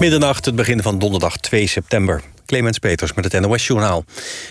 Middernacht, 0.00 0.44
het 0.44 0.54
begin 0.54 0.82
van 0.82 0.98
donderdag 0.98 1.36
2 1.36 1.66
september. 1.66 2.22
Clemens 2.46 2.78
Peters 2.78 3.12
met 3.12 3.32
het 3.32 3.42
NOS-journaal. 3.42 4.04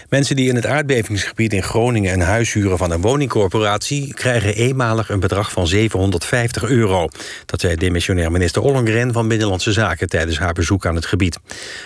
Mensen 0.10 0.36
die 0.36 0.50
in 0.50 0.56
het 0.56 0.66
aardbevingsgebied 0.66 1.54
in 1.54 1.64
Groningen 1.64 2.14
een 2.14 2.22
huis 2.22 2.54
huren 2.54 2.78
van 2.78 2.92
een 2.92 3.02
woningcorporatie... 3.02 4.14
krijgen 4.14 4.56
eenmalig 4.56 5.10
een 5.10 5.20
bedrag 5.20 5.52
van 5.52 5.68
750 5.68 6.64
euro. 6.64 7.08
Dat 7.46 7.62
zei 7.62 7.76
demissionair 7.76 8.32
minister 8.32 8.62
Ollongren 8.62 9.14
van 9.14 9.28
Binnenlandse 9.28 9.72
Zaken... 9.72 10.10
tijdens 10.10 10.40
haar 10.40 10.54
bezoek 10.54 10.86
aan 10.86 10.96
het 10.96 11.06
gebied. 11.06 11.40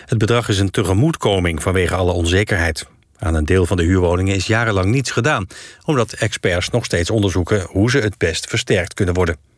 Het 0.05 0.17
bedrag 0.17 0.49
is 0.49 0.59
een 0.59 0.71
tegemoetkoming 0.71 1.61
vanwege 1.61 1.95
alle 1.95 2.11
onzekerheid. 2.11 2.87
Aan 3.17 3.35
een 3.35 3.45
deel 3.45 3.65
van 3.65 3.77
de 3.77 3.83
huurwoningen 3.83 4.35
is 4.35 4.47
jarenlang 4.47 4.91
niets 4.91 5.11
gedaan... 5.11 5.47
omdat 5.85 6.13
experts 6.13 6.69
nog 6.69 6.85
steeds 6.85 7.09
onderzoeken 7.09 7.61
hoe 7.69 7.89
ze 7.89 7.99
het 7.99 8.17
best 8.17 8.47
versterkt 8.47 8.93
kunnen 8.93 9.13
worden. 9.13 9.56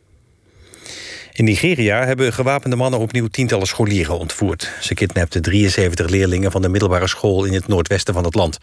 In 1.32 1.44
Nigeria 1.44 2.06
hebben 2.06 2.34
gewapende 2.34 2.76
mannen 2.76 3.00
opnieuw 3.00 3.28
tientallen 3.28 3.68
scholieren 3.68 4.18
ontvoerd. 4.18 4.72
Ze 4.82 4.94
kidnapten 4.94 5.42
73 5.42 6.10
leerlingen 6.10 6.52
van 6.52 6.62
de 6.62 6.70
middelbare 6.70 7.08
school 7.08 7.44
in 7.44 7.54
het 7.54 7.68
noordwesten 7.68 8.14
van 8.14 8.24
het 8.24 8.36
land. 8.36 8.58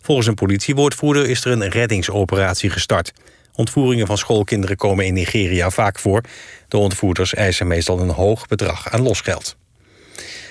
Volgens 0.00 0.26
een 0.26 0.34
politiewoordvoerder 0.34 1.28
is 1.28 1.44
er 1.44 1.52
een 1.52 1.68
reddingsoperatie 1.68 2.70
gestart. 2.70 3.12
Ontvoeringen 3.54 4.06
van 4.06 4.18
schoolkinderen 4.18 4.76
komen 4.76 5.06
in 5.06 5.14
Nigeria 5.14 5.70
vaak 5.70 5.98
voor. 5.98 6.22
De 6.68 6.76
ontvoerders 6.76 7.34
eisen 7.34 7.66
meestal 7.66 8.00
een 8.00 8.08
hoog 8.08 8.46
bedrag 8.46 8.90
aan 8.90 9.02
losgeld. 9.02 9.56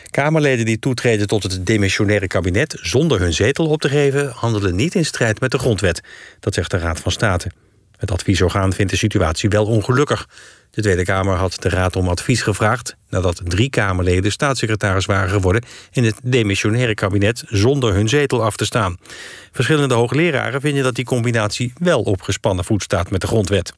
Kamerleden 0.09 0.65
die 0.65 0.79
toetreden 0.79 1.27
tot 1.27 1.43
het 1.43 1.65
demissionaire 1.65 2.27
kabinet 2.27 2.77
zonder 2.81 3.19
hun 3.19 3.33
zetel 3.33 3.67
op 3.67 3.81
te 3.81 3.89
geven, 3.89 4.31
handelen 4.35 4.75
niet 4.75 4.95
in 4.95 5.05
strijd 5.05 5.39
met 5.39 5.51
de 5.51 5.59
grondwet. 5.59 6.01
Dat 6.39 6.53
zegt 6.53 6.71
de 6.71 6.77
Raad 6.77 6.99
van 6.99 7.11
State. 7.11 7.51
Het 7.97 8.11
adviesorgaan 8.11 8.73
vindt 8.73 8.91
de 8.91 8.97
situatie 8.97 9.49
wel 9.49 9.65
ongelukkig. 9.65 10.27
De 10.71 10.81
Tweede 10.81 11.03
Kamer 11.03 11.35
had 11.35 11.55
de 11.59 11.69
Raad 11.69 11.95
om 11.95 12.07
advies 12.07 12.41
gevraagd... 12.41 12.95
nadat 13.09 13.41
drie 13.43 13.69
Kamerleden 13.69 14.31
staatssecretaris 14.31 15.05
waren 15.05 15.29
geworden... 15.29 15.63
in 15.91 16.03
het 16.03 16.15
demissionaire 16.23 16.93
kabinet 16.93 17.43
zonder 17.47 17.93
hun 17.93 18.09
zetel 18.09 18.43
af 18.43 18.55
te 18.55 18.65
staan. 18.65 18.97
Verschillende 19.51 19.93
hoogleraren 19.93 20.61
vinden 20.61 20.83
dat 20.83 20.95
die 20.95 21.05
combinatie... 21.05 21.73
wel 21.77 22.01
op 22.01 22.21
gespannen 22.21 22.65
voet 22.65 22.83
staat 22.83 23.11
met 23.11 23.21
de 23.21 23.27
grondwet. 23.27 23.73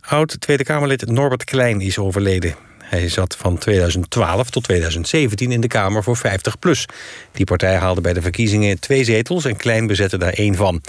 Oud 0.00 0.40
Tweede 0.40 0.64
Kamerlid 0.64 1.06
Norbert 1.06 1.44
Klein 1.44 1.80
is 1.80 1.98
overleden. 1.98 2.54
Hij 2.78 3.08
zat 3.08 3.36
van 3.36 3.58
2012 3.58 4.50
tot 4.50 4.62
2017 4.64 5.52
in 5.52 5.60
de 5.60 5.66
Kamer 5.66 6.02
voor 6.02 6.18
50PLUS. 6.18 6.84
Die 7.32 7.44
partij 7.44 7.76
haalde 7.76 8.00
bij 8.00 8.12
de 8.12 8.22
verkiezingen 8.22 8.80
twee 8.80 9.04
zetels... 9.04 9.44
en 9.44 9.56
Klein 9.56 9.86
bezette 9.86 10.18
daar 10.18 10.32
één 10.32 10.54
van. 10.54 10.82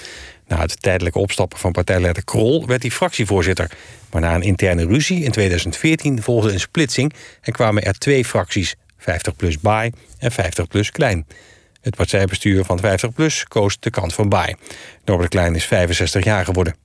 Na 0.47 0.59
het 0.59 0.81
tijdelijke 0.81 1.19
opstappen 1.19 1.59
van 1.59 1.71
partijleider 1.71 2.23
Krol 2.23 2.65
werd 2.67 2.81
hij 2.81 2.91
fractievoorzitter. 2.91 3.71
Maar 4.11 4.21
na 4.21 4.35
een 4.35 4.41
interne 4.41 4.85
ruzie 4.85 5.23
in 5.23 5.31
2014 5.31 6.21
volgde 6.21 6.51
een 6.51 6.59
splitsing... 6.59 7.13
en 7.41 7.53
kwamen 7.53 7.83
er 7.83 7.97
twee 7.97 8.25
fracties, 8.25 8.75
50PLUS 8.99 9.61
Baai 9.61 9.91
en 10.19 10.31
50PLUS 10.31 10.91
Klein. 10.91 11.27
Het 11.81 11.95
partijbestuur 11.95 12.63
van 12.63 12.79
50PLUS 12.79 13.43
koos 13.47 13.79
de 13.79 13.89
kant 13.89 14.13
van 14.13 14.29
Baai. 14.29 14.55
Norbert 15.05 15.29
Klein 15.29 15.55
is 15.55 15.65
65 15.65 16.23
jaar 16.23 16.45
geworden. 16.45 16.75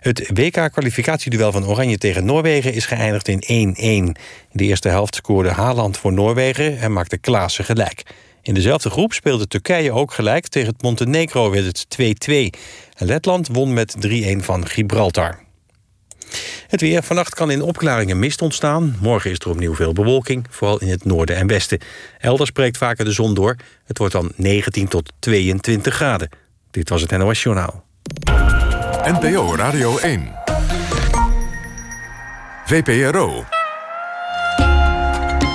Het 0.00 0.30
WK-kwalificatieduel 0.34 1.52
van 1.52 1.66
Oranje 1.66 1.98
tegen 1.98 2.24
Noorwegen 2.24 2.72
is 2.72 2.86
geëindigd 2.86 3.28
in 3.28 3.74
1-1. 3.74 3.80
In 3.80 4.16
de 4.52 4.64
eerste 4.64 4.88
helft 4.88 5.14
scoorde 5.14 5.50
Haaland 5.50 5.98
voor 5.98 6.12
Noorwegen 6.12 6.78
en 6.78 6.92
maakte 6.92 7.18
Klaassen 7.18 7.64
gelijk. 7.64 8.02
In 8.46 8.54
dezelfde 8.54 8.90
groep 8.90 9.12
speelde 9.12 9.46
Turkije 9.46 9.92
ook 9.92 10.12
gelijk. 10.12 10.46
Tegen 10.46 10.72
het 10.72 10.82
Montenegro 10.82 11.50
werd 11.50 11.64
het 11.64 11.86
2-2. 12.28 12.58
Letland 12.98 13.48
won 13.48 13.72
met 13.72 13.96
3-1 14.06 14.10
van 14.36 14.66
Gibraltar. 14.66 15.38
Het 16.66 16.80
weer. 16.80 17.02
Vannacht 17.02 17.34
kan 17.34 17.50
in 17.50 17.62
opklaringen 17.62 18.18
mist 18.18 18.42
ontstaan. 18.42 18.96
Morgen 19.00 19.30
is 19.30 19.38
er 19.38 19.48
opnieuw 19.48 19.74
veel 19.74 19.92
bewolking, 19.92 20.46
vooral 20.50 20.80
in 20.80 20.88
het 20.88 21.04
noorden 21.04 21.36
en 21.36 21.46
westen. 21.46 21.80
Elders 22.18 22.48
spreekt 22.48 22.76
vaker 22.76 23.04
de 23.04 23.12
zon 23.12 23.34
door. 23.34 23.56
Het 23.84 23.98
wordt 23.98 24.12
dan 24.12 24.32
19 24.36 24.88
tot 24.88 25.12
22 25.18 25.94
graden. 25.94 26.28
Dit 26.70 26.88
was 26.88 27.00
het 27.00 27.10
NOS 27.10 27.42
Journaal. 27.42 27.84
NPO 29.04 29.54
Radio 29.54 29.98
1. 29.98 30.32
VPRO. 32.64 33.44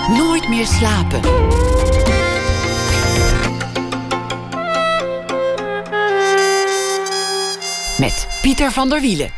Nooit 0.08 0.50
meer 0.50 0.66
slapen. 0.66 1.71
Met 8.02 8.28
Pieter 8.42 8.72
van 8.72 8.90
der 8.90 9.02
Wielen. 9.02 9.30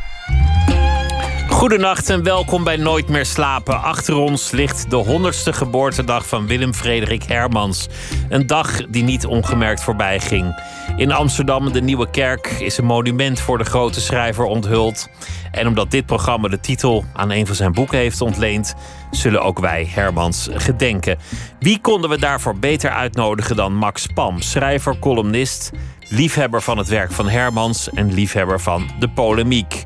Goedenacht 1.48 2.10
en 2.10 2.22
welkom 2.22 2.64
bij 2.64 2.76
Nooit 2.76 3.08
meer 3.08 3.26
slapen. 3.26 3.82
Achter 3.82 4.16
ons 4.16 4.50
ligt 4.50 4.90
de 4.90 4.96
honderdste 4.96 5.52
geboortedag 5.52 6.26
van 6.26 6.46
Willem 6.46 6.74
Frederik 6.74 7.22
Hermans. 7.22 7.88
Een 8.28 8.46
dag 8.46 8.86
die 8.86 9.02
niet 9.02 9.26
ongemerkt 9.26 9.82
voorbij 9.82 10.20
ging. 10.20 10.60
In 10.96 11.12
Amsterdam, 11.12 11.72
de 11.72 11.80
Nieuwe 11.80 12.10
Kerk, 12.10 12.46
is 12.46 12.78
een 12.78 12.84
monument 12.84 13.40
voor 13.40 13.58
de 13.58 13.64
grote 13.64 14.00
schrijver 14.00 14.44
onthuld. 14.44 15.08
En 15.50 15.66
omdat 15.66 15.90
dit 15.90 16.06
programma 16.06 16.48
de 16.48 16.60
titel 16.60 17.04
aan 17.12 17.30
een 17.30 17.46
van 17.46 17.56
zijn 17.56 17.72
boeken 17.72 17.98
heeft 17.98 18.20
ontleend, 18.20 18.74
zullen 19.10 19.42
ook 19.42 19.58
wij 19.58 19.88
Hermans 19.90 20.48
gedenken. 20.52 21.18
Wie 21.58 21.80
konden 21.80 22.10
we 22.10 22.18
daarvoor 22.18 22.58
beter 22.58 22.90
uitnodigen 22.90 23.56
dan 23.56 23.74
Max 23.74 24.06
Pam, 24.14 24.40
schrijver, 24.40 24.98
columnist, 24.98 25.70
liefhebber 26.08 26.62
van 26.62 26.78
het 26.78 26.88
werk 26.88 27.12
van 27.12 27.28
Hermans 27.28 27.90
en 27.90 28.12
liefhebber 28.12 28.60
van 28.60 28.90
de 28.98 29.08
polemiek. 29.08 29.82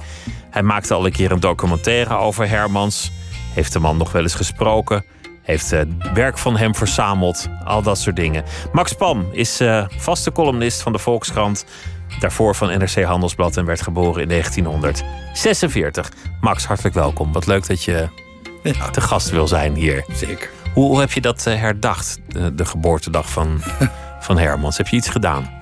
Hij 0.51 0.63
maakte 0.63 0.95
al 0.95 1.07
een 1.07 1.13
keer 1.13 1.33
een 1.33 1.41
documentaire 1.41 2.17
over 2.17 2.49
Hermans, 2.49 3.11
heeft 3.55 3.73
de 3.73 3.79
man 3.79 3.97
nog 3.97 4.13
wel 4.13 4.23
eens 4.23 4.35
gesproken, 4.35 5.05
heeft 5.43 5.71
het 5.71 5.89
werk 6.15 6.39
van 6.39 6.57
hem 6.57 6.75
verzameld, 6.75 7.49
al 7.65 7.83
dat 7.83 7.99
soort 7.99 8.17
dingen. 8.17 8.45
Max 8.73 8.93
Pam 8.93 9.27
is 9.33 9.61
uh, 9.61 9.85
vaste 9.97 10.33
columnist 10.33 10.83
van 10.83 10.93
de 10.93 10.99
Volkskrant, 10.99 11.65
daarvoor 12.21 12.55
van 12.55 12.79
NRC 12.79 13.03
Handelsblad 13.03 13.57
en 13.57 13.65
werd 13.65 13.83
geboren 13.83 14.23
in 14.23 14.29
1946. 14.29 16.13
Max, 16.41 16.65
hartelijk 16.65 16.95
welkom. 16.95 17.33
Wat 17.33 17.47
leuk 17.47 17.67
dat 17.67 17.85
je 17.85 18.09
ja. 18.63 18.91
te 18.91 19.01
gast 19.01 19.31
wil 19.31 19.49
zijn 19.49 19.75
hier. 19.75 20.05
Zeker. 20.13 20.51
Hoe, 20.75 20.87
hoe 20.87 21.01
heb 21.01 21.13
je 21.13 21.21
dat 21.21 21.45
uh, 21.49 21.55
herdacht, 21.55 22.19
de, 22.29 22.55
de 22.55 22.65
geboortedag 22.65 23.31
van, 23.31 23.61
van 24.27 24.39
Hermans? 24.39 24.77
Heb 24.77 24.89
je 24.89 24.97
iets 24.97 25.09
gedaan? 25.09 25.58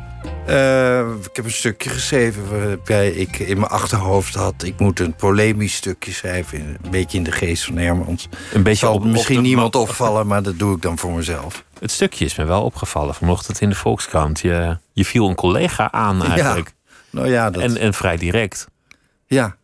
Uh, 0.49 0.99
ik 0.99 1.37
heb 1.37 1.45
een 1.45 1.51
stukje 1.51 1.91
geschreven 1.91 2.51
waarbij 2.51 3.11
ik 3.11 3.39
in 3.39 3.59
mijn 3.59 3.71
achterhoofd 3.71 4.35
had... 4.35 4.63
ik 4.63 4.81
moet 4.81 5.01
een 5.01 5.15
polemisch 5.15 5.75
stukje 5.75 6.13
schrijven, 6.13 6.61
een 6.83 6.91
beetje 6.91 7.19
in 7.19 7.25
de 7.25 7.33
geest 7.33 7.65
van 7.65 7.77
Hermans. 7.77 8.29
Een 8.53 8.63
beetje 8.63 8.87
Zal 8.87 8.95
op, 8.95 9.05
misschien 9.05 9.37
op 9.37 9.43
de, 9.43 9.49
niemand 9.49 9.75
opvallen, 9.75 10.27
maar 10.27 10.43
dat 10.43 10.59
doe 10.59 10.77
ik 10.77 10.83
dan 10.83 10.99
voor 10.99 11.13
mezelf. 11.13 11.65
Het 11.79 11.91
stukje 11.91 12.25
is 12.25 12.37
me 12.37 12.45
wel 12.45 12.63
opgevallen 12.63 13.15
vanochtend 13.15 13.61
in 13.61 13.69
de 13.69 13.75
Volkskrant. 13.75 14.41
Je, 14.41 14.79
je 14.93 15.05
viel 15.05 15.29
een 15.29 15.35
collega 15.35 15.93
aan 15.93 16.25
eigenlijk. 16.25 16.75
Ja, 16.85 16.91
nou 17.11 17.29
ja, 17.29 17.51
dat... 17.51 17.63
en, 17.63 17.77
en 17.77 17.95
vrij 17.95 18.17
direct. 18.17 18.69
Ja. 19.27 19.57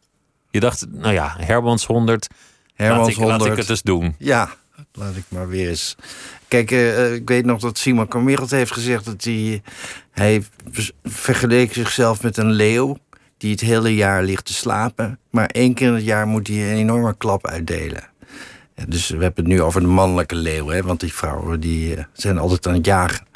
Je 0.50 0.60
dacht, 0.60 0.86
nou 0.90 1.14
ja, 1.14 1.34
Hermans 1.38 1.86
100, 1.86 2.28
Hermans 2.74 3.00
laat, 3.00 3.08
ik, 3.08 3.16
100. 3.16 3.40
laat 3.40 3.50
ik 3.50 3.56
het 3.56 3.70
eens 3.70 3.82
doen. 3.82 4.14
Ja, 4.18 4.48
laat 4.92 5.16
ik 5.16 5.24
maar 5.28 5.48
weer 5.48 5.68
eens... 5.68 5.96
Kijk, 6.48 6.70
uh, 6.70 7.14
ik 7.14 7.28
weet 7.28 7.44
nog 7.44 7.60
dat 7.60 7.78
Simon 7.78 8.08
Kammerelt 8.08 8.50
heeft 8.50 8.72
gezegd 8.72 9.04
dat 9.04 9.24
hij... 9.24 9.62
Hij 10.10 10.44
vergeleek 11.04 11.72
zichzelf 11.72 12.22
met 12.22 12.36
een 12.36 12.52
leeuw 12.52 12.96
die 13.36 13.50
het 13.50 13.60
hele 13.60 13.94
jaar 13.94 14.22
ligt 14.22 14.44
te 14.44 14.52
slapen. 14.52 15.18
Maar 15.30 15.46
één 15.46 15.74
keer 15.74 15.88
in 15.88 15.94
het 15.94 16.04
jaar 16.04 16.26
moet 16.26 16.46
hij 16.46 16.56
een 16.56 16.76
enorme 16.76 17.16
klap 17.16 17.46
uitdelen. 17.46 18.10
Dus 18.88 19.08
we 19.08 19.22
hebben 19.22 19.44
het 19.44 19.54
nu 19.54 19.62
over 19.62 19.80
de 19.80 19.86
mannelijke 19.86 20.34
leeuw, 20.34 20.68
hè, 20.68 20.82
want 20.82 21.00
die 21.00 21.12
vrouwen 21.12 21.60
die, 21.60 21.96
uh, 21.96 22.04
zijn 22.12 22.38
altijd 22.38 22.66
aan 22.66 22.74
het 22.74 22.86
jagen. 22.86 23.26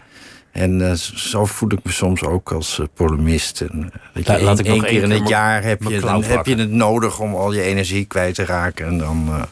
En 0.56 0.80
uh, 0.80 0.92
zo 0.92 1.44
voel 1.44 1.72
ik 1.72 1.78
me 1.82 1.92
soms 1.92 2.22
ook 2.22 2.52
als 2.52 2.78
uh, 2.78 2.86
polemist. 2.94 3.60
En, 3.60 3.92
je 4.14 4.22
Laat 4.24 4.38
één, 4.38 4.58
ik 4.58 4.66
nog 4.66 4.66
één 4.66 4.82
keer 4.82 5.02
in 5.02 5.10
het 5.10 5.28
jaar 5.28 5.62
heb 5.62 5.82
je, 5.82 6.00
dan 6.00 6.24
heb 6.24 6.46
je 6.46 6.54
het 6.54 6.70
nodig 6.70 7.20
om 7.20 7.34
al 7.34 7.52
je 7.52 7.62
energie 7.62 8.04
kwijt 8.04 8.34
te 8.34 8.44
raken. 8.44 8.86
En 8.86 8.98
dan 8.98 9.26
uh, 9.28 9.42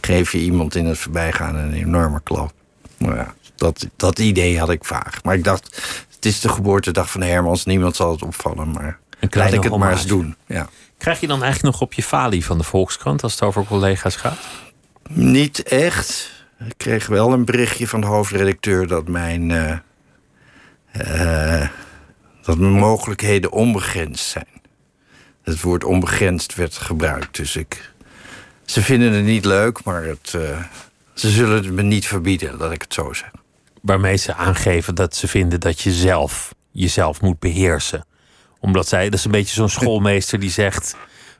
geef 0.00 0.32
je 0.32 0.38
iemand 0.38 0.74
in 0.74 0.86
het 0.86 0.98
voorbijgaan 0.98 1.56
een 1.56 1.72
enorme 1.72 2.20
klap. 2.22 2.52
Nou 2.96 3.14
ja, 3.14 3.34
dat, 3.54 3.86
dat 3.96 4.18
idee 4.18 4.58
had 4.58 4.70
ik 4.70 4.84
vaag. 4.84 5.22
Maar 5.22 5.34
ik 5.34 5.44
dacht, 5.44 5.82
het 6.14 6.26
is 6.26 6.40
de 6.40 6.48
geboortedag 6.48 7.10
van 7.10 7.22
Hermans. 7.22 7.64
Niemand 7.64 7.96
zal 7.96 8.10
het 8.10 8.22
opvallen, 8.22 8.70
maar 8.70 8.98
Een 9.20 9.28
kleine 9.28 9.56
laat 9.56 9.64
ik 9.64 9.70
het 9.70 9.80
maar 9.80 9.92
eens 9.92 10.06
doen. 10.06 10.36
Ja. 10.46 10.68
Krijg 10.98 11.20
je 11.20 11.26
dan 11.26 11.42
eigenlijk 11.42 11.72
nog 11.72 11.82
op 11.82 11.92
je 11.92 12.02
falie 12.02 12.44
van 12.44 12.58
de 12.58 12.64
Volkskrant 12.64 13.22
als 13.22 13.32
het 13.32 13.42
over 13.42 13.64
collega's 13.64 14.16
gaat? 14.16 14.38
Niet 15.08 15.62
echt. 15.62 16.30
Ik 16.66 16.74
kreeg 16.76 17.06
wel 17.06 17.32
een 17.32 17.44
berichtje 17.44 17.88
van 17.88 18.00
de 18.00 18.06
hoofdredacteur 18.06 18.86
dat 18.86 19.08
mijn, 19.08 19.82
uh, 20.96 21.68
dat 22.42 22.58
mogelijkheden 22.58 23.52
onbegrensd 23.52 24.26
zijn. 24.26 24.60
Het 25.42 25.60
woord 25.60 25.84
onbegrensd 25.84 26.54
werd 26.54 26.76
gebruikt. 26.76 27.36
Dus 27.36 27.56
ik, 27.56 27.92
ze 28.64 28.82
vinden 28.82 29.12
het 29.12 29.24
niet 29.24 29.44
leuk, 29.44 29.84
maar 29.84 30.04
het, 30.04 30.32
uh, 30.36 30.64
ze 31.14 31.30
zullen 31.30 31.56
het 31.56 31.72
me 31.72 31.82
niet 31.82 32.06
verbieden, 32.06 32.58
dat 32.58 32.72
ik 32.72 32.82
het 32.82 32.94
zo 32.94 33.12
zeg. 33.12 33.30
Waarmee 33.82 34.16
ze 34.16 34.34
aangeven 34.34 34.94
dat 34.94 35.16
ze 35.16 35.28
vinden 35.28 35.60
dat 35.60 35.80
je 35.80 35.92
zelf 35.92 36.54
jezelf 36.70 37.20
moet 37.20 37.38
beheersen. 37.38 38.04
Omdat 38.58 38.88
zij, 38.88 39.04
dat 39.04 39.18
is 39.18 39.24
een 39.24 39.30
beetje 39.30 39.54
zo'n 39.54 39.68
schoolmeester 39.68 40.40
die 40.40 40.50
zegt 40.50 40.96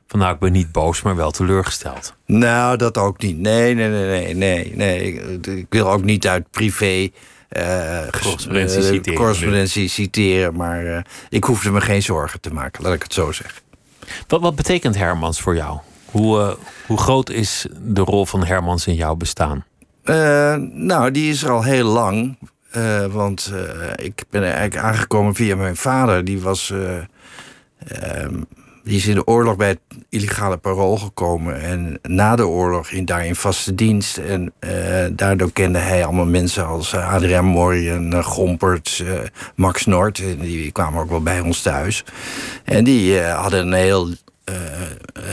Van 0.07 0.19
nou, 0.19 0.33
ik 0.33 0.39
ben 0.39 0.51
niet 0.51 0.71
boos, 0.71 1.01
maar 1.01 1.15
wel 1.15 1.31
teleurgesteld. 1.31 2.13
Nou, 2.25 2.77
dat 2.77 2.97
ook 2.97 3.21
niet. 3.21 3.37
Nee, 3.37 3.73
nee, 3.73 3.89
nee, 3.89 4.05
nee, 4.07 4.35
nee. 4.35 4.75
nee. 4.75 5.13
Ik, 5.13 5.47
ik 5.47 5.65
wil 5.69 5.91
ook 5.91 6.03
niet 6.03 6.27
uit 6.27 6.49
privé 6.49 6.85
eh, 6.85 7.09
Correspondentie 8.11 8.77
eh, 8.77 8.83
citeren. 8.83 9.19
correspondentie 9.19 9.87
citeren. 9.87 10.55
Maar 10.55 10.85
eh, 10.85 11.01
ik 11.29 11.43
hoefde 11.43 11.71
me 11.71 11.81
geen 11.81 12.03
zorgen 12.03 12.41
te 12.41 12.53
maken, 12.53 12.83
laat 12.83 12.93
ik 12.93 13.03
het 13.03 13.13
zo 13.13 13.31
zeggen. 13.31 13.61
Wat, 14.27 14.41
wat 14.41 14.55
betekent 14.55 14.95
Hermans 14.97 15.41
voor 15.41 15.55
jou? 15.55 15.79
Hoe, 16.05 16.39
eh, 16.39 16.53
hoe 16.87 16.97
groot 16.97 17.29
is 17.29 17.65
de 17.81 18.01
rol 18.01 18.25
van 18.25 18.45
Hermans 18.45 18.87
in 18.87 18.95
jouw 18.95 19.15
bestaan? 19.15 19.65
Eh, 20.03 20.55
nou, 20.71 21.11
die 21.11 21.29
is 21.31 21.43
er 21.43 21.51
al 21.51 21.63
heel 21.63 21.85
lang. 21.85 22.37
Eh, 22.71 23.05
want 23.05 23.51
eh, 23.53 24.05
ik 24.05 24.23
ben 24.29 24.43
eigenlijk 24.43 24.77
aangekomen 24.77 25.35
via 25.35 25.55
mijn 25.55 25.75
vader. 25.75 26.25
Die 26.25 26.41
was. 26.41 26.73
Die 28.83 28.97
is 28.97 29.07
in 29.07 29.15
de 29.15 29.27
oorlog 29.27 29.55
bij 29.55 29.67
het 29.67 29.79
illegale 30.09 30.57
parool 30.57 30.97
gekomen. 30.97 31.61
En 31.61 31.99
na 32.01 32.35
de 32.35 32.47
oorlog 32.47 32.89
in, 32.89 33.05
daar 33.05 33.25
in 33.25 33.35
vaste 33.35 33.75
dienst. 33.75 34.17
En 34.17 34.53
eh, 34.59 35.05
daardoor 35.11 35.51
kende 35.51 35.79
hij 35.79 36.05
allemaal 36.05 36.25
mensen 36.25 36.65
als 36.65 36.93
eh, 36.93 37.13
Adriaan 37.13 37.45
Morien, 37.45 38.11
uh, 38.13 38.79
eh, 38.99 39.27
Max 39.55 39.85
Noord. 39.85 40.19
En 40.19 40.39
die 40.39 40.71
kwamen 40.71 41.01
ook 41.01 41.09
wel 41.09 41.23
bij 41.23 41.39
ons 41.39 41.61
thuis. 41.61 42.03
En 42.63 42.83
die 42.83 43.19
hadden 43.19 43.67
een 43.67 43.73
heel 43.73 44.09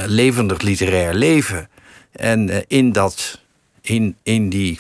levendig 0.07 0.61
literair 0.61 1.15
leven. 1.15 1.69
En 2.13 2.69
in, 2.69 2.93
dat, 2.93 3.41
in, 3.81 4.17
in 4.23 4.49
die 4.49 4.79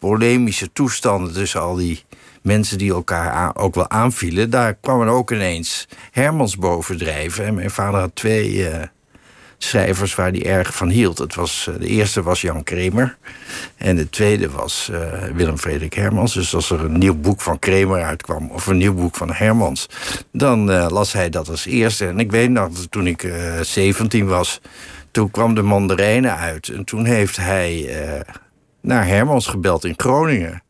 polemische 0.00 0.72
toestanden 0.72 1.32
tussen 1.32 1.60
al 1.60 1.74
die 1.74 2.04
mensen 2.42 2.78
die 2.78 2.92
elkaar 2.92 3.56
ook 3.56 3.74
wel 3.74 3.90
aanvielen, 3.90 4.50
daar 4.50 4.74
kwamen 4.74 5.08
ook 5.08 5.30
ineens 5.30 5.88
Hermans 6.10 6.56
bovendrijven. 6.56 7.44
En 7.44 7.54
mijn 7.54 7.70
vader 7.70 8.00
had 8.00 8.14
twee 8.14 8.68
eh, 8.68 8.82
schrijvers 9.58 10.14
waar 10.14 10.30
hij 10.30 10.46
erg 10.46 10.74
van 10.74 10.88
hield. 10.88 11.18
Het 11.18 11.34
was, 11.34 11.66
eh, 11.68 11.74
de 11.80 11.86
eerste 11.86 12.22
was 12.22 12.40
Jan 12.40 12.62
Kremer 12.62 13.16
en 13.76 13.96
de 13.96 14.10
tweede 14.10 14.50
was 14.50 14.90
eh, 14.92 15.22
Willem 15.34 15.58
Frederik 15.58 15.94
Hermans. 15.94 16.34
Dus 16.34 16.54
als 16.54 16.70
er 16.70 16.80
een 16.80 16.98
nieuw 16.98 17.16
boek 17.16 17.40
van 17.40 17.58
Kremer 17.58 18.02
uitkwam 18.02 18.50
of 18.50 18.66
een 18.66 18.76
nieuw 18.76 18.94
boek 18.94 19.16
van 19.16 19.32
Hermans, 19.32 19.86
dan 20.32 20.70
las 20.70 21.12
hij 21.12 21.30
dat 21.30 21.48
als 21.48 21.66
eerste. 21.66 22.06
En 22.06 22.18
ik 22.18 22.30
weet 22.30 22.50
nog, 22.50 22.68
toen 22.90 23.06
ik 23.06 23.22
eh 23.22 23.60
17 23.60 24.26
was, 24.26 24.60
toen 25.10 25.30
kwam 25.30 25.54
de 25.54 25.62
Mandarijnen 25.62 26.36
uit. 26.36 26.68
En 26.68 26.84
toen 26.84 27.04
heeft 27.04 27.36
hij 27.36 27.88
naar 28.80 29.06
Hermans 29.06 29.46
gebeld 29.46 29.84
in 29.84 29.94
Groningen. 29.96 30.62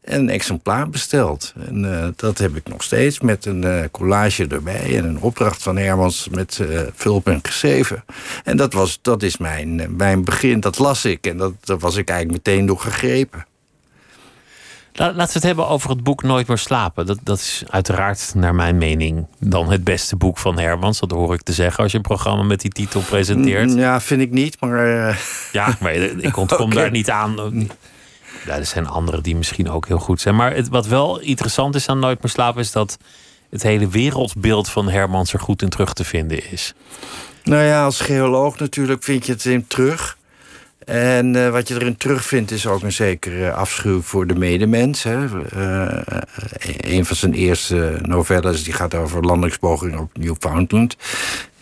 En 0.00 0.20
een 0.20 0.28
exemplaar 0.28 0.90
besteld. 0.90 1.54
En 1.66 2.02
eh, 2.02 2.08
dat 2.16 2.38
heb 2.38 2.56
ik 2.56 2.68
nog 2.68 2.82
steeds 2.82 3.20
met 3.20 3.46
een 3.46 3.64
eh, 3.64 3.84
collage 3.90 4.46
erbij. 4.46 4.96
En 4.96 5.04
een 5.04 5.20
opdracht 5.20 5.62
van 5.62 5.76
Hermans 5.76 6.28
met 6.28 6.58
eh 6.60 6.80
vulpen 6.94 7.38
geschreven. 7.42 8.04
En 8.44 8.56
dat, 8.56 8.72
was, 8.72 8.98
dat 9.02 9.22
is 9.22 9.36
mijn, 9.36 9.96
mijn 9.96 10.24
begin. 10.24 10.60
Dat 10.60 10.78
las 10.78 11.04
ik. 11.04 11.26
En 11.26 11.36
dat, 11.36 11.52
daar 11.60 11.78
was 11.78 11.96
ik 11.96 12.08
eigenlijk 12.08 12.46
meteen 12.46 12.66
door 12.66 12.78
gegrepen. 12.78 13.46
La- 15.00 15.06
Laten 15.06 15.26
we 15.26 15.32
het 15.32 15.42
hebben 15.42 15.68
over 15.68 15.90
het 15.90 16.02
boek 16.02 16.22
Nooit 16.22 16.46
meer 16.46 16.58
slapen. 16.58 17.06
Dat, 17.06 17.18
dat 17.22 17.38
is 17.38 17.62
uiteraard, 17.70 18.32
naar 18.34 18.54
mijn 18.54 18.78
mening, 18.78 19.26
dan 19.38 19.70
het 19.70 19.84
beste 19.84 20.16
boek 20.16 20.38
van 20.38 20.58
Hermans. 20.58 21.00
Dat 21.00 21.10
hoor 21.10 21.34
ik 21.34 21.42
te 21.42 21.52
zeggen 21.52 21.82
als 21.82 21.92
je 21.92 21.96
een 21.98 22.04
programma 22.04 22.42
met 22.42 22.60
die 22.60 22.70
titel 22.70 23.00
presenteert. 23.00 23.72
Ja, 23.74 24.00
vind 24.00 24.20
ik 24.20 24.30
niet. 24.30 24.60
Maar 24.60 25.08
eh, 25.08 25.16
Ja, 25.52 25.76
maar 25.80 25.94
ik 25.94 26.36
ontkom 26.36 26.74
daar 26.74 26.90
niet 26.90 27.10
aan. 27.10 27.34
Ja, 28.46 28.56
er 28.56 28.66
zijn 28.66 28.86
anderen 28.86 29.22
die 29.22 29.36
misschien 29.36 29.70
ook 29.70 29.86
heel 29.86 29.98
goed 29.98 30.20
zijn. 30.20 30.36
Maar 30.36 30.54
het, 30.54 30.68
wat 30.68 30.86
wel 30.86 31.20
interessant 31.20 31.74
is 31.74 31.88
aan 31.88 31.98
Nooit 31.98 32.22
meer 32.22 32.32
slapen... 32.32 32.60
is 32.60 32.72
dat 32.72 32.98
het 33.50 33.62
hele 33.62 33.88
wereldbeeld 33.88 34.68
van 34.68 34.88
Hermans 34.88 35.32
er 35.32 35.40
goed 35.40 35.62
in 35.62 35.68
terug 35.68 35.92
te 35.92 36.04
vinden 36.04 36.50
is. 36.50 36.74
Nou 37.44 37.62
ja, 37.62 37.84
als 37.84 38.00
geoloog 38.00 38.58
natuurlijk 38.58 39.02
vind 39.02 39.26
je 39.26 39.32
het 39.32 39.44
in 39.44 39.66
terug. 39.66 40.18
En 40.84 41.36
eh, 41.36 41.50
wat 41.50 41.68
je 41.68 41.74
erin 41.74 41.96
terugvindt 41.96 42.50
is 42.50 42.66
ook 42.66 42.82
een 42.82 42.92
zekere 42.92 43.52
afschuw 43.52 44.02
voor 44.02 44.26
de 44.26 44.34
medemens. 44.34 45.02
Hè. 45.02 45.44
Eh, 45.48 45.96
eh, 45.96 46.22
een 46.80 47.04
van 47.04 47.16
zijn 47.16 47.34
eerste 47.34 47.98
novelles 48.02 48.64
die 48.64 48.72
gaat 48.72 48.94
over 48.94 49.22
landingspogingen 49.22 49.98
op 49.98 50.10
Newfoundland. 50.18 50.96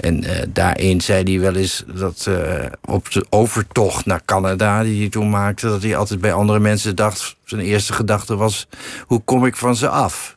En 0.00 0.24
eh, 0.24 0.46
daarin 0.48 1.00
zei 1.00 1.22
hij 1.22 1.40
wel 1.40 1.54
eens 1.54 1.84
dat 1.86 2.26
eh, 2.28 2.64
op 2.84 3.10
de 3.10 3.26
overtocht 3.30 4.06
naar 4.06 4.24
Canada 4.24 4.82
die 4.82 5.00
hij 5.00 5.08
toen 5.08 5.30
maakte... 5.30 5.66
dat 5.66 5.82
hij 5.82 5.96
altijd 5.96 6.20
bij 6.20 6.32
andere 6.32 6.58
mensen 6.58 6.96
dacht... 6.96 7.36
zijn 7.44 7.60
eerste 7.60 7.92
gedachte 7.92 8.36
was, 8.36 8.68
hoe 9.06 9.20
kom 9.24 9.46
ik 9.46 9.56
van 9.56 9.76
ze 9.76 9.88
af? 9.88 10.36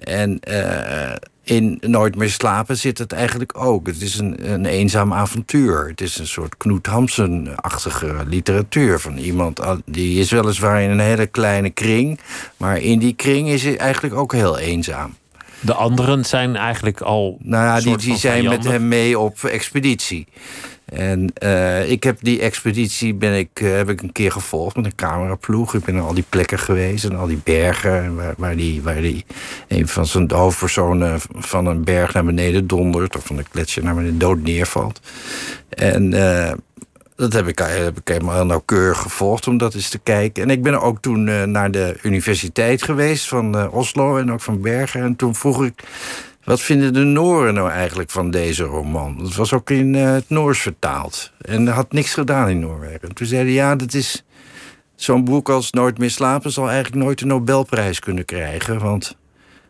En 0.00 0.40
eh, 0.40 1.14
in 1.42 1.78
Nooit 1.80 2.16
meer 2.16 2.30
slapen 2.30 2.76
zit 2.76 2.98
het 2.98 3.12
eigenlijk 3.12 3.58
ook. 3.58 3.86
Het 3.86 4.02
is 4.02 4.18
een, 4.18 4.52
een 4.52 4.66
eenzaam 4.66 5.12
avontuur. 5.12 5.88
Het 5.88 6.00
is 6.00 6.18
een 6.18 6.26
soort 6.26 6.56
Knoet 6.56 6.86
Hamsun-achtige 6.86 8.14
literatuur. 8.28 9.00
Van 9.00 9.16
iemand 9.16 9.60
die 9.84 10.20
is 10.20 10.30
weliswaar 10.30 10.82
in 10.82 10.90
een 10.90 11.00
hele 11.00 11.26
kleine 11.26 11.70
kring... 11.70 12.20
maar 12.56 12.78
in 12.78 12.98
die 12.98 13.14
kring 13.14 13.48
is 13.48 13.62
hij 13.62 13.78
eigenlijk 13.78 14.14
ook 14.14 14.32
heel 14.32 14.58
eenzaam. 14.58 15.14
De 15.60 15.74
anderen 15.74 16.24
zijn 16.24 16.56
eigenlijk 16.56 17.00
al. 17.00 17.38
Nou 17.42 17.64
ja, 17.64 17.80
die, 17.80 17.96
die 17.96 18.16
zijn 18.16 18.44
met 18.44 18.64
hem 18.64 18.88
mee 18.88 19.18
op 19.18 19.44
expeditie. 19.44 20.26
En 20.86 21.32
eh, 21.34 21.90
ik 21.90 22.02
heb 22.02 22.18
die 22.20 22.40
expeditie 22.40 23.14
ben 23.14 23.38
ik, 23.38 23.48
eh, 23.60 23.72
heb 23.72 23.88
ik 23.88 24.02
een 24.02 24.12
keer 24.12 24.32
gevolgd 24.32 24.76
met 24.76 24.84
een 24.84 24.94
cameraploeg. 24.94 25.74
Ik 25.74 25.84
ben 25.84 25.94
naar 25.94 26.04
al 26.04 26.14
die 26.14 26.24
plekken 26.28 26.58
geweest 26.58 27.04
en 27.04 27.16
al 27.16 27.26
die 27.26 27.40
bergen 27.44 28.16
waar, 28.36 28.56
die, 28.56 28.82
waar 28.82 29.00
die 29.00 29.24
een 29.68 29.88
van 29.88 30.06
zijn 30.06 30.30
hoofdpersonen 30.30 31.20
van 31.32 31.66
een 31.66 31.84
berg 31.84 32.12
naar 32.12 32.24
beneden 32.24 32.66
dondert, 32.66 33.16
of 33.16 33.26
van 33.26 33.38
een 33.38 33.46
gletsjer 33.50 33.84
naar 33.84 33.94
beneden 33.94 34.18
dood 34.18 34.42
neervalt. 34.42 35.00
En 35.68 36.12
eh, 36.12 36.52
dat 37.16 37.32
heb 37.32 37.48
ik, 37.48 37.58
heb 37.58 37.98
ik 37.98 38.08
helemaal 38.08 38.46
nauwkeurig 38.46 38.98
gevolgd 38.98 39.48
om 39.48 39.58
dat 39.58 39.74
eens 39.74 39.88
te 39.88 39.98
kijken. 39.98 40.42
En 40.42 40.50
ik 40.50 40.62
ben 40.62 40.80
ook 40.80 41.00
toen 41.00 41.50
naar 41.50 41.70
de 41.70 41.98
universiteit 42.02 42.82
geweest 42.82 43.28
van 43.28 43.70
Oslo 43.70 44.16
en 44.16 44.32
ook 44.32 44.40
van 44.40 44.60
Bergen. 44.60 45.02
En 45.02 45.16
toen 45.16 45.34
vroeg 45.34 45.64
ik, 45.64 45.82
wat 46.46 46.60
vinden 46.60 46.92
de 46.92 47.04
Nooren 47.04 47.54
nou 47.54 47.70
eigenlijk 47.70 48.10
van 48.10 48.30
deze 48.30 48.62
roman? 48.62 49.18
Het 49.22 49.34
was 49.34 49.52
ook 49.52 49.70
in 49.70 49.94
eh, 49.94 50.12
het 50.12 50.28
Noors 50.28 50.60
vertaald. 50.60 51.32
En 51.40 51.66
had 51.66 51.92
niks 51.92 52.14
gedaan 52.14 52.48
in 52.48 52.60
Noorwegen. 52.60 53.14
Toen 53.14 53.26
zeiden 53.26 53.52
ja, 53.52 53.76
dat 53.76 53.94
is 53.94 54.24
zo'n 54.94 55.24
boek 55.24 55.48
als 55.48 55.70
Nooit 55.70 55.98
meer 55.98 56.10
slapen... 56.10 56.52
zal 56.52 56.70
eigenlijk 56.70 57.04
nooit 57.04 57.18
de 57.18 57.26
Nobelprijs 57.26 57.98
kunnen 57.98 58.24
krijgen. 58.24 58.78
Want 58.78 59.16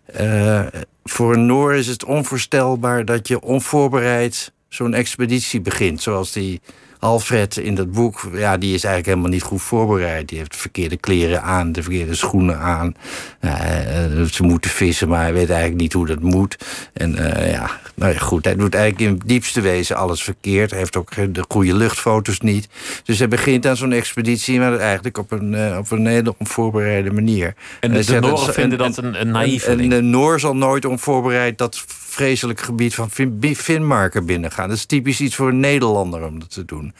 eh, 0.07 0.67
voor 1.05 1.35
een 1.35 1.47
Noor 1.47 1.75
is 1.75 1.87
het 1.87 2.05
onvoorstelbaar 2.05 3.05
dat 3.05 3.29
je 3.29 3.41
onvoorbereid 3.41 4.53
zo'n 4.69 4.95
expeditie 4.95 5.61
begint. 5.61 6.03
Zoals 6.03 6.33
die 6.33 6.61
Alfred 7.07 7.57
in 7.57 7.75
dat 7.75 7.93
boek, 7.93 8.29
ja, 8.33 8.57
die 8.57 8.75
is 8.75 8.85
eigenlijk 8.85 9.07
helemaal 9.07 9.31
niet 9.31 9.43
goed 9.43 9.63
voorbereid. 9.63 10.29
Die 10.29 10.39
heeft 10.39 10.53
de 10.53 10.59
verkeerde 10.59 10.97
kleren 10.97 11.43
aan, 11.43 11.73
de 11.73 11.83
verkeerde 11.83 12.15
schoenen 12.15 12.59
aan. 12.59 12.95
Eh, 13.41 14.05
eh, 14.05 14.23
ze 14.23 14.43
moeten 14.43 14.71
vissen, 14.71 15.09
maar 15.09 15.23
hij 15.23 15.33
weet 15.33 15.51
eigenlijk 15.51 15.81
niet 15.81 15.93
hoe 15.93 16.07
dat 16.07 16.21
moet. 16.21 16.57
En 16.93 17.35
eh, 17.35 17.51
ja, 17.51 17.71
nou 17.95 18.13
ja, 18.13 18.19
goed, 18.19 18.45
hij 18.45 18.57
doet 18.57 18.75
eigenlijk 18.75 19.11
in 19.11 19.19
het 19.19 19.29
diepste 19.29 19.61
wezen 19.61 19.97
alles 19.97 20.23
verkeerd. 20.23 20.71
Hij 20.71 20.79
heeft 20.79 20.97
ook 20.97 21.35
de 21.35 21.45
goede 21.49 21.75
luchtfoto's 21.75 22.41
niet. 22.41 22.69
Dus 23.05 23.19
hij 23.19 23.29
begint 23.29 23.67
aan 23.67 23.77
zo'n 23.77 23.93
expeditie, 23.93 24.59
maar 24.59 24.79
eigenlijk 24.79 25.19
op 25.19 25.31
een, 25.31 25.77
op 25.79 25.91
een 25.91 26.07
hele 26.07 26.35
onvoorbereide 26.39 27.13
manier. 27.13 27.55
En 27.81 27.93
de, 27.93 28.05
de 28.05 28.53
vinden 28.53 28.79
en- 28.79 28.85
dat 28.85 28.97
een, 28.97 29.05
een 29.05 29.15
en, 29.15 29.31
naïveling. 29.31 29.93
en 29.93 29.99
de 29.99 30.03
Noor 30.03 30.41
zal 30.41 30.57
nooit 30.57 30.85
onvoorbereid 30.85 31.59
dat 31.59 31.85
vreselijk 32.17 32.61
gebied 32.61 32.95
van 32.95 33.11
Fin- 33.11 33.55
Finmarken 33.57 34.27
binnengaan. 34.27 34.69
Dat 34.69 34.77
is 34.77 34.85
typisch 34.85 35.21
iets 35.21 35.35
voor 35.35 35.49
een 35.49 35.61
Nederlander 35.61 36.27
om 36.27 36.39
dat 36.39 36.51
te 36.51 36.65
doen. 36.65 36.95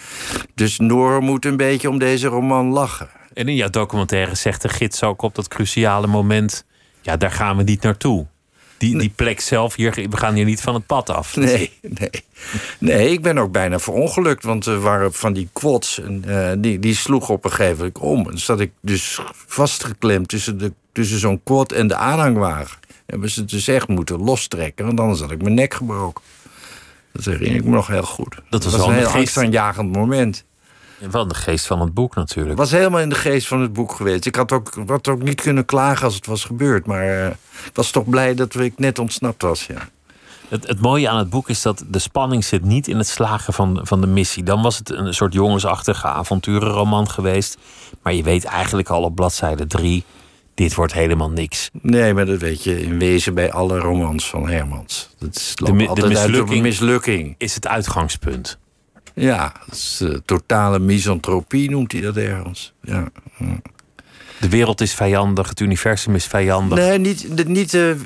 Dus 0.55 0.79
Noor 0.79 1.23
moet 1.23 1.45
een 1.45 1.57
beetje 1.57 1.89
om 1.89 1.99
deze 1.99 2.27
roman 2.27 2.67
lachen. 2.67 3.09
En 3.35 3.49
in 3.49 3.55
jouw 3.55 3.71
documentaire 3.71 4.35
zegt 4.35 4.63
de 4.63 4.69
gids 4.69 5.03
ook 5.03 5.23
op 5.23 5.35
dat 5.35 5.49
cruciale 5.49 6.07
moment... 6.07 6.65
ja, 7.01 7.17
daar 7.17 7.31
gaan 7.31 7.57
we 7.57 7.63
niet 7.63 7.83
naartoe. 7.83 8.27
Die, 8.79 8.99
die 8.99 9.13
plek 9.15 9.41
zelf, 9.41 9.75
hier, 9.75 10.07
we 10.11 10.17
gaan 10.17 10.35
hier 10.35 10.45
niet 10.45 10.61
van 10.61 10.75
het 10.75 10.87
pad 10.87 11.11
af. 11.11 11.37
Nee, 11.47 11.73
nee. 11.81 12.11
Nee, 12.79 13.11
ik 13.11 13.23
ben 13.23 13.39
ook 13.39 13.53
bijna 13.53 13.79
verongelukt. 13.79 14.45
Want 14.45 14.67
er 14.67 14.81
waren 14.81 15.13
van 15.13 15.33
die 15.33 15.49
quads. 15.53 16.01
En, 16.01 16.25
eh, 16.27 16.53
die, 16.59 16.79
die 16.79 16.95
sloegen 16.95 17.35
op 17.35 17.45
een 17.45 17.51
gegeven 17.51 17.77
moment 17.77 17.99
om. 17.99 18.31
En 18.31 18.39
zat 18.39 18.61
ik 18.61 18.73
dus 18.81 19.21
vastgeklemd 19.47 20.29
tussen, 20.29 20.59
de, 20.59 20.73
tussen 20.93 21.19
zo'n 21.19 21.41
quad 21.45 21.73
en 21.73 21.87
de 21.89 21.97
aanhangwagen. 21.97 22.79
Hebben 23.07 23.31
ze 23.31 23.45
dus 23.45 23.69
echt 23.69 23.89
moeten 23.89 24.19
lostrekken. 24.19 24.87
Want 24.87 25.01
anders 25.01 25.21
had 25.21 25.31
ik 25.31 25.43
mijn 25.43 25.55
nek 25.55 25.75
gebroken. 25.75 26.23
Dat 27.13 27.25
herinner 27.25 27.57
ik 27.57 27.65
me 27.65 27.71
nog 27.71 27.87
heel 27.87 28.03
goed. 28.03 28.37
Dat 28.51 28.65
was 28.65 28.75
een 28.75 28.93
heel 28.93 29.03
geest- 29.05 29.15
angstaanjagend 29.15 29.97
moment. 29.97 30.45
Wel 31.11 31.29
de 31.29 31.35
geest 31.35 31.67
van 31.67 31.81
het 31.81 31.95
boek 31.95 32.15
natuurlijk. 32.15 32.59
Was 32.59 32.71
helemaal 32.71 33.01
in 33.01 33.09
de 33.09 33.15
geest 33.15 33.47
van 33.47 33.61
het 33.61 33.73
boek 33.73 33.93
geweest. 33.93 34.27
Ik 34.27 34.35
had 34.35 34.53
ook, 34.53 34.73
had 34.87 35.09
ook 35.09 35.23
niet 35.23 35.41
kunnen 35.41 35.65
klagen 35.65 36.05
als 36.05 36.15
het 36.15 36.27
was 36.27 36.45
gebeurd. 36.45 36.87
Maar 36.87 37.25
eh, 37.25 37.27
ik 37.65 37.71
was 37.73 37.91
toch 37.91 38.09
blij 38.09 38.35
dat 38.35 38.55
ik 38.55 38.79
net 38.79 38.99
ontsnapt 38.99 39.43
was. 39.43 39.67
Ja. 39.67 39.89
Het, 40.49 40.67
het 40.67 40.81
mooie 40.81 41.09
aan 41.09 41.19
het 41.19 41.31
boek 41.31 41.49
is 41.49 41.63
dat 41.63 41.85
de 41.89 41.99
spanning 41.99 42.45
zit 42.45 42.65
niet 42.65 42.89
in 42.89 42.97
het 42.97 43.09
slagen 43.09 43.53
van, 43.53 43.81
van 43.83 44.01
de 44.01 44.07
missie. 44.07 44.43
Dan 44.43 44.63
was 44.63 44.79
het 44.79 44.91
een 44.91 45.15
soort 45.15 45.33
jongensachtige 45.33 46.07
avonturenroman 46.07 47.11
geweest. 47.11 47.59
Maar 48.03 48.13
je 48.15 48.23
weet 48.23 48.45
eigenlijk 48.45 48.89
al 48.89 49.03
op 49.03 49.15
bladzijde 49.15 49.67
drie... 49.67 50.05
dit 50.57 50.75
wordt 50.75 50.93
helemaal 50.93 51.31
niks. 51.31 51.71
Nee, 51.83 52.15
maar 52.15 52.27
dat 52.27 52.41
weet 52.41 52.65
je 52.65 52.83
in 52.83 52.99
wezen 52.99 53.35
bij 53.35 53.53
alle 53.53 53.79
romans 53.79 54.29
van 54.31 54.49
Hermans. 54.49 55.11
Dat 55.19 55.37
is 55.37 55.55
mi- 55.73 55.89
de 55.95 56.09
mislukking- 56.09 56.63
mislukking. 56.63 57.35
Is 57.39 57.55
het 57.55 57.67
uitgangspunt. 57.67 58.59
Ja, 59.15 59.53
is, 59.71 60.01
uh, 60.03 60.15
totale 60.25 60.79
misantropie 60.79 61.71
noemt 61.71 61.93
hij 61.93 62.01
dat 62.01 62.17
ergens. 62.17 62.73
Ja. 62.83 63.09
De 64.41 64.49
wereld 64.49 64.81
is 64.81 64.95
vijandig, 64.95 65.49
het 65.49 65.61
universum 65.61 66.15
is 66.15 66.25
vijandig. 66.27 66.79
Nee, 66.79 66.99
niet, 66.99 67.37
de, 67.37 67.45
niet 67.45 67.71
de, 67.71 67.97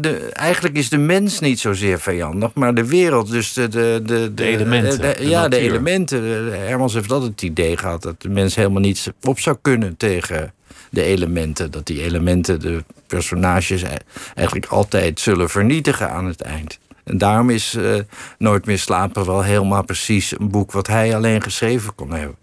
de, 0.00 0.16
eigenlijk 0.32 0.76
is 0.76 0.88
de 0.88 0.98
mens 0.98 1.40
niet 1.40 1.60
zozeer 1.60 2.00
vijandig, 2.00 2.54
maar 2.54 2.74
de 2.74 2.86
wereld. 2.86 3.30
Dus 3.30 3.52
de, 3.52 3.68
de, 3.68 4.00
de, 4.04 4.34
de 4.34 4.44
elementen. 4.44 5.28
Ja, 5.28 5.48
de 5.48 5.56
elementen. 5.58 6.22
Hermans 6.66 6.94
heeft 6.94 7.12
altijd 7.12 7.30
het 7.30 7.42
idee 7.42 7.76
gehad 7.76 8.02
dat 8.02 8.22
de 8.22 8.28
mens 8.28 8.54
helemaal 8.54 8.80
niets 8.80 9.08
op 9.22 9.40
zou 9.40 9.56
kunnen 9.62 9.96
tegen 9.96 10.52
de 10.90 11.02
elementen. 11.02 11.70
Dat 11.70 11.86
die 11.86 12.02
elementen 12.02 12.60
de 12.60 12.84
personages 13.06 13.82
eigenlijk 14.34 14.66
altijd 14.66 15.20
zullen 15.20 15.50
vernietigen 15.50 16.10
aan 16.10 16.26
het 16.26 16.40
eind. 16.40 16.78
En 17.04 17.18
daarom 17.18 17.50
is 17.50 17.74
uh, 17.74 17.94
Nooit 18.38 18.66
meer 18.66 18.78
slapen 18.78 19.26
wel 19.26 19.42
helemaal 19.42 19.84
precies 19.84 20.38
een 20.38 20.50
boek 20.50 20.72
wat 20.72 20.86
hij 20.86 21.16
alleen 21.16 21.42
geschreven 21.42 21.94
kon 21.94 22.10
hebben. 22.12 22.36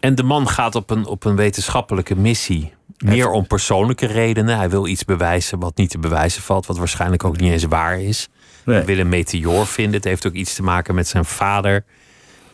En 0.00 0.14
de 0.14 0.22
man 0.22 0.48
gaat 0.48 0.74
op 0.74 0.90
een, 0.90 1.06
op 1.06 1.24
een 1.24 1.36
wetenschappelijke 1.36 2.16
missie. 2.16 2.72
Meer 2.98 3.30
om 3.30 3.46
persoonlijke 3.46 4.06
redenen. 4.06 4.56
Hij 4.56 4.70
wil 4.70 4.86
iets 4.86 5.04
bewijzen 5.04 5.58
wat 5.58 5.76
niet 5.76 5.90
te 5.90 5.98
bewijzen 5.98 6.42
valt, 6.42 6.66
wat 6.66 6.78
waarschijnlijk 6.78 7.24
ook 7.24 7.40
niet 7.40 7.52
eens 7.52 7.64
waar 7.64 8.00
is. 8.00 8.28
Nee. 8.64 8.76
Hij 8.76 8.84
wil 8.84 8.98
een 8.98 9.08
meteoor 9.08 9.66
vinden. 9.66 9.94
Het 9.94 10.04
heeft 10.04 10.26
ook 10.26 10.32
iets 10.32 10.54
te 10.54 10.62
maken 10.62 10.94
met 10.94 11.08
zijn 11.08 11.24
vader, 11.24 11.84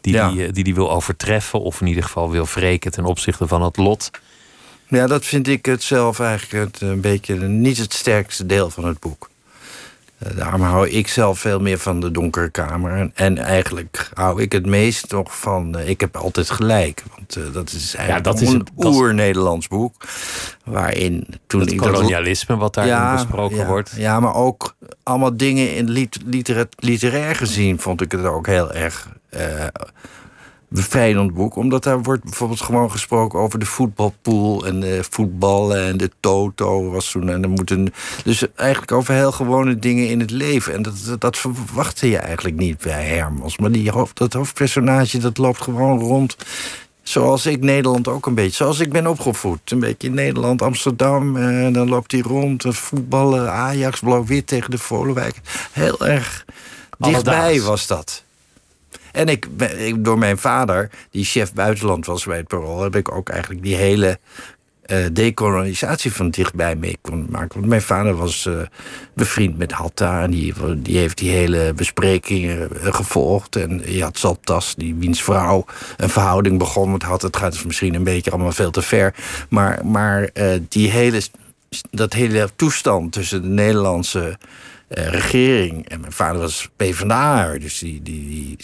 die 0.00 0.12
ja. 0.12 0.30
die, 0.30 0.52
die, 0.52 0.64
die 0.64 0.75
wil 0.75 0.90
overtreffen, 0.90 1.61
of 1.61 1.80
in 1.80 1.87
ieder 1.87 2.02
geval 2.02 2.30
wil 2.30 2.47
wreken 2.54 2.90
ten 2.90 3.04
opzichte 3.04 3.47
van 3.47 3.62
het 3.62 3.76
lot. 3.76 4.11
Ja, 4.88 5.07
dat 5.07 5.25
vind 5.25 5.49
ik 5.49 5.66
het 5.66 5.83
zelf 5.83 6.21
eigenlijk 6.21 6.64
het, 6.64 6.81
een 6.81 7.00
beetje 7.00 7.35
niet 7.37 7.78
het 7.78 7.93
sterkste 7.93 8.47
deel 8.47 8.71
van 8.71 8.85
het 8.85 9.00
boek. 9.00 9.28
Eh, 10.19 10.37
daarom 10.37 10.61
hou 10.61 10.88
ik 10.88 11.09
zelf 11.09 11.38
veel 11.38 11.61
meer 11.61 11.78
van 11.78 12.00
de 12.00 12.11
donkere 12.11 12.50
kamer. 12.50 13.11
En 13.14 13.38
eigenlijk 13.38 14.11
hou 14.14 14.43
ik 14.43 14.52
het 14.52 14.66
meest 14.66 15.11
nog 15.11 15.38
van. 15.38 15.78
Uh, 15.78 15.88
ik 15.88 16.00
heb 16.00 16.16
altijd 16.16 16.50
gelijk. 16.50 17.02
Want 17.16 17.37
uh, 17.37 17.45
dat 17.52 17.73
is 17.73 17.95
eigenlijk 17.95 18.26
ja, 18.26 18.33
dat 18.33 18.55
een 18.55 18.66
oer-Nederlands 18.76 19.69
boek. 19.69 19.95
Waarin 20.64 21.26
toen. 21.47 21.61
Het 21.61 21.73
ik 21.73 21.78
kolonialisme, 21.78 22.55
dat, 22.55 22.62
wat 22.62 22.75
daarin 22.75 22.95
ja, 22.95 23.12
besproken 23.12 23.57
ja, 23.57 23.66
wordt. 23.66 23.93
Ja, 23.97 24.21
maar 24.21 24.35
ook 24.35 24.75
allemaal 25.02 25.37
dingen 25.37 25.75
in 25.75 25.90
liter, 26.25 26.69
literair 26.78 27.37
gezien 27.37 27.81
vond 27.81 28.00
ik 28.00 28.12
het 28.12 28.25
ook 28.25 28.47
heel 28.47 28.73
erg 28.73 29.09
bevrijdend 30.68 31.35
boek. 31.35 31.56
Omdat 31.56 31.82
daar 31.82 32.02
wordt 32.02 32.23
bijvoorbeeld 32.23 32.61
gewoon 32.61 32.90
gesproken 32.90 33.38
over 33.38 33.58
de 33.58 33.66
voetbalpool 33.66 34.66
en 34.66 34.80
de 34.80 35.04
voetballen 35.11 35.85
en 35.87 35.96
de 35.96 36.11
toto 36.20 36.90
was 36.90 37.11
toen. 37.11 37.28
En 37.28 37.42
er 37.42 37.49
moeten, 37.49 37.92
dus 38.25 38.46
eigenlijk 38.54 38.92
over 38.92 39.14
heel 39.14 39.32
gewone 39.32 39.78
dingen 39.78 40.08
in 40.08 40.20
het 40.20 40.30
leven. 40.30 40.75
En 40.75 40.82
dat, 40.82 41.16
dat, 41.18 41.38
verwachtte 41.38 42.11
je 42.11 42.18
eigenlijk 42.18 42.56
niet 42.56 42.78
bij 42.78 43.04
Hermans. 43.04 43.58
Maar 43.58 43.73
die 43.73 43.90
hoofd, 43.90 44.16
dat 44.16 44.32
hoofdpersonage 44.32 45.18
dat 45.18 45.38
loopt 45.38 45.61
gewoon 45.61 45.99
rond. 45.99 46.37
Zoals 47.02 47.46
ik 47.46 47.61
Nederland 47.61 48.08
ook 48.08 48.26
een 48.26 48.35
beetje. 48.35 48.56
Zoals 48.56 48.80
ik 48.80 48.92
ben 48.92 49.06
opgevoed. 49.06 49.70
Een 49.70 49.78
beetje 49.78 50.08
in 50.08 50.14
Nederland, 50.14 50.62
Amsterdam. 50.62 51.37
En 51.37 51.73
dan 51.73 51.88
loopt 51.88 52.12
hij 52.12 52.20
rond. 52.20 52.64
Voetballen, 52.68 53.52
Ajax, 53.52 54.00
blauw-wit 54.00 54.46
tegen 54.46 54.70
de 54.70 54.78
Volenwijk. 54.78 55.40
Heel 55.73 56.06
erg 56.06 56.44
dichtbij 56.99 57.61
was 57.61 57.87
dat. 57.87 58.25
En 59.16 59.28
ik, 59.28 59.49
door 60.04 60.18
mijn 60.18 60.38
vader, 60.38 60.90
die 61.11 61.25
chef 61.25 61.52
buitenland 61.52 62.06
was 62.06 62.25
bij 62.25 62.37
het 62.37 62.46
Parool... 62.46 62.82
heb 62.82 62.96
ik 62.96 63.12
ook 63.12 63.28
eigenlijk 63.28 63.62
die 63.62 63.75
hele 63.75 64.18
uh, 64.87 65.06
dekolonisatie 65.12 66.12
van 66.12 66.30
dichtbij 66.30 66.76
mee 66.76 66.99
kon 67.00 67.26
maken. 67.30 67.54
Want 67.54 67.66
mijn 67.66 67.82
vader 67.82 68.14
was 68.14 68.46
uh, 68.46 68.61
bevriend 69.14 69.58
met 69.58 69.73
Hatta... 69.73 70.23
en 70.23 70.30
die, 70.30 70.54
die 70.76 70.99
heeft 70.99 71.18
die 71.18 71.30
hele 71.30 71.73
besprekingen 71.75 72.68
uh, 72.73 72.94
gevolgd. 72.94 73.56
En 73.56 73.82
je 73.92 74.02
had 74.02 74.18
Zaltas, 74.18 74.75
die 74.75 74.94
wiens 74.94 75.23
vrouw 75.23 75.64
een 75.96 76.11
verhouding 76.11 76.58
begon 76.58 76.92
met 76.92 77.02
Hatta. 77.02 77.26
Het 77.26 77.37
gaat 77.37 77.52
dus 77.52 77.64
misschien 77.64 77.94
een 77.94 78.04
beetje 78.04 78.30
allemaal 78.30 78.52
veel 78.52 78.70
te 78.70 78.82
ver. 78.82 79.14
Maar, 79.49 79.87
maar 79.87 80.30
die 80.68 80.90
hele, 80.90 81.20
dat 81.90 82.12
hele 82.12 82.49
toestand 82.56 83.12
tussen 83.12 83.42
de 83.42 83.49
Nederlandse... 83.49 84.38
regering. 84.88 85.88
En 85.88 86.00
mijn 86.00 86.12
vader 86.12 86.40
was 86.40 86.68
PvdA, 86.76 87.58
dus 87.58 87.78
die, 87.78 88.02
die, 88.02 88.28
die 88.28 88.56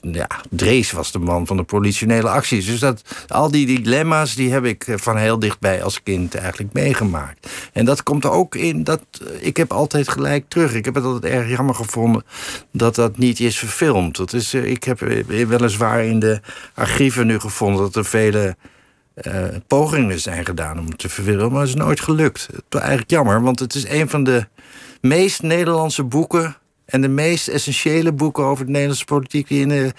ja, 0.00 0.28
Drees 0.50 0.90
was 0.92 1.12
de 1.12 1.18
man 1.18 1.46
van 1.46 1.56
de 1.56 1.62
politionele 1.62 2.28
acties. 2.28 2.66
Dus 2.66 2.80
dat, 2.80 3.02
al 3.28 3.50
die 3.50 3.66
dilemma's 3.66 4.34
die 4.34 4.52
heb 4.52 4.64
ik 4.64 4.86
eh, 4.86 4.96
van 4.96 5.16
heel 5.16 5.38
dichtbij 5.38 5.82
als 5.82 6.02
kind 6.02 6.34
eigenlijk 6.34 6.72
meegemaakt. 6.72 7.48
En 7.72 7.84
dat 7.84 8.02
komt 8.02 8.24
er 8.24 8.30
ook 8.30 8.54
in 8.54 8.84
dat 8.84 9.02
eh, 9.12 9.46
ik 9.46 9.56
heb 9.56 9.72
altijd 9.72 10.08
gelijk 10.08 10.44
terug. 10.48 10.74
Ik 10.74 10.84
heb 10.84 10.94
het 10.94 11.04
altijd 11.04 11.32
erg 11.32 11.48
jammer 11.48 11.74
gevonden 11.74 12.24
dat 12.72 12.94
dat 12.94 13.18
niet 13.18 13.40
is 13.40 13.58
verfilmd. 13.58 14.16
Dat 14.16 14.32
is, 14.32 14.54
eh, 14.54 14.64
ik 14.64 14.84
heb 14.84 15.00
weliswaar 15.26 16.04
in 16.04 16.18
de 16.18 16.40
archieven 16.74 17.26
nu 17.26 17.40
gevonden 17.40 17.82
dat 17.82 17.96
er 17.96 18.04
vele 18.04 18.56
pogingen 19.66 20.20
zijn 20.20 20.44
gedaan 20.44 20.78
om 20.78 20.86
het 20.86 20.98
te 20.98 21.08
verfilmen, 21.08 21.52
maar 21.52 21.60
het 21.60 21.68
is 21.68 21.74
nooit 21.74 22.00
gelukt. 22.00 22.46
Het 22.46 22.64
is 22.68 22.78
eigenlijk 22.78 23.10
jammer, 23.10 23.42
want 23.42 23.58
het 23.58 23.74
is 23.74 23.88
een 23.88 24.08
van 24.08 24.24
de 24.24 24.46
meest 25.00 25.42
Nederlandse 25.42 26.04
boeken 26.04 26.56
en 26.88 27.00
de 27.00 27.08
meest 27.08 27.48
essentiële 27.48 28.12
boeken 28.12 28.44
over 28.44 28.64
de 28.64 28.70
Nederlandse 28.70 29.04
politiek 29.04 29.48
die 29.48 29.60
in 29.60 29.68
de 29.68 29.92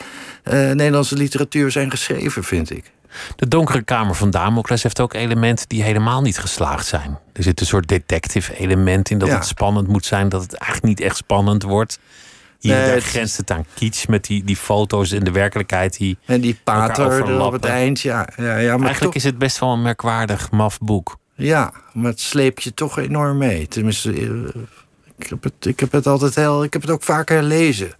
uh, 0.43 0.53
Nederlandse 0.53 1.15
literatuur 1.15 1.71
zijn 1.71 1.91
geschreven, 1.91 2.43
vind 2.43 2.71
ik. 2.71 2.91
De 3.35 3.47
Donkere 3.47 3.81
Kamer 3.81 4.15
van 4.15 4.29
Damocles 4.29 4.83
heeft 4.83 4.99
ook 4.99 5.13
elementen 5.13 5.67
die 5.67 5.83
helemaal 5.83 6.21
niet 6.21 6.37
geslaagd 6.39 6.85
zijn. 6.85 7.17
Er 7.33 7.43
zit 7.43 7.59
een 7.59 7.65
soort 7.65 7.87
detective 7.87 8.57
element 8.57 9.09
in 9.09 9.17
dat 9.17 9.27
Ja. 9.27 9.35
het 9.35 9.45
spannend 9.45 9.87
moet 9.87 10.05
zijn, 10.05 10.29
dat 10.29 10.41
het 10.41 10.53
eigenlijk 10.53 10.97
niet 10.97 11.07
echt 11.07 11.17
spannend 11.17 11.63
wordt. 11.63 11.99
Hier 12.59 12.75
Nee, 12.75 12.87
daar 12.87 13.01
grenst 13.01 13.37
het 13.37 13.51
aan 13.51 13.65
kitsch 13.73 14.07
met 14.07 14.25
die, 14.25 14.43
die 14.43 14.55
foto's 14.55 15.11
en 15.11 15.23
de 15.23 15.31
werkelijkheid 15.31 15.97
die. 15.97 16.17
En 16.25 16.41
die 16.41 16.59
pater 16.63 17.11
er 17.11 17.41
op 17.41 17.51
het 17.51 17.65
eind, 17.65 18.01
ja. 18.01 18.27
ja, 18.37 18.43
ja 18.43 18.53
maar 18.55 18.85
Eigenlijk 18.85 18.99
toch, 18.99 19.15
is 19.15 19.23
het 19.23 19.37
best 19.37 19.59
wel 19.59 19.73
een 19.73 19.81
merkwaardig, 19.81 20.51
maf 20.51 20.79
boek. 20.79 21.17
Ja, 21.35 21.73
maar 21.93 22.11
het 22.11 22.19
sleept 22.19 22.63
je 22.63 22.73
toch 22.73 22.97
enorm 22.99 23.37
mee. 23.37 23.67
Tenminste, 23.67 24.13
eh, 24.13 24.61
ik 25.19 25.29
heb 25.29 25.43
het, 25.43 25.65
ik 25.65 25.79
heb 25.79 25.91
het 25.91 26.07
altijd 26.07 26.35
heel... 26.35 26.63
Ik 26.63 26.73
heb 26.73 26.81
het 26.81 26.91
ook 26.91 27.03
vaak 27.03 27.29
herlezen. 27.29 27.98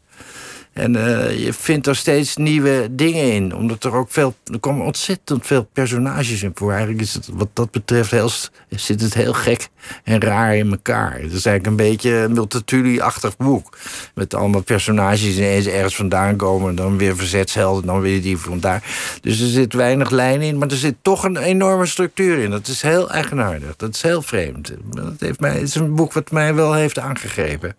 En 0.74 0.96
eh, 0.96 1.40
je 1.46 1.54
vindt 1.54 1.88
er 1.88 1.96
steeds 1.96 2.36
nieuwe 2.36 2.88
dingen 2.92 3.34
in. 3.34 3.56
Omdat 3.56 3.84
er 3.84 3.94
ook 3.94 4.12
veel... 4.12 4.36
Er 4.52 4.60
komen 4.60 4.86
ontzettend 4.86 5.48
veel 5.48 5.68
personages 5.74 6.44
in 6.44 6.52
voor. 6.54 6.72
Eigenlijk 6.72 7.02
is 7.02 7.14
het 7.14 7.30
wat 7.34 7.50
dat 7.54 7.72
betreft 7.72 8.12
heel, 8.12 8.30
zit 8.70 9.02
het 9.02 9.14
heel 9.14 9.34
gek 9.34 9.68
en 10.04 10.22
raar 10.22 10.56
in 10.56 10.72
elkaar. 10.72 11.14
Het 11.14 11.34
is 11.34 11.46
eigenlijk 11.46 11.66
een 11.66 11.90
beetje 11.90 12.12
een 12.12 12.34
Multatuli-achtig 12.34 13.38
boek. 13.38 13.78
Met 14.14 14.34
allemaal 14.34 14.62
personages 14.62 15.22
die 15.22 15.36
ineens 15.36 15.66
ergens 15.66 15.96
vandaan 15.96 16.36
komen. 16.36 16.76
Dan 16.76 16.98
weer 16.98 17.16
verzetshelden, 17.16 17.86
dan 17.86 18.02
weer 18.02 18.22
die 18.22 18.38
vandaar. 18.38 18.84
Dus 19.22 19.42
er 19.42 19.48
zit 19.48 19.74
weinig 19.74 20.10
lijn 20.10 20.42
in. 20.42 20.58
Maar 20.58 20.70
er 20.70 20.76
zit 20.76 20.96
toch 21.02 21.24
een 21.24 21.38
enorme 21.38 21.86
structuur 21.86 22.38
in. 22.38 22.50
Dat 22.50 22.68
is 22.68 22.82
heel 22.82 23.12
eigenaardig. 23.12 23.76
Dat 23.76 23.96
is 23.96 24.02
heel 24.02 24.22
vreemd. 24.22 24.74
Dat 24.90 25.14
heeft 25.20 25.40
mij, 25.40 25.54
het 25.54 25.62
is 25.62 25.76
een 25.76 25.96
boek 25.96 26.14
wat 26.14 26.32
mij 26.32 26.54
wel 26.54 26.74
heeft 26.74 27.00
aangegrepen. 27.00 27.76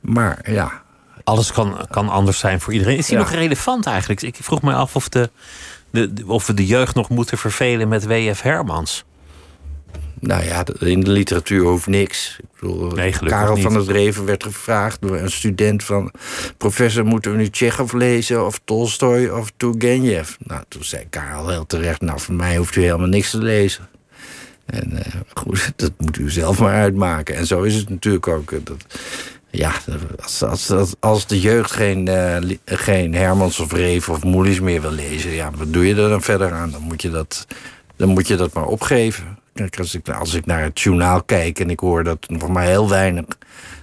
Maar 0.00 0.50
ja, 0.50 0.81
Alles 1.24 1.52
kan, 1.52 1.86
kan 1.90 2.08
anders 2.08 2.38
zijn 2.38 2.60
voor 2.60 2.72
iedereen. 2.72 2.96
Is 2.96 3.06
die 3.06 3.16
Ja. 3.16 3.22
nog 3.22 3.32
relevant 3.32 3.86
eigenlijk? 3.86 4.22
Ik 4.22 4.36
vroeg 4.40 4.62
me 4.62 4.72
af 4.74 4.96
of, 4.96 5.08
de, 5.08 5.30
de, 5.90 6.12
of 6.26 6.46
we 6.46 6.54
de 6.54 6.66
jeugd 6.66 6.94
nog 6.94 7.08
moeten 7.08 7.38
vervelen 7.38 7.88
met 7.88 8.06
W.F. 8.06 8.42
Hermans. 8.42 9.04
Nou 10.20 10.44
ja, 10.44 10.64
in 10.78 11.00
de 11.00 11.10
literatuur 11.10 11.64
hoeft 11.64 11.86
niks. 11.86 12.36
Ik 12.40 12.60
bedoel, 12.60 12.90
Nee, 12.90 13.14
Karel 13.24 13.54
niet. 13.54 13.62
van 13.62 13.74
het 13.74 13.88
Reven 13.88 14.24
werd 14.24 14.42
gevraagd 14.44 15.00
door 15.00 15.16
een 15.16 15.30
student 15.30 15.84
van... 15.84 16.12
professor, 16.56 17.04
moeten 17.04 17.30
we 17.30 17.36
nu 17.36 17.50
Tsjechov 17.50 17.92
lezen 17.92 18.46
of 18.46 18.60
Tolstoy 18.64 19.28
of 19.28 19.52
Turgenev? 19.56 20.30
Nou, 20.38 20.62
toen 20.68 20.84
zei 20.84 21.06
Karel 21.10 21.48
heel 21.48 21.66
terecht... 21.66 22.00
nou, 22.00 22.20
voor 22.20 22.34
mij 22.34 22.56
hoeft 22.56 22.76
u 22.76 22.82
helemaal 22.82 23.06
niks 23.06 23.30
te 23.30 23.38
lezen. 23.38 23.88
En 24.66 25.04
eh, 25.04 25.12
goed, 25.34 25.72
dat 25.76 25.92
moet 25.98 26.18
u 26.18 26.30
zelf 26.30 26.58
maar 26.58 26.74
uitmaken. 26.74 27.34
En 27.36 27.46
zo 27.46 27.62
is 27.62 27.74
het 27.74 27.88
natuurlijk 27.88 28.28
ook. 28.28 28.52
eh, 28.52 28.58
Dat, 28.64 28.84
ja, 29.52 29.72
als, 30.22 30.42
als, 30.42 30.70
als, 30.70 30.94
als 31.00 31.26
de 31.26 31.40
jeugd 31.40 31.70
geen, 31.70 32.08
eh, 32.08 32.56
geen 32.64 33.14
Hermans 33.14 33.60
of 33.60 33.72
Reven 33.72 34.12
of 34.14 34.24
Moelis 34.24 34.60
meer 34.60 34.80
wil 34.80 34.90
lezen... 34.90 35.30
ja, 35.30 35.50
wat 35.50 35.72
doe 35.72 35.86
je 35.86 35.94
er 35.94 36.08
dan 36.08 36.22
verder 36.22 36.52
aan? 36.52 36.70
Dan 36.70 36.80
moet 36.80 37.02
je 37.02 37.10
dat, 37.10 37.46
dan 37.96 38.08
moet 38.08 38.28
je 38.28 38.36
dat 38.36 38.52
maar 38.52 38.66
opgeven. 38.66 39.38
Kijk, 39.54 39.78
als 39.78 39.94
ik, 39.94 40.08
als 40.08 40.34
ik 40.34 40.46
naar 40.46 40.62
het 40.62 40.80
journaal 40.80 41.22
kijk 41.22 41.60
en 41.60 41.70
ik 41.70 41.80
hoor 41.80 42.04
dat 42.04 42.28
nog 42.28 42.48
maar 42.48 42.64
heel 42.64 42.88
weinig 42.88 43.24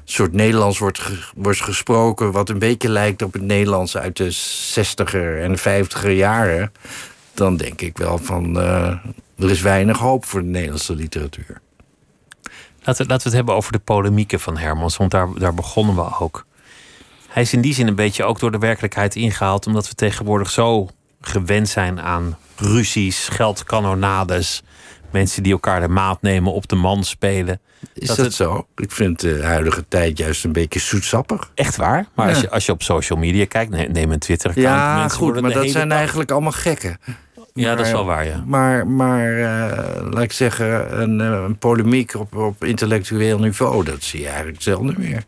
soort 0.04 0.34
Nederlands 0.34 0.80
wordt, 0.80 1.02
wordt 1.36 1.62
gesproken... 1.62 2.32
wat 2.32 2.50
een 2.50 2.60
beetje 2.60 2.90
lijkt 2.90 3.22
op 3.22 3.34
het 3.34 3.42
Nederlands 3.42 3.98
uit 3.98 4.18
de 4.18 4.36
60er 4.76 5.42
en 5.42 5.58
50er 5.60 6.12
jaren... 6.12 6.72
dan 7.34 7.58
denk 7.58 7.82
ik 7.82 7.98
wel 7.98 8.18
van, 8.18 8.60
eh, 8.60 8.88
er 9.38 9.50
is 9.50 9.62
weinig 9.62 9.98
hoop 9.98 10.26
voor 10.26 10.42
de 10.42 10.48
Nederlandse 10.48 10.96
literatuur. 10.96 11.62
Laten, 12.89 13.05
we- 13.05 13.12
laten 13.12 13.24
we 13.31 13.38
het 13.38 13.46
hebben 13.46 13.55
over 13.55 13.72
de 13.72 13.79
polemieken 13.79 14.39
van 14.39 14.58
Hermans, 14.58 14.98
want 14.98 15.12
daar, 15.12 15.27
daar 15.38 15.53
begonnen 15.53 15.96
we 15.96 16.19
ook. 16.19 16.46
Hij 17.27 17.41
is 17.43 17.53
in 17.53 17.62
die 17.62 17.74
zin 17.74 17.88
een 17.88 17.96
beetje 17.96 18.24
ook 18.24 18.39
door 18.39 18.51
de 18.51 18.58
werkelijkheid 18.58 19.15
ingehaald, 19.15 19.67
omdat 19.67 19.88
we 19.88 19.96
tegenwoordig 19.96 20.50
zo 20.50 20.88
gewend 21.22 21.69
zijn 21.69 22.01
aan 22.01 22.38
ruzies, 22.55 23.27
geldkanonades, 23.27 24.62
Mensen 25.12 25.43
die 25.43 25.51
elkaar 25.51 25.81
de 25.81 25.88
maat 25.88 26.22
nemen, 26.22 26.53
op 26.53 26.67
de 26.67 26.75
man 26.75 27.03
spelen. 27.03 27.60
Is 27.93 28.08
Dat 28.08 28.15
dat, 28.17 28.25
het- 28.25 28.36
zo? 28.36 28.67
Ik 28.75 28.91
vind 28.91 29.19
de 29.19 29.43
huidige 29.43 29.86
tijd 29.88 30.17
juist 30.17 30.43
een 30.43 30.51
beetje 30.51 30.79
zoetsappig. 30.79 31.51
Echt 31.55 31.75
waar? 31.75 32.05
Maar 32.15 32.29
als, 32.29 32.41
je, 32.41 32.50
als 32.50 32.65
je 32.65 32.72
op 32.72 32.84
social 32.84 33.19
media 33.19 33.46
kijkt, 33.46 33.72
ne- 33.72 33.84
neem 33.91 34.12
een 34.12 34.19
Twitter-account. 34.19 34.67
Ja, 34.69 35.08
goed, 35.08 35.41
maar 35.41 35.51
dat 35.51 35.69
zijn 35.69 35.89
dag- 35.89 35.98
eigenlijk 35.98 36.31
allemaal 36.31 36.51
gekken. 36.51 36.98
Ja, 37.60 37.75
dat 37.75 37.86
is 37.86 37.92
wel 37.92 38.06
waar, 38.06 38.25
ja. 38.25 38.44
Maar, 38.46 38.88
maar 38.88 39.38
eh, 39.38 40.12
laat 40.12 40.24
ik 40.24 40.32
zeggen, 40.32 41.01
een, 41.01 41.22
eh, 41.22 41.44
een 41.46 41.58
polemiek 41.58 42.13
op, 42.16 42.36
op 42.36 42.63
intellectueel 42.63 43.39
niveau, 43.39 43.84
dat 43.84 44.04
zie 44.04 44.20
je 44.20 44.28
eigenlijk 44.28 44.62
zelden 44.62 44.96
meer. 44.98 45.24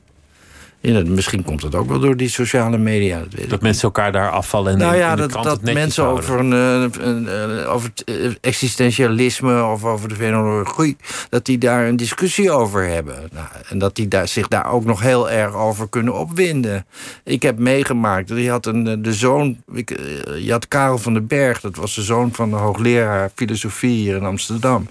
Misschien 1.05 1.43
komt 1.43 1.61
dat 1.61 1.75
ook 1.75 1.87
wel 1.87 1.99
door 1.99 2.17
die 2.17 2.29
sociale 2.29 2.77
media. 2.77 3.21
Dat 3.47 3.61
mensen 3.61 3.83
elkaar 3.83 4.11
daar 4.11 4.29
afvallen 4.29 4.71
en 4.73 4.77
nou 4.77 4.95
ja, 4.95 5.11
in 5.11 5.17
de 5.17 5.27
dat, 5.27 5.61
mensen 5.61 6.03
houden. 6.03 6.23
over, 6.23 6.39
een, 6.39 6.53
eh, 6.53 7.05
een, 7.07 7.27
een- 7.41 7.65
over 7.65 7.89
het 7.95 8.03
eh, 8.03 8.15
existentialisme 8.41 9.63
of 9.63 9.83
over 9.83 10.09
de 10.09 10.15
fenomenologie... 10.15 10.97
dat 11.29 11.45
die 11.45 11.57
daar 11.57 11.87
een 11.87 11.95
discussie 11.95 12.51
over 12.51 12.87
hebben. 12.87 13.15
Nou, 13.33 13.47
en 13.69 13.77
dat 13.77 13.95
die 13.95 14.07
daar, 14.07 14.27
zich 14.27 14.47
daar 14.47 14.71
ook 14.71 14.85
nog 14.85 15.01
heel 15.01 15.29
erg 15.29 15.53
over 15.53 15.89
kunnen 15.89 16.13
opwinden. 16.13 16.85
Ik 17.23 17.41
heb 17.41 17.57
meegemaakt, 17.57 18.27
die 18.27 18.49
had 18.49 18.65
een, 18.65 18.87
eh, 18.87 18.95
de 18.99 19.13
zoon... 19.13 19.57
Ik, 19.73 19.91
eh, 19.91 20.45
je 20.45 20.51
had 20.51 20.67
Karel 20.67 20.97
van 20.97 21.13
den 21.13 21.27
Berg, 21.27 21.59
dat 21.61 21.75
was 21.75 21.95
de 21.95 22.01
zoon 22.03 22.33
van 22.33 22.49
de 22.49 22.55
hoogleraar 22.55 23.31
filosofie 23.35 23.95
hier 24.01 24.15
in 24.15 24.25
Amsterdam... 24.25 24.87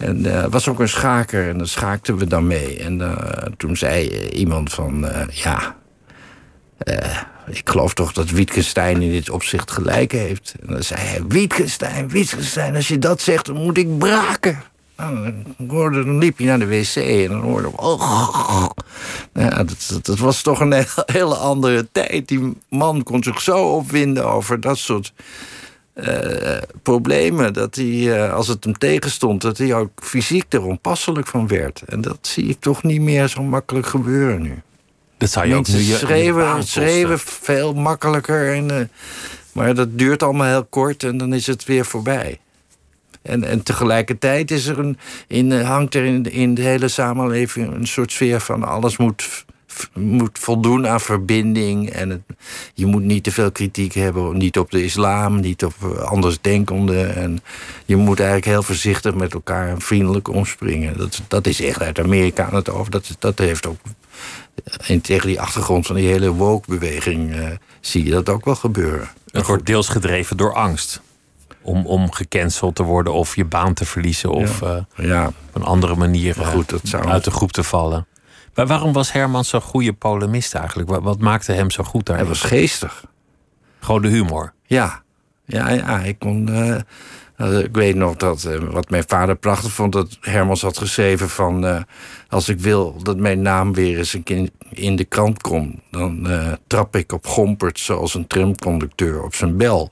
En 0.00 0.26
eh 0.26 0.44
was 0.50 0.68
ook 0.68 0.80
een 0.80 0.88
schaker 0.88 1.48
en 1.48 1.58
daar 1.58 1.68
schaakten 1.68 2.16
we 2.16 2.26
dan 2.26 2.46
mee. 2.46 2.78
En 2.78 3.00
eh, 3.00 3.46
toen 3.56 3.76
zei 3.76 4.28
iemand 4.28 4.72
van, 4.72 5.08
eh, 5.08 5.26
ja, 5.28 5.76
ik 7.46 7.68
geloof 7.68 7.94
toch 7.94 8.12
dat 8.12 8.30
Wittgenstein 8.30 9.02
in 9.02 9.10
dit 9.10 9.30
opzicht 9.30 9.70
gelijk 9.70 10.12
heeft. 10.12 10.54
En 10.60 10.72
dan 10.72 10.82
zei 10.82 11.00
hij, 11.00 11.20
Wittgenstein, 11.28 12.08
Wittgenstein, 12.08 12.74
als 12.74 12.88
je 12.88 12.98
dat 12.98 13.20
zegt, 13.20 13.46
dan 13.46 13.56
moet 13.56 13.78
ik 13.78 13.98
braken. 13.98 14.62
Nou, 14.96 15.32
dan, 15.58 15.92
dan 15.92 16.18
liep 16.18 16.38
je 16.38 16.44
naar 16.44 16.58
de 16.58 16.66
wc 16.66 16.96
en 16.96 17.28
dan 17.28 17.40
hoorde 17.40 17.68
je... 17.68 17.76
Oh, 17.76 18.70
dat, 19.32 20.00
dat, 20.02 20.18
was 20.18 20.42
toch 20.42 20.60
een 20.60 20.72
hele 21.06 21.34
andere 21.34 21.88
tijd. 21.92 22.28
Die 22.28 22.56
man 22.68 23.02
kon 23.02 23.22
zich 23.22 23.40
zo 23.40 23.62
opwinden 23.62 24.26
over 24.26 24.60
dat 24.60 24.78
soort 24.78 25.12
eh, 26.02 26.62
problemen. 26.82 27.52
Dat 27.52 27.74
hij, 27.74 28.24
eh, 28.24 28.34
als 28.34 28.48
het 28.48 28.64
hem 28.64 28.78
tegenstond, 28.78 29.40
dat 29.40 29.58
hij 29.58 29.74
ook 29.74 29.90
fysiek 29.94 30.52
er 30.52 30.62
onpasselijk 30.62 31.26
van 31.26 31.48
werd. 31.48 31.82
En 31.86 32.00
dat 32.00 32.18
zie 32.20 32.44
ik 32.44 32.60
toch 32.60 32.82
niet 32.82 33.00
meer 33.00 33.28
zo 33.28 33.42
makkelijk 33.42 33.86
gebeuren 33.86 34.42
nu. 34.42 34.62
Dat 35.16 35.30
zou 35.30 35.46
je 35.46 35.54
ook 35.54 35.66
nu 35.66 35.74
Mensen 35.74 36.16
je, 36.16 36.24
je 36.24 36.32
baan 36.32 36.62
schreeuwen, 36.62 37.18
veel 37.18 37.74
makkelijker. 37.74 38.54
En, 38.54 38.70
eh, 38.70 38.84
maar 39.52 39.74
dat 39.74 39.98
duurt 39.98 40.22
allemaal 40.22 40.46
heel 40.46 40.64
kort 40.64 41.02
en 41.02 41.16
dan 41.16 41.34
is 41.34 41.46
het 41.46 41.64
weer 41.64 41.84
voorbij. 41.84 42.38
En, 43.22 43.44
en 43.44 43.62
tegelijkertijd 43.62 44.50
is 44.50 44.66
er 44.66 44.78
een, 44.78 44.98
in, 45.26 45.52
hangt 45.52 45.94
er 45.94 46.04
in, 46.04 46.32
in 46.32 46.54
de 46.54 46.62
hele 46.62 46.88
samenleving 46.88 47.74
een 47.74 47.86
soort 47.86 48.12
sfeer 48.12 48.40
van 48.40 48.64
alles 48.64 48.96
moet, 48.96 49.44
moet 49.94 50.38
voldoen 50.38 50.86
aan 50.88 51.00
verbinding. 51.00 51.90
En 51.90 52.10
het, 52.10 52.20
je 52.74 52.86
moet 52.86 53.02
niet 53.02 53.24
te 53.24 53.32
veel 53.32 53.52
kritiek 53.52 53.92
hebben, 53.94 54.36
niet 54.36 54.58
op 54.58 54.70
de 54.70 54.84
islam, 54.84 55.40
niet 55.40 55.64
op 55.64 55.74
eh, 55.82 55.88
andersdenkenden. 55.98 57.14
En 57.16 57.40
je 57.84 57.96
moet 57.96 58.18
eigenlijk 58.18 58.48
heel 58.48 58.62
voorzichtig 58.62 59.14
met 59.14 59.34
elkaar 59.34 59.68
en 59.68 59.80
vriendelijk 59.80 60.28
omspringen. 60.28 60.96
Dat, 60.98 61.20
dat 61.28 61.46
is 61.46 61.60
echt 61.62 61.80
uit 61.82 61.98
Amerika 61.98 62.46
aan 62.46 62.54
het 62.54 62.70
over. 62.70 62.90
Dat, 62.90 63.16
dat 63.18 63.38
heeft 63.38 63.66
ook 63.66 63.78
en 64.86 65.00
tegen 65.00 65.26
die 65.26 65.40
achtergrond 65.40 65.86
van 65.86 65.96
die 65.96 66.06
hele 66.08 66.30
woke-beweging 66.30 67.34
eh, 67.34 67.48
zie 67.80 68.04
je 68.04 68.10
dat 68.10 68.28
ook 68.28 68.44
wel 68.44 68.54
gebeuren. 68.54 69.08
Het 69.30 69.46
wordt 69.46 69.66
deels 69.66 69.88
gedreven 69.88 70.36
door 70.36 70.54
angst. 70.54 71.00
Om, 71.62 71.86
om 71.86 72.12
gecanceld 72.12 72.74
te 72.74 72.82
worden 72.82 73.12
of 73.12 73.36
je 73.36 73.44
baan 73.44 73.74
te 73.74 73.84
verliezen 73.84 74.30
of 74.30 74.62
eh, 74.62 74.76
Ja, 74.96 75.26
op 75.26 75.34
een 75.52 75.62
andere 75.62 75.94
manier 75.96 76.40
eh, 76.40 76.48
goed, 76.48 76.68
dat 76.68 76.80
zou- 76.84 77.06
uit 77.08 77.24
de 77.24 77.30
groep 77.30 77.52
te 77.52 77.62
vallen. 77.62 78.06
Maar 78.54 78.66
waarom 78.66 78.92
was 78.92 79.12
Herman 79.12 79.44
zo'n 79.44 79.60
goede 79.60 79.92
polemist 79.92 80.54
eigenlijk? 80.54 80.88
Wat, 80.88 81.02
wat 81.02 81.20
maakte 81.20 81.52
hem 81.52 81.70
zo 81.70 81.82
goed 81.82 82.08
hij 82.08 82.16
daarin? 82.16 82.32
was 82.40 82.48
geestig. 82.50 83.04
Gewoon 83.80 84.02
de 84.02 84.08
humor. 84.08 84.52
Ja, 84.66 85.02
ja, 85.44 85.68
ja 85.68 85.98
ik 86.00 86.18
kon. 86.18 86.48
eh, 86.48 86.76
eh, 87.36 87.58
ik 87.58 87.74
weet 87.74 87.94
nog 87.96 88.16
dat 88.16 88.44
eh, 88.44 88.58
wat 88.58 88.90
mijn 88.90 89.04
vader 89.06 89.36
prachtig 89.36 89.72
vond, 89.72 89.92
dat 89.92 90.16
Hermans 90.20 90.62
had 90.62 90.78
geschreven 90.78 91.28
van 91.28 91.84
als 92.28 92.48
ik 92.48 92.60
wil 92.60 93.02
dat 93.02 93.16
mijn 93.16 93.42
naam 93.42 93.74
weer 93.74 93.98
eens 93.98 94.14
een 94.14 94.22
keer 94.22 94.48
in 94.70 94.96
de 94.96 95.04
krant 95.04 95.40
komt, 95.42 95.80
dan 95.90 96.28
trap 96.66 96.96
ik 96.96 97.12
op 97.12 97.26
gompert 97.26 97.78
zoals 97.78 98.14
een 98.14 98.26
tramconducteur 98.26 99.22
op 99.22 99.34
zijn 99.34 99.56
bel. 99.56 99.90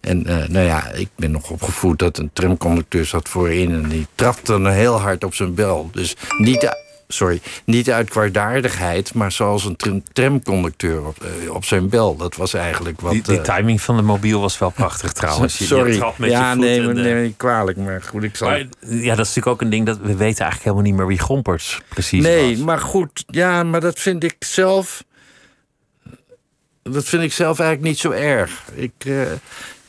En 0.00 0.22
nou 0.22 0.58
ja, 0.58 0.88
ik 0.88 1.08
ben 1.16 1.30
nog 1.30 1.50
opgevoed 1.50 1.98
dat 1.98 2.18
een 2.18 2.30
tramconducteur 2.32 3.04
zat 3.04 3.28
voorin 3.28 3.72
en 3.72 3.88
die 3.88 4.06
trapte 4.14 4.52
dan 4.52 4.66
heel 4.66 5.00
hard 5.00 5.24
op 5.24 5.34
zijn 5.34 5.54
bel. 5.54 5.90
Dus 5.92 6.16
niet. 6.38 6.88
Sorry, 7.12 7.40
niet 7.64 7.90
uit 7.90 8.10
kwaadaardigheid, 8.10 9.14
maar 9.14 9.32
zoals 9.32 9.64
een 9.64 9.76
tram- 9.76 10.02
tramconducteur 10.12 11.06
op, 11.06 11.16
eh, 11.44 11.54
op 11.54 11.64
zijn 11.64 11.88
bel. 11.88 12.16
Dat 12.16 12.36
was 12.36 12.54
eigenlijk 12.54 13.00
wat. 13.00 13.12
Die, 13.12 13.22
die 13.22 13.40
eh, 13.40 13.56
timing 13.56 13.80
van 13.80 13.96
de 13.96 14.02
mobiel 14.02 14.40
was 14.40 14.58
wel 14.58 14.70
prachtig 14.70 15.12
trouwens. 15.22 15.58
Je- 15.58 15.64
je 15.64 15.70
Sorry. 15.74 15.96
trapt 15.96 16.18
met 16.18 16.30
ja, 16.30 16.48
je 16.48 16.54
voet 16.54 16.60
nee, 16.64 16.80
en, 16.80 17.16
eh, 17.16 17.22
niet 17.22 17.36
kwalijk, 17.36 17.76
maar 17.78 18.02
goed, 18.02 18.22
ik 18.22 18.36
zal. 18.36 18.48
Maar 18.48 18.58
ja, 18.80 19.14
dat 19.14 19.26
is 19.26 19.34
natuurlijk 19.34 19.46
ook 19.46 19.60
een 19.60 19.70
ding 19.70 19.86
dat 19.86 19.96
we 19.98 20.06
weten 20.16 20.18
eigenlijk 20.44 20.62
helemaal 20.62 20.82
niet 20.84 20.94
meer 20.94 21.06
wie 21.06 21.18
Gomperts 21.18 21.80
precies 21.88 22.22
nee, 22.22 22.50
was. 22.56 22.64
maar 22.64 22.78
goed, 22.78 23.24
ja, 23.26 23.62
maar 23.62 23.80
dat 23.80 23.98
vind 23.98 24.24
ik 24.24 24.36
zelf. 24.38 25.04
Dat 26.82 27.04
vind 27.04 27.22
ik 27.22 27.32
zelf 27.32 27.58
eigenlijk 27.58 27.88
niet 27.90 27.98
zo 27.98 28.10
erg. 28.10 28.62
Ik, 28.74 28.92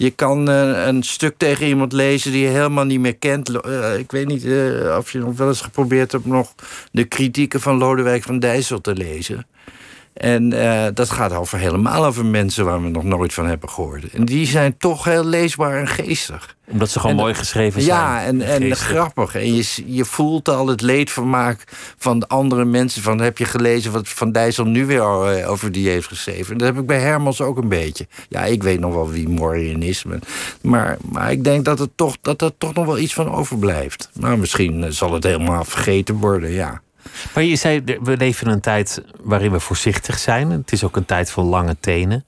je 0.02 0.12
kan 0.12 0.50
eh, 0.50 0.86
een 0.86 1.04
stuk 1.04 1.38
tegen 1.38 1.68
iemand 1.68 1.94
lezen 1.94 2.32
die 2.32 2.42
je 2.42 2.48
helemaal 2.48 2.86
niet 2.86 3.00
meer 3.00 3.16
kent. 3.16 3.62
Eh, 3.62 3.98
ik 3.98 4.12
weet 4.12 4.28
niet 4.28 4.46
eh, 4.46 4.96
of 4.98 5.12
je 5.12 5.20
nog 5.20 5.38
wel 5.38 5.48
eens 5.48 5.62
geprobeerd 5.62 6.12
hebt 6.12 6.26
nog 6.26 6.54
de 6.92 7.04
kritieken 7.04 7.62
van 7.62 7.78
Lodewijk 7.78 8.24
van 8.24 8.40
Dijssel 8.40 8.82
te 8.82 8.94
lezen. 8.94 9.48
En 10.14 10.54
eh, 10.54 10.88
dat 10.94 11.10
gaat 11.10 11.34
over 11.34 11.60
helemaal 11.60 12.06
over 12.06 12.26
mensen 12.26 12.66
waar 12.66 12.84
we 12.84 12.90
nog 12.90 13.04
nooit 13.04 13.34
van 13.34 13.46
hebben 13.46 13.70
gehoord. 13.70 14.10
En 14.10 14.26
die 14.26 14.46
zijn 14.48 14.78
toch 14.78 15.04
heel 15.04 15.26
leesbaar 15.26 15.80
en 15.80 15.88
geestig. 15.88 16.56
Omdat 16.72 16.90
ze 16.90 17.00
gewoon 17.00 17.16
En- 17.16 17.22
mooi 17.22 17.34
geschreven 17.34 17.82
zijn. 17.82 17.98
Ja, 17.98 18.24
en, 18.24 18.42
en 18.42 18.76
grappig. 18.76 19.36
En 19.36 19.56
je, 19.56 19.84
je 19.86 20.06
voelt 20.06 20.50
al 20.50 20.68
het 20.68 20.82
leedvermaak 20.82 21.64
van 21.98 22.20
de 22.20 22.28
andere 22.28 22.66
mensen. 22.66 23.02
Van, 23.02 23.20
heb 23.20 23.38
je 23.38 23.46
gelezen 23.46 23.92
wat 23.92 24.10
Van 24.10 24.32
Dijssel 24.32 24.66
nu 24.66 24.86
weer 24.86 25.02
eh, 25.02 25.50
over 25.50 25.72
die 25.72 25.90
heeft 25.90 26.08
geschreven? 26.08 26.52
En 26.52 26.58
dat 26.58 26.68
heb 26.68 26.78
ik 26.78 26.86
bij 26.86 27.00
Hermans 27.00 27.42
ook 27.42 27.58
een 27.58 27.70
beetje. 27.70 28.08
Ja, 28.30 28.44
ik 28.44 28.64
weet 28.64 28.80
nog 28.80 28.94
wel 28.94 29.10
wie 29.10 29.30
Morien 29.30 29.84
is. 29.84 30.04
Maar, 30.62 30.98
maar, 31.12 31.32
ik 31.32 31.44
denk 31.44 31.66
dat, 31.66 31.80
het 31.80 31.90
toch, 31.96 32.18
dat 32.22 32.42
er 32.42 32.52
toch 32.58 32.74
nog 32.74 32.86
wel 32.86 33.00
iets 33.00 33.14
van 33.14 33.32
overblijft. 33.32 34.10
Maar 34.20 34.40
misschien 34.40 34.84
eh, 34.84 34.90
zal 34.92 35.14
het 35.14 35.24
helemaal 35.24 35.64
vergeten 35.66 36.16
worden, 36.16 36.52
ja. 36.52 36.82
Maar 37.34 37.44
je 37.44 37.56
zei, 37.56 37.84
we 38.02 38.18
leven 38.18 38.48
in 38.48 38.54
een 38.54 38.62
tijd 38.62 39.04
waarin 39.22 39.52
we 39.52 39.60
voorzichtig 39.60 40.20
zijn. 40.20 40.52
Het 40.52 40.72
is 40.72 40.84
ook 40.84 40.96
een 40.96 41.06
tijd 41.06 41.32
van 41.32 41.46
lange 41.46 41.76
tenen. 41.80 42.26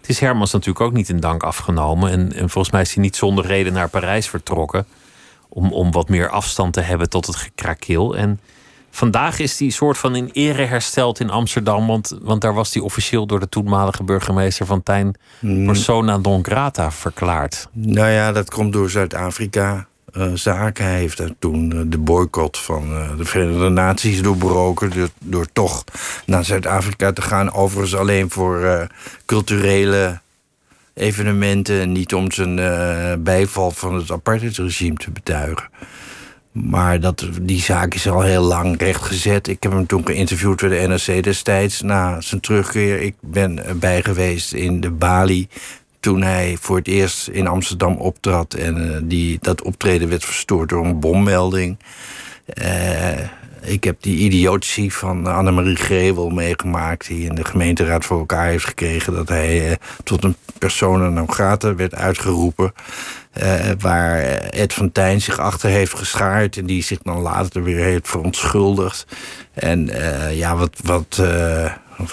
Het 0.00 0.10
is 0.10 0.20
Hermans 0.20 0.52
natuurlijk 0.52 0.84
ook 0.84 0.92
niet 0.92 1.08
in 1.08 1.20
dank 1.20 1.42
afgenomen. 1.42 2.10
En, 2.10 2.32
en 2.32 2.50
volgens 2.50 2.70
mij 2.72 2.82
is 2.82 2.94
hij 2.94 3.02
niet 3.02 3.16
zonder 3.16 3.46
reden 3.46 3.72
naar 3.72 3.88
Parijs 3.88 4.28
vertrokken. 4.28 4.86
Om, 5.48 5.72
om 5.72 5.90
wat 5.90 6.08
meer 6.08 6.28
afstand 6.28 6.72
te 6.72 6.80
hebben 6.80 7.08
tot 7.08 7.26
het 7.26 7.36
gekrakeel. 7.36 8.16
En 8.16 8.40
vandaag 8.90 9.38
is 9.38 9.58
hij 9.58 9.70
soort 9.70 9.98
van 9.98 10.16
in 10.16 10.30
ere 10.32 10.64
hersteld 10.64 11.20
in 11.20 11.30
Amsterdam. 11.30 11.86
Want, 11.86 12.18
want 12.22 12.40
daar 12.40 12.54
was 12.54 12.74
hij 12.74 12.82
officieel 12.82 13.26
door 13.26 13.40
de 13.40 13.48
toenmalige 13.48 14.02
burgemeester 14.02 14.66
van 14.66 14.82
Tijn... 14.82 15.14
persona 15.40 16.16
non 16.16 16.44
grata 16.44 16.90
verklaard. 16.90 17.68
Nou 17.72 18.10
ja, 18.10 18.32
dat 18.32 18.50
komt 18.50 18.72
door 18.72 18.90
Zuid-Afrika. 18.90 19.86
Eh, 20.12 20.32
zaken. 20.34 20.84
Hij 20.84 20.98
heeft 20.98 21.22
toen 21.38 21.72
eh, 21.72 21.78
de 21.86 21.98
boycott 21.98 22.58
van 22.58 22.94
eh, 22.94 23.16
de 23.16 23.24
Verenigde 23.24 23.68
Naties 23.68 24.22
doorbroken. 24.22 24.90
Door, 24.90 25.08
door 25.18 25.46
toch 25.52 25.84
naar 26.26 26.44
Zuid-Afrika 26.44 27.12
te 27.12 27.22
gaan. 27.22 27.52
Overigens 27.52 27.94
alleen 27.96 28.30
voor 28.30 28.88
culturele 29.26 30.20
evenementen. 30.94 31.92
Niet 31.92 32.14
om 32.14 32.32
zijn 32.32 32.56
bijval 33.22 33.70
van 33.70 33.94
het 33.94 34.10
apartheidsregime 34.10 34.96
te 34.96 35.10
betuigen. 35.10 35.68
Maar 36.52 37.00
dat, 37.00 37.28
die 37.42 37.60
zaak 37.60 37.94
is 37.94 38.08
al 38.08 38.20
heel 38.20 38.42
lang 38.42 38.80
rechtgezet. 38.80 39.48
Ik 39.48 39.62
heb 39.62 39.72
hem 39.72 39.86
toen 39.86 40.06
geïnterviewd 40.06 40.60
bij 40.60 40.68
de 40.68 40.86
NRC 40.86 41.22
destijds 41.22 41.80
na 41.80 42.20
zijn 42.20 42.40
terugkeer. 42.40 43.00
Ik 43.00 43.14
ben 43.20 43.66
erbij 43.66 44.02
geweest 44.02 44.52
in 44.52 44.80
de 44.80 44.90
Bali 44.90 45.48
toen 46.02 46.22
hij 46.22 46.56
voor 46.60 46.76
het 46.76 46.88
eerst 46.88 47.28
in 47.28 47.46
Amsterdam 47.46 47.96
optrad. 47.96 48.54
En 48.54 48.94
eh, 48.94 49.00
die, 49.02 49.38
dat 49.40 49.62
optreden 49.62 50.08
werd 50.08 50.24
verstoord 50.24 50.68
door 50.68 50.84
een 50.84 51.00
bommelding. 51.00 51.78
Eh, 52.46 53.18
ik 53.60 53.84
heb 53.84 53.96
die 54.00 54.18
idiotie 54.18 54.94
van 54.94 55.26
Annemarie 55.26 55.76
Grewel 55.76 56.30
meegemaakt... 56.30 57.06
die 57.06 57.28
in 57.28 57.34
de 57.34 57.44
gemeenteraad 57.44 58.04
voor 58.04 58.18
elkaar 58.18 58.46
heeft 58.46 58.64
gekregen... 58.64 59.12
dat 59.14 59.28
hij 59.28 59.70
eh, 59.70 59.76
tot 60.04 60.24
een 60.24 60.36
persona 60.58 61.08
non 61.08 61.32
grata 61.32 61.74
werd 61.74 61.94
uitgeroepen... 61.94 62.72
waar 63.78 64.20
Ed 64.50 64.72
van 64.72 64.92
Tijn 64.92 65.20
zich 65.20 65.38
achter 65.38 65.70
heeft 65.70 65.94
geschaard... 65.94 66.56
en 66.56 66.66
die 66.66 66.82
zich 66.82 66.98
dan 67.02 67.20
later 67.20 67.62
weer 67.62 67.84
heeft 67.84 68.08
verontschuldigd. 68.08 69.06
En 69.52 69.90
ja, 70.32 70.56
wat, 70.56 70.80
wat, 70.84 71.22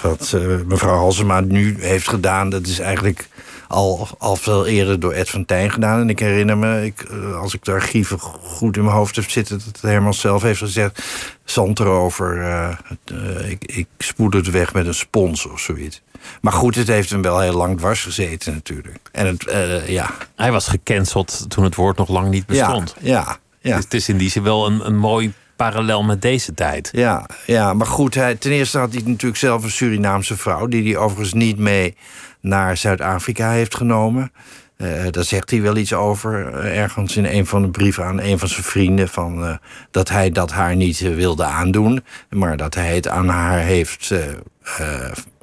wat 0.02 0.36
mevrouw 0.66 0.96
Halsema 0.96 1.40
nu 1.40 1.76
heeft 1.80 2.08
gedaan... 2.08 2.50
dat 2.50 2.66
is 2.66 2.78
eigenlijk 2.78 3.28
al, 3.70 4.08
al 4.18 4.36
veel 4.36 4.66
eerder 4.66 5.00
door 5.00 5.12
Ed 5.12 5.30
van 5.30 5.44
Tijn 5.44 5.70
gedaan. 5.70 6.00
En 6.00 6.08
ik 6.08 6.18
herinner 6.18 6.58
me, 6.58 6.84
ik, 6.84 7.00
eh, 7.00 7.40
als 7.40 7.54
ik 7.54 7.64
de 7.64 7.72
archieven 7.72 8.18
goed 8.18 8.76
in 8.76 8.84
mijn 8.84 8.96
hoofd 8.96 9.16
heb 9.16 9.30
zitten... 9.30 9.60
dat 9.64 9.80
Herman 9.80 10.14
zelf 10.14 10.42
heeft 10.42 10.58
gezegd... 10.58 11.02
zand 11.44 11.80
erover, 11.80 12.36
uh, 12.36 13.50
ik, 13.50 13.64
ik 13.64 13.86
spoed 13.98 14.34
het 14.34 14.50
weg 14.50 14.72
met 14.74 14.86
een 14.86 14.94
spons 14.94 15.46
of 15.46 15.60
zoiets. 15.60 16.02
Maar 16.40 16.52
goed, 16.52 16.74
het 16.74 16.86
heeft 16.86 17.10
hem 17.10 17.22
wel 17.22 17.40
heel 17.40 17.56
lang 17.56 17.78
dwars 17.78 18.02
gezeten 18.02 18.52
natuurlijk. 18.52 18.98
En 19.12 19.26
het, 19.26 19.46
uh, 19.46 19.88
ja. 19.88 20.10
Hij 20.36 20.52
was 20.52 20.68
gecanceld 20.68 21.44
toen 21.48 21.64
het 21.64 21.74
woord 21.74 21.96
nog 21.96 22.08
lang 22.08 22.28
niet 22.28 22.46
bestond. 22.46 22.94
Ja, 23.00 23.10
ja. 23.10 23.38
ja. 23.60 23.74
Dus 23.74 23.84
het 23.84 23.94
is 23.94 24.08
in 24.08 24.16
die 24.16 24.30
zin 24.30 24.42
wel 24.42 24.66
een, 24.66 24.86
een 24.86 24.98
mooi 24.98 25.32
parallel 25.64 26.02
met 26.02 26.22
deze 26.22 26.54
tijd. 26.54 26.88
Ja, 26.92 27.26
ja 27.46 27.74
maar 27.74 27.86
goed, 27.86 28.14
hij, 28.14 28.34
ten 28.34 28.50
eerste 28.50 28.78
had 28.78 28.92
hij 28.92 29.02
natuurlijk 29.04 29.36
zelf 29.36 29.62
een 29.62 29.70
Surinaamse 29.70 30.36
vrouw... 30.36 30.66
die 30.66 30.82
hij 30.82 30.96
overigens 30.96 31.32
niet 31.32 31.58
mee 31.58 31.96
naar 32.40 32.76
Zuid-Afrika 32.76 33.50
heeft 33.50 33.76
genomen. 33.76 34.32
Uh, 34.76 34.88
daar 35.10 35.24
zegt 35.24 35.50
hij 35.50 35.62
wel 35.62 35.76
iets 35.76 35.92
over, 35.92 36.52
uh, 36.54 36.78
ergens 36.78 37.16
in 37.16 37.24
een 37.24 37.46
van 37.46 37.62
de 37.62 37.68
brieven 37.68 38.04
aan 38.04 38.20
een 38.20 38.38
van 38.38 38.48
zijn 38.48 38.62
vrienden... 38.62 39.08
Van, 39.08 39.44
uh, 39.44 39.54
dat 39.90 40.08
hij 40.08 40.30
dat 40.30 40.50
haar 40.50 40.76
niet 40.76 41.00
wilde 41.00 41.44
aandoen, 41.44 42.04
maar 42.30 42.56
dat 42.56 42.74
hij 42.74 42.94
het 42.94 43.08
aan 43.08 43.28
haar 43.28 43.58
heeft 43.58 44.14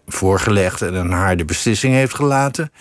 voorgelegd... 0.07 0.81
en 0.81 0.95
aan 0.95 1.11
haar 1.11 1.37
de 1.37 1.45
beslissing 1.45 1.93
heeft 1.93 2.15
gelaten. 2.15 2.71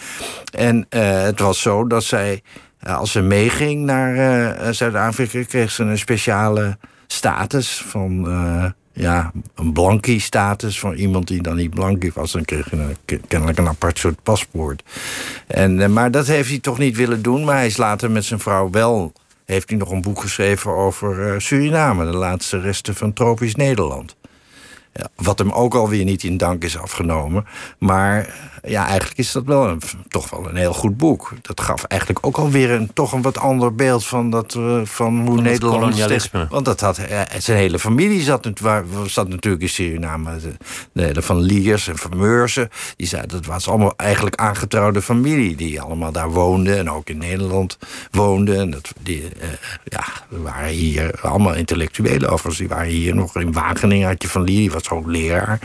En 0.51 0.87
het 0.89 1.41
was 1.41 1.61
zo 1.61 1.87
dat 1.87 2.05
zij, 2.05 2.43
als 2.87 3.13
ze 3.13 3.21
meeging 3.21 3.85
naar 3.85 4.75
Zuid-Afrika... 4.75 5.43
kreeg 5.43 5.71
ze 5.71 5.83
een 5.83 5.99
speciale 5.99 6.77
status 7.07 7.83
van 7.87 8.29
uh, 8.29 8.65
ja, 8.93 9.33
een 9.55 9.73
blankie 9.73 10.21
status 10.21 10.79
van 10.79 10.95
iemand 10.95 11.29
die 11.29 11.43
dan 11.43 11.57
niet 11.57 11.75
blankie 11.75 12.11
was. 12.15 12.33
Dan 12.33 12.45
kreeg 12.45 12.73
een, 12.73 12.97
kennelijk 13.29 13.59
een 13.59 13.69
apart 13.69 13.99
soort 13.99 14.23
paspoort. 14.23 14.83
En, 15.47 15.79
uh, 15.79 15.87
maar 15.87 16.11
dat 16.11 16.27
heeft 16.27 16.49
hij 16.49 16.59
toch 16.59 16.79
niet 16.79 16.97
willen 16.97 17.23
doen. 17.23 17.45
Maar 17.45 17.57
hij 17.57 17.67
is 17.67 17.77
later 17.77 18.11
met 18.11 18.25
zijn 18.25 18.41
vrouw 18.41 18.71
wel. 18.71 19.13
Heeft 19.45 19.69
hij 19.69 19.79
nog 19.79 19.91
een 19.91 20.03
boek 20.03 20.21
geschreven 20.21 20.71
over 20.71 21.33
uh, 21.33 21.39
Suriname, 21.39 22.05
de 22.05 22.17
laatste 22.17 22.61
resten 22.61 22.95
van 22.95 23.13
tropisch 23.13 23.55
Nederland. 23.55 24.17
Wat 25.15 25.39
hem 25.39 25.51
ook 25.51 25.75
alweer 25.75 26.05
niet 26.05 26.23
in 26.23 26.37
dank 26.37 26.65
is 26.65 26.79
afgenomen. 26.79 27.47
Maar 27.79 28.35
ja, 28.67 28.87
eigenlijk 28.87 29.19
is 29.19 29.33
dat 29.33 29.45
wel 29.45 29.69
een, 29.69 29.81
toch 30.09 30.31
wel 30.31 30.49
een 30.49 30.57
heel 30.57 30.73
goed 30.73 30.97
boek. 30.97 31.33
Dat 31.43 31.61
gaf 31.61 31.85
eigenlijk 31.85 32.27
ook 32.27 32.37
alweer 32.37 32.71
een, 32.71 32.91
toch 32.93 33.13
een 33.13 33.23
wat 33.23 33.39
ander 33.39 33.75
beeld 33.75 34.07
van, 34.07 34.31
dat, 34.31 34.55
uh, 34.55 34.81
van 34.85 35.17
hoe 35.17 35.35
Van 35.35 35.43
Nederland... 35.43 35.81
kolonialisme. 35.81 36.47
Want 36.51 36.65
dat 36.65 36.81
had, 36.81 36.99
eh, 36.99 37.21
zijn 37.39 37.59
hele 37.59 37.79
familie 37.79 38.23
zat, 38.23 38.61
waar- 38.61 38.85
zat 39.07 39.29
natuurlijk 39.29 39.63
in 39.63 39.69
Suriname. 39.69 40.37
De, 40.93 41.13
de 41.13 41.23
Van 41.23 41.41
Liers 41.41 41.89
en 41.89 41.99
Van 41.99 42.17
Meurzen. 42.17 42.69
Die 42.97 43.07
zei, 43.07 43.27
dat 43.27 43.47
was 43.47 43.69
allemaal 43.69 43.95
eigenlijk 43.97 44.37
aangetrouwde 44.37 45.03
familie... 45.03 45.57
die 45.57 45.81
allemaal 45.81 46.13
daar 46.13 46.31
woonde 46.31 46.75
en 46.75 46.91
ook 46.91 47.09
in 47.09 47.19
Nederland 47.19 47.79
woonde. 48.11 48.57
En 48.57 48.71
dat, 48.71 48.93
die, 49.03 49.23
eh, 49.41 49.49
ja, 49.85 50.05
we 50.29 50.41
waren 50.41 50.69
hier 50.69 51.21
allemaal 51.23 51.55
intellectuelen 51.55 52.31
overigens. 52.31 52.59
Die 52.59 52.69
waren 52.69 52.91
hier 52.91 53.15
nog 53.15 53.37
in 53.37 53.53
Wageningen, 53.53 54.09
had 54.09 54.23
je 54.23 54.29
Van 54.29 54.43
Lier, 54.43 54.59
die 54.59 54.71
was 54.71 54.86
ook 54.93 55.07
leraar. 55.07 55.59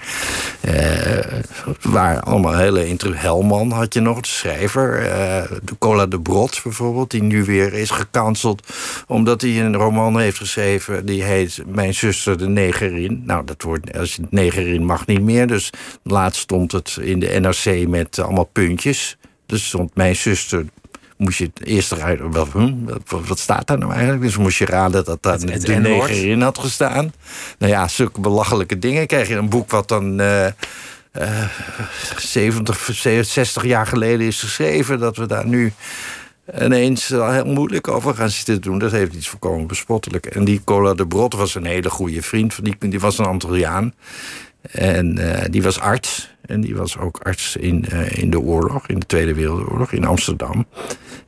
Eh, 0.62 1.40
waren 1.82 2.24
allemaal 2.24 2.58
hele... 2.58 2.88
inter- 2.88 3.22
Helman 3.22 3.72
had 3.72 3.94
je 3.94 4.00
nog, 4.00 4.22
de 4.22 4.28
schrijver. 4.28 5.06
eh, 5.06 5.44
de 5.64 5.78
Cola 5.80 6.06
de 6.06 6.22
Brot 6.22 6.60
bijvoorbeeld, 6.64 7.12
die 7.12 7.24
nu 7.24 7.44
weer 7.44 7.74
is 7.74 7.90
gecanceld... 7.90 8.74
omdat 9.08 9.42
hij 9.42 9.60
een 9.62 9.76
roman 9.76 10.20
heeft 10.20 10.38
geschreven... 10.38 11.06
die 11.06 11.24
heet 11.24 11.62
Mijn 11.66 11.94
zuster 11.94 12.38
de 12.38 12.48
negerin. 12.48 13.24
Nou, 13.26 13.46
dat 13.46 13.62
wordt, 13.62 13.98
als 13.98 14.16
je 14.16 14.22
negerin 14.30 14.86
mag 14.86 15.06
niet 15.06 15.22
meer. 15.22 15.48
Dus 15.48 15.70
laatst 16.04 16.42
stond 16.42 16.72
het 16.72 16.98
in 17.02 17.20
de 17.20 17.40
NRC 17.40 17.88
met 17.88 18.20
allemaal 18.20 18.50
puntjes. 18.52 19.18
Dus 19.46 19.68
stond 19.68 19.96
Mijn 19.96 20.16
zuster... 20.16 20.66
Moest 21.22 21.38
je 21.38 21.52
eerst 21.64 21.92
eruit... 21.92 22.20
Wat, 22.24 22.48
hm, 22.52 22.74
wat, 23.08 23.28
wat 23.28 23.40
staat 23.40 23.68
daar 23.68 23.78
nou 23.78 23.92
eigenlijk? 23.92 24.22
Dus 24.22 24.38
moest 24.38 24.58
je 24.58 24.66
raden 24.66 25.06
dat 25.06 25.24
daar 25.24 25.34
Het- 25.34 25.54
het 25.54 25.66
de 25.66 25.76
N-woord. 25.80 26.10
negerin 26.10 26.42
had 26.42 26.58
gestaan. 26.58 27.14
Nou 27.58 27.72
ja, 27.72 27.88
zulke 27.88 28.20
belachelijke 28.20 28.80
dingen. 28.80 29.08
Krijg 29.08 29.28
je 29.28 29.36
een 29.36 29.50
boek 29.50 29.72
wat 29.72 29.88
dan... 29.88 30.20
eh, 30.20 30.46
70, 32.18 32.90
60 33.22 33.64
jaar 33.66 33.88
geleden 33.88 34.28
is 34.28 34.40
geschreven... 34.40 35.00
dat 35.00 35.18
we 35.18 35.26
daar 35.26 35.48
nu 35.48 35.74
ineens 36.62 37.08
heel 37.08 37.46
moeilijk 37.46 37.88
over 37.88 38.16
gaan 38.16 38.30
zitten 38.30 38.62
doen. 38.62 38.80
Dat 38.80 38.92
heeft 38.92 39.14
iets 39.14 39.28
voorkomen 39.28 39.68
bespottelijk. 39.68 40.26
En 40.26 40.44
die 40.44 40.62
Cola 40.64 40.94
de 40.94 41.08
Brot 41.08 41.34
was 41.34 41.56
een 41.56 41.66
hele 41.66 41.90
goede 41.90 42.22
vriend. 42.22 42.54
Van 42.54 42.64
die, 42.64 42.76
die 42.80 43.00
was 43.00 43.18
een 43.18 43.26
Antilliaan. 43.26 43.94
En 44.72 45.18
eh, 45.18 45.46
die 45.50 45.64
was 45.64 45.80
arts. 45.80 46.30
En 46.52 46.62
die 46.62 46.76
was 46.76 46.98
ook 46.98 47.20
arts 47.24 47.56
in, 47.56 47.86
eh, 47.90 48.18
in 48.18 48.30
de 48.30 48.40
oorlog, 48.40 48.88
in 48.88 49.00
de 49.00 49.06
Tweede 49.06 49.34
Wereldoorlog, 49.34 49.92
in 49.92 50.06
Amsterdam. 50.06 50.66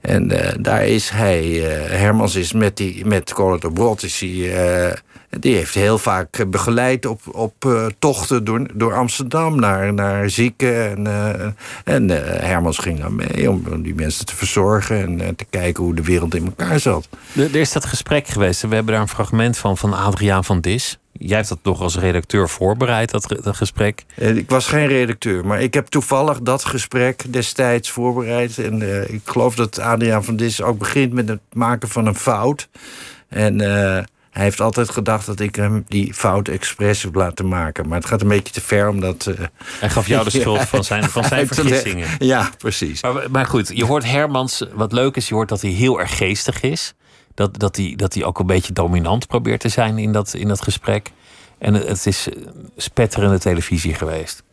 En 0.01 0.31
eh, 0.31 0.53
daar 0.59 0.87
is 0.87 1.09
hij, 1.09 1.41
eh, 1.41 1.99
Hermans 1.99 2.35
is 2.35 2.53
met, 2.53 2.77
die, 2.77 3.05
met 3.05 3.33
Cola 3.33 3.57
de 3.57 3.71
Brot, 3.71 4.03
is 4.03 4.19
hij, 4.19 4.95
die 5.39 5.55
heeft 5.55 5.73
heel 5.73 5.97
vaak 5.97 6.37
eh, 6.37 6.45
begeleid 6.45 7.05
op, 7.05 7.21
op 7.31 7.65
eh, 7.65 7.85
tochten 7.99 8.43
door, 8.43 8.67
door 8.73 8.93
Amsterdam 8.93 9.59
naar, 9.59 9.93
naar 9.93 10.29
zieken. 10.29 10.89
En, 10.89 11.07
eh, 11.07 11.93
en 11.93 12.09
Hermans 12.45 12.77
ging 12.77 12.99
dan 12.99 13.15
mee 13.15 13.49
om, 13.49 13.63
om 13.71 13.81
die 13.81 13.95
mensen 13.95 14.25
te 14.25 14.35
verzorgen 14.35 15.21
en 15.21 15.35
te 15.35 15.45
kijken 15.49 15.83
hoe 15.83 15.95
de 15.95 16.03
wereld 16.03 16.35
in 16.35 16.45
elkaar 16.45 16.79
zat. 16.79 17.07
Er, 17.35 17.43
er 17.43 17.55
is 17.55 17.71
dat 17.71 17.85
gesprek 17.85 18.27
geweest. 18.27 18.63
en 18.63 18.69
We 18.69 18.75
hebben 18.75 18.93
daar 18.93 19.03
een 19.03 19.09
fragment 19.09 19.57
van 19.57 19.77
van 19.77 19.93
Adriaan 19.93 20.43
van 20.43 20.61
Dis. 20.61 20.97
Jij 21.11 21.37
hebt 21.37 21.49
dat 21.49 21.59
nog 21.63 21.81
als 21.81 21.97
redacteur 21.97 22.49
voorbereid, 22.49 23.11
dat, 23.11 23.35
dat 23.43 23.55
gesprek. 23.55 24.05
Ik 24.15 24.49
was 24.49 24.67
geen 24.67 24.87
redacteur, 24.87 25.45
maar 25.45 25.61
ik 25.61 25.73
heb 25.73 25.87
toevallig 25.87 26.41
dat 26.41 26.65
gesprek 26.65 27.23
destijds 27.33 27.89
voorbereid. 27.89 28.57
En 28.57 28.81
ik 29.13 29.21
geloof 29.25 29.55
dat 29.55 29.79
Adriaan 29.79 30.23
van 30.23 30.35
Dis 30.35 30.61
ook 30.61 30.77
begint 30.77 31.13
met 31.13 31.29
het 31.29 31.39
maken 31.51 31.89
van 31.89 32.05
een 32.05 32.15
fout. 32.15 32.69
En 33.29 33.61
hij 34.33 34.43
heeft 34.43 34.59
altijd 34.61 34.89
gedacht 34.89 35.25
dat 35.25 35.39
ik 35.39 35.55
hem 35.55 35.83
die 35.87 36.13
fout 36.13 36.47
expres 36.47 37.03
heb 37.03 37.15
laten 37.15 37.47
maken. 37.47 37.87
Maar 37.87 37.97
het 37.97 38.07
gaat 38.07 38.21
een 38.21 38.27
beetje 38.27 38.53
te 38.53 38.61
ver, 38.61 38.87
omdat... 38.89 39.25
eh, 39.27 39.45
Hij 39.79 39.89
gaf 39.89 40.07
jou 40.07 40.23
de 40.23 40.29
schuld 40.39 40.61
van 40.61 40.83
zijn, 40.83 41.03
van 41.17 41.23
zijn 41.23 41.47
vergissingen. 41.47 42.07
Ja, 42.19 42.49
precies. 42.57 43.01
Maar, 43.01 43.31
maar 43.31 43.45
goed, 43.45 43.71
je 43.73 43.85
hoort 43.85 44.03
Hermans, 44.05 44.65
wat 44.73 44.91
leuk 44.91 45.15
is, 45.15 45.27
je 45.27 45.33
hoort 45.35 45.49
dat 45.49 45.61
hij 45.61 45.71
heel 45.71 45.99
erg 45.99 46.17
geestig 46.17 46.61
is. 46.61 46.93
Dat, 47.33 47.59
dat, 47.59 47.75
hij, 47.75 47.93
dat 47.95 48.13
hij 48.13 48.23
ook 48.23 48.39
een 48.39 48.45
beetje 48.45 48.73
dominant 48.73 49.27
probeert 49.27 49.59
te 49.59 49.69
zijn 49.69 49.97
in 49.97 50.11
dat, 50.11 50.33
in 50.33 50.47
dat 50.47 50.61
gesprek. 50.61 51.11
En 51.57 51.73
het, 51.73 51.87
het 51.87 52.05
is 52.05 52.29
eh, 52.29 52.35
spetterende 52.77 53.39
televisie 53.39 53.93
geweest. 53.93 54.43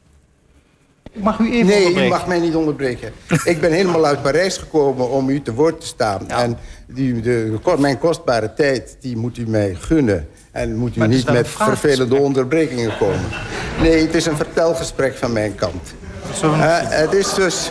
Ik 1.13 1.23
mag 1.23 1.39
u 1.39 1.53
even 1.53 1.67
Nee, 1.67 2.07
u 2.07 2.09
mag 2.09 2.27
mij 2.27 2.39
niet 2.39 2.55
onderbreken. 2.55 3.13
ik 3.45 3.61
ben 3.61 3.73
helemaal 3.73 4.05
uit 4.05 4.23
Parijs 4.23 4.57
gekomen 4.57 5.11
om 5.11 5.29
u 5.29 5.43
te 5.43 5.55
woord 5.55 5.81
te 5.81 5.87
staan. 5.87 6.29
En 6.29 6.59
die, 6.87 7.21
de, 7.21 7.59
mijn 7.79 7.99
kostbare 7.99 8.55
tijd, 8.55 8.97
die 9.01 9.17
moet 9.17 9.39
u 9.39 9.49
mij 9.49 9.77
gunnen. 9.81 10.29
En 10.51 10.77
moet 10.77 10.97
u 10.97 10.99
Maar 10.99 11.09
niet 11.09 11.31
met 11.33 11.49
vervelende 11.49 12.17
onderbrekingen 12.17 12.97
komen. 12.99 13.25
Nee, 13.81 14.03
het 14.03 14.15
is 14.15 14.27
een 14.27 14.37
vertelgesprek 14.37 15.17
van 15.17 15.33
mijn 15.33 15.55
kant. 15.55 15.95
Eh, 16.43 16.79
het, 16.81 17.13
is 17.13 17.35
dus, 17.35 17.71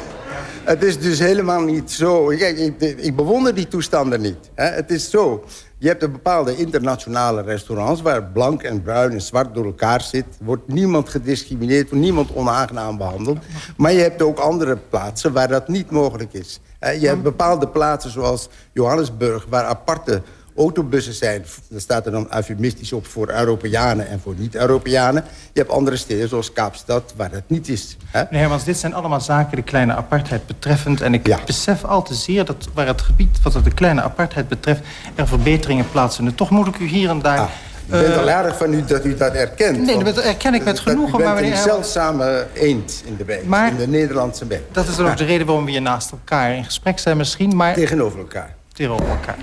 het 0.63 0.83
is 0.83 0.99
dus 0.99 1.19
helemaal 1.19 1.61
niet 1.61 1.91
zo... 1.91 2.29
Ik, 2.29 2.73
ik 2.97 3.15
bewonder 3.15 3.55
die 3.55 3.67
toestanden 3.67 4.21
niet. 4.21 4.49
Hè. 4.55 4.65
Het 4.65 4.91
is 4.91 5.09
zo... 5.09 5.43
Je 5.81 5.87
hebt 5.87 6.03
een 6.03 6.11
bepaalde 6.11 6.55
internationale 6.55 7.41
restaurants... 7.41 8.01
waar 8.01 8.23
blank 8.23 8.63
en 8.63 8.81
bruin 8.81 9.11
en 9.11 9.21
zwart 9.21 9.53
door 9.53 9.65
elkaar 9.65 10.01
zit. 10.01 10.25
Wordt 10.41 10.67
niemand 10.67 11.09
gediscrimineerd, 11.09 11.89
wordt 11.89 12.03
niemand 12.03 12.33
onaangenaam 12.33 12.97
behandeld. 12.97 13.37
Maar 13.77 13.93
je 13.93 13.99
hebt 13.99 14.21
ook 14.21 14.39
andere 14.39 14.77
plaatsen 14.89 15.33
waar 15.33 15.47
dat 15.47 15.67
niet 15.67 15.91
mogelijk 15.91 16.33
is. 16.33 16.59
Hè, 16.79 16.89
Je 16.89 17.07
hebt 17.07 17.23
bepaalde 17.23 17.67
plaatsen 17.67 18.11
zoals 18.11 18.49
Johannesburg... 18.71 19.45
waar 19.49 19.65
aparte 19.65 20.21
autobussen 20.59 21.13
zijn. 21.13 21.45
Daar 21.69 21.81
staat 21.81 22.05
er 22.05 22.11
dan 22.11 22.27
eufemistisch 22.33 22.93
op 22.93 23.07
voor 23.07 23.29
Europeanen 23.29 24.07
en 24.07 24.19
voor 24.19 24.33
niet-Europeanen. 24.37 25.23
Je 25.53 25.59
hebt 25.59 25.71
andere 25.71 25.97
steden 25.97 26.29
zoals 26.29 26.53
Kaapstad 26.53 27.13
waar 27.15 27.29
dat 27.31 27.41
niet 27.47 27.69
is. 27.69 27.97
Hè? 28.05 28.21
Meneer 28.23 28.39
Hermans, 28.39 28.63
dit 28.63 28.77
zijn 28.77 28.93
allemaal 28.93 29.21
zaken 29.21 29.55
de 29.55 29.63
kleine 29.63 29.93
apartheid 29.95 30.47
betreffend. 30.47 31.01
En 31.01 31.13
ik 31.13 31.27
Ja. 31.27 31.37
besef 31.45 31.83
al 31.85 32.03
te 32.03 32.13
zeer 32.13 32.45
dat 32.45 32.67
waar 32.73 32.87
het 32.87 33.01
gebied 33.01 33.41
wat 33.43 33.53
de 33.63 33.73
kleine 33.73 34.01
apartheid 34.01 34.47
betreft... 34.47 34.81
er 35.15 35.27
verbeteringen 35.27 35.89
plaatsvinden. 35.91 36.35
Toch 36.35 36.49
moet 36.49 36.67
ik 36.67 36.79
u 36.79 36.87
hier 36.87 37.09
en 37.09 37.19
daar... 37.21 37.39
Ah, 37.39 37.49
ik 37.85 37.91
ben 37.91 38.05
eh, 38.05 38.15
wel 38.15 38.29
erg 38.29 38.57
van 38.57 38.73
u 38.73 38.85
dat 38.85 39.05
u 39.05 39.15
dat 39.15 39.33
erkent. 39.33 39.85
Nee, 39.85 40.03
dat 40.03 40.17
erken 40.17 40.53
ik 40.53 40.63
met 40.63 40.75
dat- 40.75 40.83
genoegen, 40.85 41.19
U 41.19 41.23
maar 41.23 41.33
bent 41.33 41.45
meneer 41.45 41.57
een 41.57 41.63
zeldzame 41.69 42.47
eend 42.53 43.01
in 43.05 43.15
de 43.15 43.23
wijk, 43.25 43.45
Maar- 43.45 43.67
in 43.71 43.77
de 43.77 43.87
Nederlandse 43.87 44.47
wijk. 44.47 44.63
dat 44.71 44.87
is 44.87 44.95
dan 44.95 45.07
ook 45.09 45.17
de 45.17 45.25
reden 45.25 45.45
waarom 45.45 45.65
we 45.65 45.71
hier 45.71 45.81
naast 45.81 46.11
elkaar 46.11 46.53
in 46.55 46.63
gesprek 46.65 46.99
zijn 46.99 47.17
misschien. 47.17 47.55
Maar 47.55 47.73
Tegenover 47.73 48.19
elkaar. 48.19 48.55
tegenover 48.73 49.09
elkaar. 49.09 49.37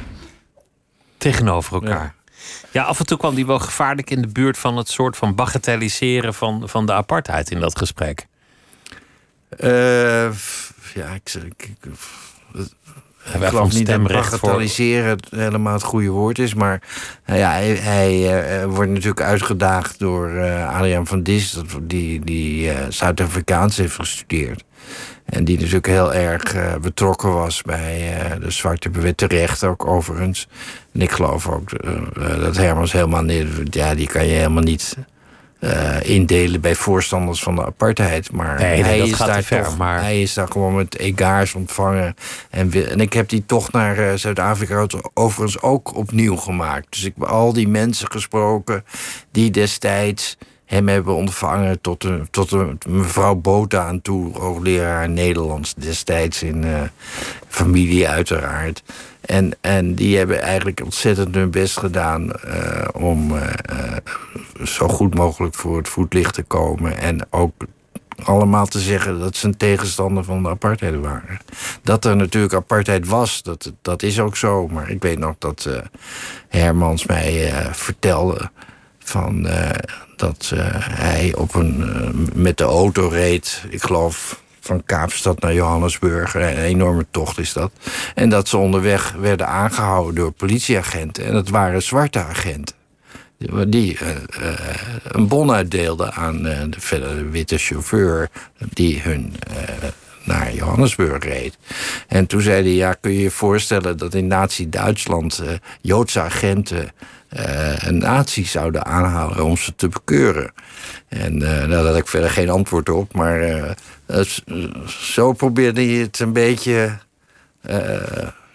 Tegenover 1.33 1.75
elkaar. 1.75 2.15
Ja. 2.71 2.83
af 2.83 2.99
en 2.99 3.07
toe 3.07 3.19
kwam 3.19 3.35
hij 3.35 3.47
wel 3.47 3.59
gevaarlijk 3.59 4.11
in 4.11 4.23
de 4.23 4.29
buurt 4.29 4.59
van 4.59 4.77
het 4.77 4.89
soort 4.89 5.17
van 5.17 5.35
bagatelliseren 5.35 6.35
van, 6.35 6.69
van 6.69 6.87
de 6.87 6.93
apartheid 6.93 7.51
in 7.51 7.61
dat 7.61 7.79
gesprek. 7.79 8.27
Eh, 9.49 10.33
ja, 10.95 11.09
ik, 11.15 11.35
ik, 11.35 11.71
ik- 11.83 12.69
ik 13.35 13.43
geloof 13.43 13.73
niet 13.73 13.87
dat 13.87 14.01
voor- 14.01 14.13
bagatelliseren 14.13 15.19
helemaal 15.31 15.73
het 15.73 15.83
goede 15.83 16.09
woord 16.09 16.39
is. 16.39 16.55
Maar 16.55 16.83
nou 17.27 17.39
ja, 17.39 17.51
hij, 17.51 17.69
hij 17.69 18.41
eh, 18.61 18.67
wordt 18.67 18.91
natuurlijk 18.91 19.21
uitgedaagd 19.21 19.99
door 19.99 20.31
eh 20.31 20.77
Adriaan 20.77 21.07
van 21.07 21.23
Dis... 21.23 21.61
die, 21.83 22.21
die 22.21 22.71
eh, 22.71 22.87
Zuid-Afrikaans 22.89 23.77
heeft 23.77 23.95
gestudeerd. 23.95 24.65
En 25.25 25.45
die 25.45 25.59
natuurlijk 25.59 25.87
heel 25.87 26.15
erg 26.15 26.55
betrokken 26.81 27.33
was 27.33 27.63
bij 27.63 28.15
de 28.41 28.51
zwarte 28.51 28.91
bewet 28.91 29.17
terecht 29.17 29.65
ook 29.65 29.87
overigens. 29.87 30.49
En 30.93 31.01
ik 31.01 31.11
geloof 31.11 31.49
ook 31.49 31.71
dat 32.41 32.57
Hermans 32.57 32.93
helemaal 32.93 33.23
niet... 33.23 33.47
Ja, 33.71 33.95
die 33.95 34.07
kan 34.07 34.27
je 34.27 34.33
helemaal 34.35 34.63
niet 34.63 34.97
eh, 35.59 35.97
indelen 36.03 36.61
bij 36.61 36.75
voorstanders 36.75 37.43
van 37.43 37.55
de 37.55 37.65
apartheid. 37.65 38.33
Maar 38.33 38.59
Nee, 38.59 38.83
hij, 38.83 38.99
dat 38.99 39.07
is 39.07 39.13
gaat 39.15 39.27
daar 39.27 39.43
ver, 39.43 39.65
toch, 39.65 39.77
maar- 39.77 40.01
hij 40.01 40.23
is 40.23 40.35
daar 40.35 40.49
gewoon 40.49 40.75
met 40.75 40.99
egaars 40.99 41.55
ontvangen. 41.55 42.15
En, 42.51 42.91
en 42.91 43.01
ik 43.01 43.13
heb 43.13 43.29
die 43.29 43.47
toch 43.47 43.73
naar 43.73 43.99
eh, 43.99 44.15
Zuid-Afrika 44.15 44.87
overigens 45.15 45.63
ook 45.63 45.97
opnieuw 45.97 46.37
gemaakt. 46.37 46.87
Dus 46.91 47.05
ik 47.05 47.13
heb 47.19 47.29
al 47.29 47.53
die 47.53 47.69
mensen 47.69 48.11
gesproken 48.11 48.85
die 49.31 49.51
destijds 49.51 50.37
hem 50.67 50.89
hebben 50.89 51.15
ontvangen 51.15 51.81
tot, 51.81 52.01
de, 52.01 52.23
tot 52.31 52.51
de 52.51 52.77
mevrouw 52.89 53.35
Bota 53.35 53.87
aan 53.87 54.03
toe, 54.03 54.39
hoogleraar 54.39 55.09
Nederlands 55.09 55.75
destijds 55.75 56.43
in 56.43 56.65
eh, 56.65 56.81
familie 57.49 58.09
uiteraard. 58.09 58.83
En, 59.21 59.53
en 59.61 59.95
die 59.95 60.17
hebben 60.17 60.43
eigenlijk 60.43 60.81
ontzettend 60.85 61.35
hun 61.35 61.51
best 61.51 61.79
gedaan 61.79 62.33
eh, 62.33 62.89
om 62.93 63.37
eh, 63.37 63.49
eh, 63.65 63.97
zo 64.65 64.89
goed 64.89 65.15
mogelijk 65.15 65.55
voor 65.55 65.77
het 65.77 65.89
voetlicht 65.89 66.35
te 66.35 66.43
komen. 66.43 66.99
En 66.99 67.27
ook 67.31 67.53
allemaal 68.25 68.67
te 68.67 68.81
zeggen 68.81 69.19
dat 69.19 69.37
ze 69.37 69.47
een 69.47 69.57
tegenstander 69.57 70.25
van 70.25 70.43
de 70.43 70.49
apartheid 70.49 71.01
waren. 71.01 71.39
Dat 71.83 72.05
er 72.05 72.17
natuurlijk 72.17 72.55
apartheid 72.55 73.07
was, 73.07 73.43
dat, 73.43 73.73
dat 73.83 74.03
is 74.03 74.21
ook 74.21 74.37
zo. 74.37 74.69
Maar 74.69 74.91
ik 74.91 75.03
weet 75.03 75.19
nog 75.19 75.35
dat 75.39 75.67
eh, 75.69 75.79
Hermans 76.49 77.07
mij 77.07 77.53
eh, 77.53 77.73
vertelde 77.73 78.51
van, 79.09 79.47
eh, 79.47 79.71
dat 80.17 80.51
eh, 80.55 80.67
hij 80.79 81.35
op 81.37 81.55
een, 81.55 81.83
eh, 81.83 82.35
met 82.35 82.59
de 82.59 82.65
auto 82.65 83.09
reed. 83.09 83.63
Ik 83.69 83.83
geloof 83.83 84.43
van 84.61 84.85
Kaapstad 84.85 85.41
naar 85.41 85.55
Johannesburg. 85.55 86.35
Een 86.35 86.57
enorme 86.57 87.07
tocht 87.11 87.39
is 87.39 87.53
dat. 87.53 87.73
En 88.15 88.29
dat 88.29 88.49
ze 88.49 88.57
onderweg 88.57 89.13
werden 89.13 89.47
aangehouden 89.47 90.15
door 90.15 90.33
politieagenten. 90.33 91.25
En 91.25 91.33
dat 91.33 91.49
waren 91.49 91.83
zwarte 91.83 92.19
agenten. 92.19 92.75
Die- 93.67 93.99
een 95.03 95.29
bon 95.29 95.53
uitdeelden 95.53 96.13
aan 96.13 96.43
de 96.43 96.69
verder 96.79 97.31
witte 97.31 97.59
chauffeur... 97.59 98.29
die 98.59 99.01
hun 99.01 99.35
naar 100.25 100.55
Johannesburg 100.55 101.25
reed. 101.25 101.59
En 102.09 102.27
toen 102.27 102.41
zei 102.41 102.63
hij, 102.63 102.73
ja, 102.73 102.93
kun 102.93 103.13
je 103.13 103.21
je 103.21 103.31
voorstellen... 103.31 103.97
dat 103.97 104.15
in 104.15 104.27
nazi-Duitsland 104.27 105.43
Joodse 105.81 106.21
agenten... 106.21 106.91
eh, 107.29 107.77
een 107.79 107.99
nazi 107.99 108.45
zouden 108.45 108.85
aanhouden 108.87 109.45
om 109.45 109.57
ze 109.57 109.75
te 109.75 109.89
bekeuren. 109.89 110.53
En 111.09 111.43
eh, 111.43 111.59
nou, 111.59 111.69
daar 111.69 111.85
had 111.85 111.97
ik 111.97 112.09
verder 112.09 112.31
geen 112.31 112.51
antwoord 112.51 112.89
op. 112.89 113.15
Maar 113.15 113.41
eh, 113.41 114.21
zo 114.87 115.33
probeerde 115.33 115.85
hij 115.85 115.95
het 116.01 116.19
een 116.19 116.33
beetje... 116.33 116.99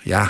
ja, 0.03 0.29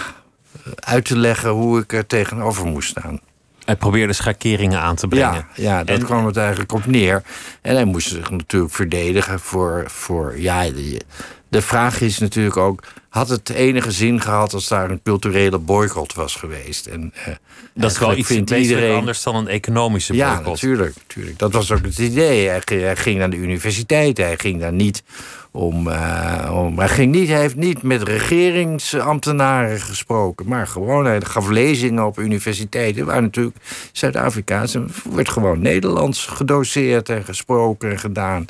uit 0.76 1.06
te 1.06 1.18
leggen 1.18 1.50
hoe 1.50 1.80
ik 1.80 1.94
er 1.94 2.08
tegenover 2.08 2.66
moest 2.66 2.90
staan. 2.90 3.20
Hij 3.66 3.76
probeerde 3.76 4.14
schakeringen 4.14 4.80
aan 4.80 4.96
te 4.96 5.08
brengen. 5.08 5.34
Ja, 5.56 5.64
ja 5.64 5.84
dat 5.84 6.00
En- 6.00 6.06
kwam 6.06 6.26
het 6.26 6.38
eigenlijk 6.38 6.74
op 6.74 6.86
neer. 6.86 7.24
En 7.62 7.76
hij 7.76 7.86
moest 7.86 8.08
zich 8.10 8.30
natuurlijk 8.30 8.74
verdedigen 8.74 9.40
voor. 9.40 9.84
voor 9.88 10.40
ja, 10.40 10.64
de, 10.64 11.02
de 11.50 11.62
vraag 11.62 12.02
is 12.02 12.18
natuurlijk 12.18 12.58
ook. 12.58 12.84
Had 13.12 13.30
het 13.30 13.50
enige 13.50 13.92
zin 13.92 14.22
gehad 14.22 14.54
als 14.54 14.68
daar 14.68 14.90
een 14.90 15.02
culturele 15.04 15.58
boycott 15.58 16.14
was 16.14 16.36
geweest? 16.36 16.86
En, 16.86 17.14
eh, 17.26 17.34
Dat 17.74 17.92
is 17.92 18.00
wel 18.00 18.16
iets 18.16 18.28
vindt 18.28 18.50
wezenlijk 18.50 18.94
anders 18.94 19.24
dan 19.24 19.36
een 19.36 19.48
economische 19.48 20.14
ja, 20.14 20.34
boycott. 20.36 20.62
natuurlijk, 20.62 20.96
natuurlijk. 21.08 21.40
Dat 21.40 21.52
was 21.54 21.72
ook 21.72 21.82
het 21.84 21.98
idee. 21.98 22.48
Hij, 22.48 22.62
ging- 22.66 22.82
hij 22.82 22.96
ging 22.96 23.18
naar 23.18 23.30
de 23.30 23.36
universiteit. 23.38 24.18
Hij 24.18 24.38
ging 24.38 24.60
daar 24.60 24.74
niet 24.74 25.04
om. 25.52 25.88
eh, 25.88 26.52
om 26.54 26.80
hij, 26.80 26.90
ging 26.90 27.12
niet, 27.12 27.28
hij 27.28 27.40
heeft 27.40 27.56
niet 27.56 27.82
met 27.82 28.04
regeringsambtenaren 28.04 29.80
gesproken. 29.80 30.48
Maar 30.48 30.68
gewoon, 30.68 31.06
hij 31.06 31.22
gaf 31.22 31.50
lezingen 31.50 32.06
op 32.06 32.20
universiteiten. 32.20 33.06
Waar 33.06 33.22
natuurlijk 33.22 33.58
Zuid-Afrikaans. 33.92 34.78
Werd 35.14 35.30
gewoon 35.30 35.62
Nederlands 35.62 36.26
gedoseerd 36.26 37.10
en 37.10 37.24
gesproken 37.24 37.92
en 37.92 38.00
gedaan. 38.00 38.46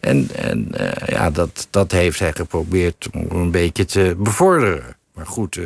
En, 0.00 0.28
en 0.34 0.68
eh, 0.72 1.08
ja, 1.08 1.30
dat, 1.30 1.68
dat 1.70 1.92
heeft 1.92 2.18
hij 2.18 2.32
geprobeerd 2.32 3.08
om 3.12 3.40
een 3.40 3.50
beetje 3.50 3.84
te 3.84 4.14
bevorderen. 4.18 4.97
Maar 5.18 5.26
goed, 5.26 5.56
eh, 5.56 5.64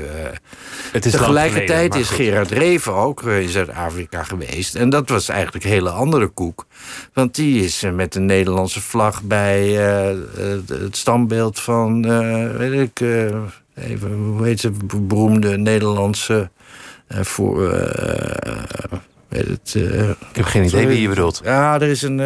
Het 0.92 1.04
is 1.04 1.12
tegelijkertijd 1.12 1.94
is. 1.94 2.08
Gerard 2.08 2.50
Reven 2.50 2.94
ook 2.94 3.22
eh, 3.22 3.40
in 3.40 3.48
Zuid-Afrika 3.48 4.22
geweest. 4.22 4.74
En 4.74 4.90
dat 4.90 5.08
was 5.08 5.28
eigenlijk 5.28 5.64
een 5.64 5.70
hele 5.70 5.90
andere 5.90 6.26
koek. 6.26 6.66
Want 7.12 7.34
die 7.34 7.64
is 7.64 7.82
eh, 7.82 7.92
met 7.92 8.14
een 8.14 8.26
Nederlandse 8.26 8.80
vlag 8.80 9.22
bij 9.22 9.68
het 10.66 10.96
standbeeld 10.96 11.60
van, 11.60 12.02
weet 12.58 12.80
ik, 12.80 13.00
even, 13.74 14.12
hoe 14.12 14.44
heet 14.46 14.60
ze, 14.60 14.72
beroemde 14.96 15.56
Nederlandse. 15.56 16.50
voor, 17.08 17.70
weet 19.28 19.48
het, 19.48 19.74
Ik 19.74 20.36
heb 20.36 20.44
geen 20.44 20.64
idee 20.64 20.86
wie 20.86 21.00
je 21.00 21.08
bedoelt. 21.08 21.40
ja, 21.44 21.74
er 21.74 21.88
is 21.88 22.02
een. 22.02 22.20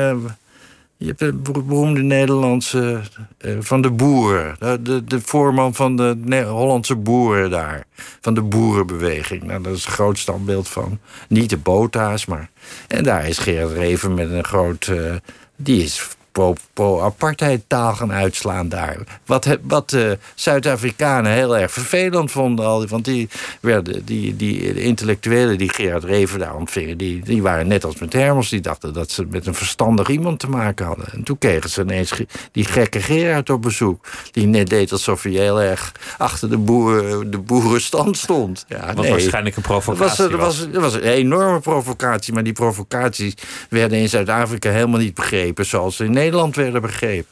Je 0.97 1.07
hebt 1.07 1.21
een 1.21 1.43
beroe- 1.43 1.63
beroemde 1.63 2.03
Nederlandse. 2.03 3.01
eh, 3.39 3.57
van 3.61 3.81
de 3.81 3.91
boeren. 3.91 4.57
De, 4.59 4.83
de, 4.83 5.05
de 5.05 5.21
voorman 5.21 5.75
van 5.75 5.97
de 5.97 6.43
Hollandse 6.49 6.97
boeren 6.97 7.51
daar. 7.51 7.85
Van 8.21 8.35
de 8.35 8.43
boerenbeweging. 8.43 9.43
Nou, 9.43 9.63
dat 9.63 9.77
is 9.77 9.85
een 9.87 9.93
groot 9.93 10.19
standbeeld 10.19 10.69
van. 10.69 10.99
Niet 11.29 11.51
de 11.51 11.57
bota's, 11.59 12.27
maar. 12.27 12.51
En 12.89 13.05
daar 13.05 13.29
is 13.29 13.39
Gerard 13.39 13.73
Reven 13.73 14.15
met 14.15 14.31
een 14.31 14.45
groot. 14.45 14.87
eh, 14.87 15.15
die 15.57 15.83
is 15.83 16.09
pro- 16.37 16.55
pro-apartheid 16.73 17.63
taal 17.67 17.95
gaan 17.95 18.13
uitslaan 18.13 18.69
daar. 18.69 18.97
Wat, 19.27 19.59
wat 19.63 19.93
eh, 19.93 20.11
Zuid-Afrikanen 20.35 21.33
heel 21.33 21.57
erg 21.57 21.73
vervelend 21.73 22.31
vonden. 22.31 22.67
Al, 22.67 22.87
want 22.87 23.05
die, 23.05 23.29
werden, 23.61 24.05
die, 24.05 24.37
die 24.37 24.75
de 24.75 24.81
intellectuelen 24.81 25.59
die 25.59 25.73
Gerard 25.73 26.05
Reven 26.05 26.39
daar 26.39 26.57
ontvingen... 26.57 26.99
Die, 26.99 27.23
die 27.25 27.43
waren 27.43 27.67
net 27.69 27.85
als 27.85 27.99
met 27.99 28.13
Hermels. 28.13 28.49
Die 28.49 28.61
dachten 28.61 28.93
dat 28.93 29.11
ze 29.11 29.27
met 29.31 29.47
een 29.47 29.55
verstandig 29.55 30.09
iemand 30.09 30.39
te 30.39 30.49
maken 30.49 30.87
hadden. 30.87 31.07
En 31.13 31.23
toen 31.23 31.39
kregen 31.39 31.71
ze 31.71 31.83
ineens 31.83 32.13
die 32.53 32.65
gekke 32.65 33.01
Gerard 33.01 33.51
op 33.51 33.63
bezoek. 33.63 34.07
Die 34.31 34.47
net 34.47 34.69
deed 34.69 34.93
alsof 34.93 35.23
hij 35.23 35.33
heel 35.33 35.61
erg 35.61 35.93
achter 36.19 36.51
de, 36.51 36.59
boeren, 36.59 37.31
de 37.31 37.39
boerenstand 37.39 38.17
stond. 38.17 38.65
Ja, 38.69 38.87
Wat 38.87 38.97
nee. 38.97 39.11
waarschijnlijk 39.11 39.57
een 39.57 39.63
Dat 39.63 39.73
was, 39.73 39.85
provocatie 39.85 40.29
dat 40.29 40.41
was, 40.41 40.69
was 40.73 40.95
een 40.95 41.01
enorme 41.01 41.61
provocatie. 41.61 42.35
Maar 42.35 42.45
die 42.45 42.53
provocaties 42.53 43.35
werden 43.69 43.99
in 43.99 44.09
Zuid-Afrika 44.09 44.71
helemaal 44.71 45.01
niet 45.01 45.15
begrepen... 45.15 45.67
zoals 45.67 46.01
in 46.01 46.07
Nederland 46.07 46.25
werden 46.31 46.81
begrepen. 46.83 47.31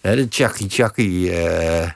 De 0.00 0.26
Chucky 0.30 0.68
Chucky... 0.68 1.28
eh 1.30 1.88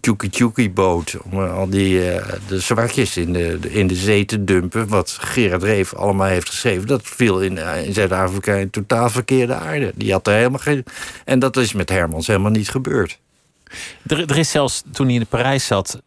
Tjoekie 0.00 0.30
Tjoekie 0.30 0.70
boot. 0.70 1.16
Om 1.22 1.32
eh, 1.32 1.54
al 1.56 1.68
die 1.68 2.10
eh, 2.10 2.32
de 2.48 2.60
zwartjes 2.60 3.16
in 3.16 3.32
de, 3.32 3.58
de- 3.60 3.70
in 3.72 3.86
de 3.86 3.94
zee 3.94 4.24
te 4.24 4.44
dumpen. 4.44 4.88
Wat 4.88 5.10
Gerard 5.20 5.62
Reef 5.62 5.94
allemaal 5.94 6.26
heeft 6.26 6.48
geschreven. 6.48 6.86
Dat 6.86 7.00
viel 7.04 7.40
in, 7.40 7.58
eh, 7.58 7.86
in 7.86 7.92
Zuid-Afrika 7.92 8.52
in 8.54 8.70
totaal 8.70 9.10
verkeerde 9.10 9.54
aarde. 9.54 9.92
Die 9.94 10.12
had 10.12 10.26
er 10.26 10.34
helemaal 10.34 10.58
geen. 10.58 10.84
En 11.24 11.38
dat 11.38 11.56
is 11.56 11.72
met 11.72 11.88
Hermans 11.88 12.26
helemaal 12.26 12.50
niet 12.50 12.68
gebeurd. 12.68 13.18
Er, 14.06 14.30
er 14.30 14.38
is 14.38 14.50
zelfs 14.50 14.82
toen 14.92 15.06
hij 15.06 15.14
in 15.14 15.26
Parijs 15.26 15.66
zat 15.66 16.02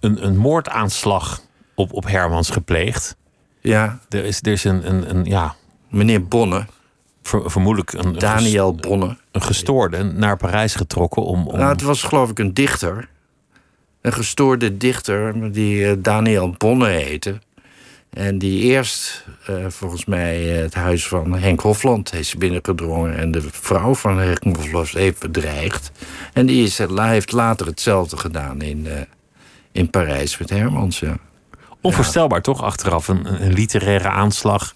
een, 0.00 0.24
een 0.24 0.36
moordaanslag 0.36 1.40
op, 1.74 1.92
op 1.92 2.06
Hermans 2.06 2.50
gepleegd. 2.50 3.16
Ja, 3.60 3.98
Er 4.08 4.24
is, 4.24 4.38
er 4.42 4.52
is 4.52 4.64
een, 4.64 4.88
een, 4.88 5.10
een 5.10 5.24
ja, 5.24 5.54
meneer 5.88 6.26
Bonne, 6.26 6.66
ver- 7.28 7.50
vermoedelijk 7.50 7.92
een, 7.92 8.18
Daniel 8.18 8.74
Bonne. 8.74 9.16
een 9.32 9.42
gestoorde 9.42 10.02
naar 10.02 10.36
Parijs 10.36 10.74
getrokken 10.74 11.22
om. 11.22 11.46
om 11.46 11.58
Nou, 11.58 11.72
het 11.72 11.82
was 11.82 12.02
geloof 12.02 12.30
ik 12.30 12.38
een 12.38 12.54
dichter. 12.54 13.08
Een 14.00 14.12
gestoorde 14.12 14.76
dichter 14.76 15.52
die 15.52 15.86
eh, 15.86 15.96
Daniel 15.98 16.54
Bonne 16.58 16.88
heette. 16.88 17.38
En 18.10 18.38
die 18.38 18.62
eerst, 18.62 19.24
eh, 19.46 19.54
volgens 19.68 20.04
mij, 20.04 20.54
eh, 20.54 20.62
het 20.62 20.74
huis 20.74 21.08
van 21.08 21.38
Henk 21.38 21.60
Hofland 21.60 22.14
is 22.14 22.34
binnengedrongen. 22.34 23.16
En 23.16 23.30
de 23.30 23.42
vrouw 23.50 23.94
van 23.94 24.18
Henk 24.18 24.56
Hofland 24.56 24.88
heeft 24.88 25.20
bedreigd. 25.20 25.90
En 26.32 26.46
die 26.46 26.64
is, 26.64 26.78
heeft 26.94 27.32
later 27.32 27.66
hetzelfde 27.66 28.16
gedaan 28.16 28.60
in, 28.62 28.86
in 29.72 29.90
Parijs 29.90 30.38
met 30.38 30.50
Hermans. 30.50 30.98
Ja. 30.98 31.16
onvoorstelbaar 31.80 32.42
toch 32.42 32.62
achteraf 32.62 33.08
een, 33.08 33.42
een 33.42 33.52
literaire 33.52 34.08
aanslag. 34.08 34.74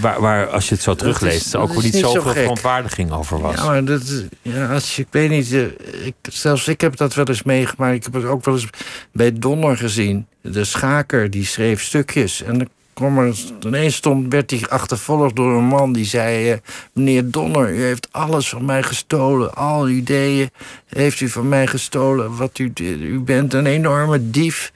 Waar, 0.00 0.20
waar 0.20 0.48
als 0.48 0.68
je 0.68 0.74
het 0.74 0.82
zo 0.82 0.94
terugleest 0.94 1.56
ook 1.56 1.68
is 1.68 1.74
niet 1.74 1.92
niet 1.92 2.02
zo 2.02 2.10
zoveel 2.10 2.32
verontwaardiging 2.32 3.12
over 3.12 3.40
was. 3.40 3.54
Ja, 3.54 3.64
maar 3.64 3.84
dat, 3.84 4.24
ja, 4.42 4.72
als 4.72 4.96
je, 4.96 5.02
ik 5.02 5.08
weet 5.10 5.30
niet, 5.30 5.52
eh, 5.52 5.62
ik, 6.06 6.14
zelfs 6.22 6.68
ik 6.68 6.80
heb 6.80 6.96
dat 6.96 7.14
wel 7.14 7.26
eens 7.28 7.42
meegemaakt. 7.42 7.94
Ik 7.94 8.02
heb 8.02 8.12
het 8.12 8.24
ook 8.24 8.44
wel 8.44 8.54
eens 8.54 8.68
bij 9.12 9.32
Donner 9.32 9.76
gezien. 9.76 10.26
De 10.40 10.64
schaker 10.64 11.30
die 11.30 11.44
schreef 11.44 11.82
stukjes. 11.82 12.42
En 12.42 12.58
dan 12.58 12.68
kwam 12.92 13.18
er, 13.18 13.34
ineens 13.60 13.94
stond, 13.94 14.32
werd 14.32 14.50
hij 14.50 14.68
achtervolgd 14.68 15.36
door 15.36 15.58
een 15.58 15.64
man 15.64 15.92
die 15.92 16.04
zei... 16.04 16.50
eh, 16.50 16.58
meneer 16.92 17.30
Donner, 17.30 17.70
u 17.70 17.82
heeft 17.82 18.08
alles 18.10 18.48
van 18.48 18.64
mij 18.64 18.82
gestolen. 18.82 19.54
Al 19.54 19.82
uw 19.82 19.88
ideeën 19.88 20.50
heeft 20.88 21.20
u 21.20 21.28
van 21.28 21.48
mij 21.48 21.66
gestolen. 21.66 22.36
Wat 22.36 22.58
u, 22.58 22.72
u 23.00 23.20
bent 23.20 23.54
een 23.54 23.66
enorme 23.66 24.30
dief. 24.30 24.72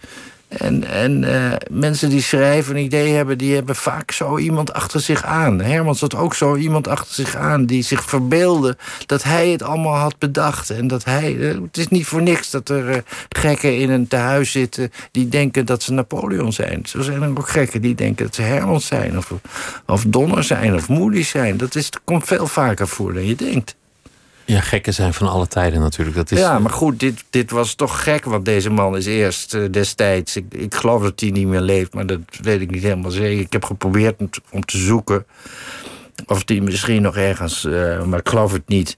En, 0.51 0.85
en 0.85 1.25
eh, 1.25 1.57
mensen 1.71 2.09
die 2.09 2.23
schrijven 2.23 2.77
een 2.77 2.83
idee 2.83 3.13
hebben, 3.13 3.39
die 3.39 3.55
hebben 3.55 3.77
vaak 3.77 4.11
zo 4.11 4.39
iemand 4.39 4.73
achter 4.73 5.01
zich 5.01 5.25
aan. 5.25 5.61
Hermans 5.61 6.01
had 6.01 6.17
ook 6.17 6.35
zo 6.35 6.57
iemand 6.57 6.89
achter 6.89 7.15
zich 7.15 7.37
aan 7.37 7.67
die 7.67 7.83
zich 7.83 8.05
verbeelde 8.05 8.77
dat 9.07 9.23
hij 9.23 9.49
het 9.49 9.63
allemaal 9.63 9.95
had 9.95 10.19
bedacht. 10.19 10.71
En 10.71 10.87
dat 10.87 11.05
hij. 11.05 11.39
eh, 11.39 11.61
het 11.63 11.77
is 11.77 11.89
niet 11.89 12.07
voor 12.07 12.23
niks 12.23 12.51
dat 12.51 12.69
er 12.69 12.91
eh, 12.91 12.99
gekken 13.29 13.79
in 13.79 13.91
een 13.91 14.09
tehuis 14.09 14.51
zitten 14.51 14.93
die 15.11 15.29
denken 15.29 15.67
dat 15.67 15.83
ze 15.83 15.93
Napoleon 15.93 16.53
zijn. 16.53 16.81
Zo 16.85 17.03
zijn 17.03 17.23
er 17.23 17.29
ook 17.29 17.49
gekken 17.49 17.83
die 17.83 17.95
denken 17.95 18.25
dat 18.25 18.35
ze 18.35 18.43
Hermans 18.43 18.87
zijn, 18.87 19.17
of, 19.19 19.33
of 19.87 20.05
Donner 20.07 20.45
zijn, 20.45 20.75
of 20.75 20.89
Moody 20.89 21.23
zijn. 21.23 21.57
Dat 21.57 21.75
is, 21.75 21.91
komt 22.05 22.25
veel 22.25 22.47
vaker 22.47 22.89
voor 22.89 23.13
dan 23.13 23.27
je 23.27 23.37
denkt. 23.37 23.77
Ja, 24.51 24.61
gekken 24.61 24.95
zijn 24.95 25.15
van 25.15 25.29
alle 25.29 25.47
tijden 25.47 25.81
natuurlijk. 25.81 26.17
Dat 26.17 26.31
is, 26.31 26.39
Ja, 26.39 26.59
maar 26.59 26.73
goed, 26.73 27.01
dit, 27.01 27.25
dit 27.31 27.51
was 27.51 27.75
toch 27.75 28.03
gek, 28.03 28.25
want 28.25 28.45
deze 28.45 28.71
man 28.71 28.97
is 28.97 29.07
eerst 29.07 29.55
eh, 29.55 29.63
destijds... 29.71 30.37
Ik, 30.37 30.45
ik 30.55 30.75
geloof 30.75 31.03
dat 31.03 31.21
hij 31.21 31.31
niet 31.31 31.47
meer 31.47 31.61
leeft, 31.61 31.95
maar 31.95 32.07
dat 32.07 32.21
weet 32.41 32.61
ik 32.61 32.71
niet 32.71 32.83
helemaal 32.83 33.11
zeker. 33.11 33.41
Ik 33.41 33.53
heb 33.53 33.65
geprobeerd 33.65 34.21
om 34.51 34.65
te, 34.65 34.79
zoeken 34.79 35.27
of 36.27 36.45
die 36.45 36.63
misschien 36.63 37.03
nog 37.03 37.17
ergens... 37.17 37.65
eh, 37.65 38.03
maar 38.03 38.19
ik 38.19 38.29
geloof 38.29 38.53
het 38.53 38.69
niet. 38.69 38.97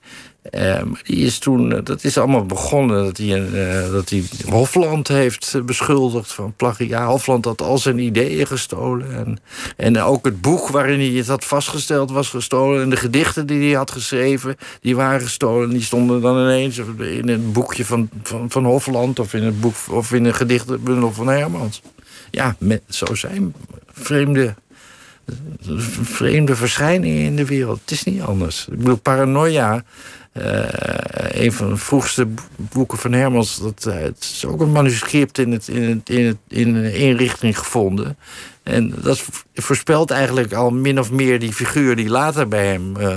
Maar 0.50 1.00
die 1.02 1.16
is 1.16 1.38
toen, 1.38 1.72
eh, 1.72 1.78
dat 1.84 2.04
is 2.04 2.18
allemaal 2.18 2.46
begonnen 2.46 3.04
dat 3.04 3.16
hij, 3.16 3.44
eh, 3.44 3.92
dat 3.92 4.10
hij 4.10 4.24
Hofland 4.48 5.08
heeft 5.08 5.52
eh, 5.54 5.62
beschuldigd 5.62 6.32
van 6.32 6.54
plagiaat. 6.56 7.10
Hofland 7.10 7.44
had 7.44 7.62
al 7.62 7.78
zijn 7.78 7.98
ideeën 7.98 8.46
gestolen. 8.46 9.14
En, 9.14 9.38
en 9.76 10.00
ook 10.00 10.24
het 10.24 10.40
boek 10.40 10.68
waarin 10.68 10.98
hij 10.98 11.18
het 11.18 11.26
had 11.26 11.44
vastgesteld 11.44 12.10
was 12.10 12.28
gestolen. 12.28 12.82
En 12.82 12.90
de 12.90 12.96
gedichten 12.96 13.46
die 13.46 13.68
hij 13.68 13.76
had 13.76 13.90
geschreven, 13.90 14.56
die 14.80 14.96
waren 14.96 15.20
gestolen. 15.20 15.70
Die 15.70 15.82
stonden 15.82 16.20
dan 16.20 16.38
ineens 16.38 16.78
in 16.98 17.28
een 17.28 17.52
boekje 17.52 17.84
van, 17.84 18.08
van, 18.22 18.50
van 18.50 18.64
Hofland 18.64 19.18
of 19.18 19.34
in, 19.34 19.42
een 19.42 19.60
boek, 19.60 19.74
of 19.90 20.12
in 20.12 20.24
een 20.24 20.34
gedichtenbundel 20.34 21.12
van 21.12 21.28
Hermans. 21.28 21.82
Ja, 22.30 22.56
zo 22.88 23.14
zijn 23.14 23.54
vreemde 23.92 24.54
vreemde 26.02 26.56
verschijningen 26.56 27.22
in 27.22 27.36
de 27.36 27.46
wereld. 27.46 27.80
Het 27.80 27.90
is 27.90 28.02
niet 28.02 28.22
anders. 28.22 28.66
Ik 28.70 28.78
bedoel, 28.78 28.96
Paranoia, 28.96 29.84
eh, 30.32 31.42
een 31.42 31.52
van 31.52 31.68
de 31.68 31.76
vroegste 31.76 32.28
boeken 32.56 32.98
van 32.98 33.12
Hermans... 33.12 33.56
Dat, 33.56 33.86
eh, 33.86 33.94
het 33.94 34.18
is 34.18 34.44
ook 34.44 34.60
een 34.60 34.72
manuscript 34.72 35.38
in, 35.38 35.52
het, 35.52 35.68
in, 35.68 35.82
het, 35.82 36.08
in, 36.08 36.38
in 36.48 36.74
een 36.74 36.94
inrichting 36.94 37.58
gevonden. 37.58 38.16
En 38.62 38.94
dat 39.02 39.24
voorspelt 39.54 40.10
eigenlijk 40.10 40.52
al 40.52 40.70
min 40.70 40.98
of 40.98 41.10
meer 41.10 41.38
die 41.38 41.52
figuur... 41.52 41.96
die 41.96 42.08
later 42.08 42.48
bij 42.48 42.66
hem 42.66 42.96
eh, 42.96 43.14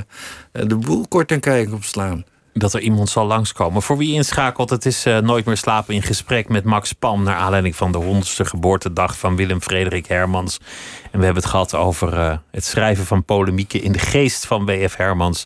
de 0.52 0.76
boel 0.76 1.08
kort 1.08 1.32
en 1.32 1.40
kijk 1.40 1.74
opslaan. 1.74 2.26
dat 2.54 2.74
er 2.74 2.82
iemand 2.82 3.10
zal 3.10 3.26
langskomen. 3.26 3.82
Voor 3.82 3.98
wie 3.98 4.14
inschakelt, 4.14 4.70
het 4.70 4.86
is 4.86 5.04
Nooit 5.22 5.46
meer 5.46 5.58
slapen 5.58 5.94
in 5.94 6.04
gesprek 6.04 6.50
met 6.50 6.64
Max 6.64 6.94
Pam... 6.94 7.24
naar 7.24 7.36
aanleiding 7.36 7.76
van 7.76 7.92
de 7.92 7.98
honderdste 7.98 8.46
geboortedag 8.46 9.18
van 9.18 9.36
Willem 9.36 9.62
Frederik 9.62 10.06
Hermans. 10.06 10.58
En 11.12 11.20
we 11.20 11.26
hebben 11.26 11.44
het 11.44 11.52
gehad 11.52 11.76
over 11.76 12.40
het 12.52 12.66
schrijven 12.66 13.06
van 13.06 13.24
polemieken... 13.24 13.82
in 13.82 13.92
de 13.92 14.00
geest 14.00 14.46
van 14.46 14.66
W.F. 14.66 14.96
Hermans, 14.96 15.46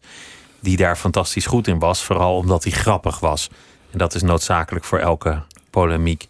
die 0.60 0.78
daar 0.78 0.96
fantastisch 0.96 1.46
goed 1.46 1.68
in 1.68 1.80
was. 1.80 2.04
Vooral 2.04 2.36
omdat 2.36 2.64
hij 2.64 2.72
grappig 2.74 3.20
was. 3.20 3.50
En 3.92 3.98
dat 3.98 4.16
is 4.16 4.22
noodzakelijk 4.22 4.86
voor 4.86 5.00
elke 5.00 5.42
polemiek. 5.70 6.28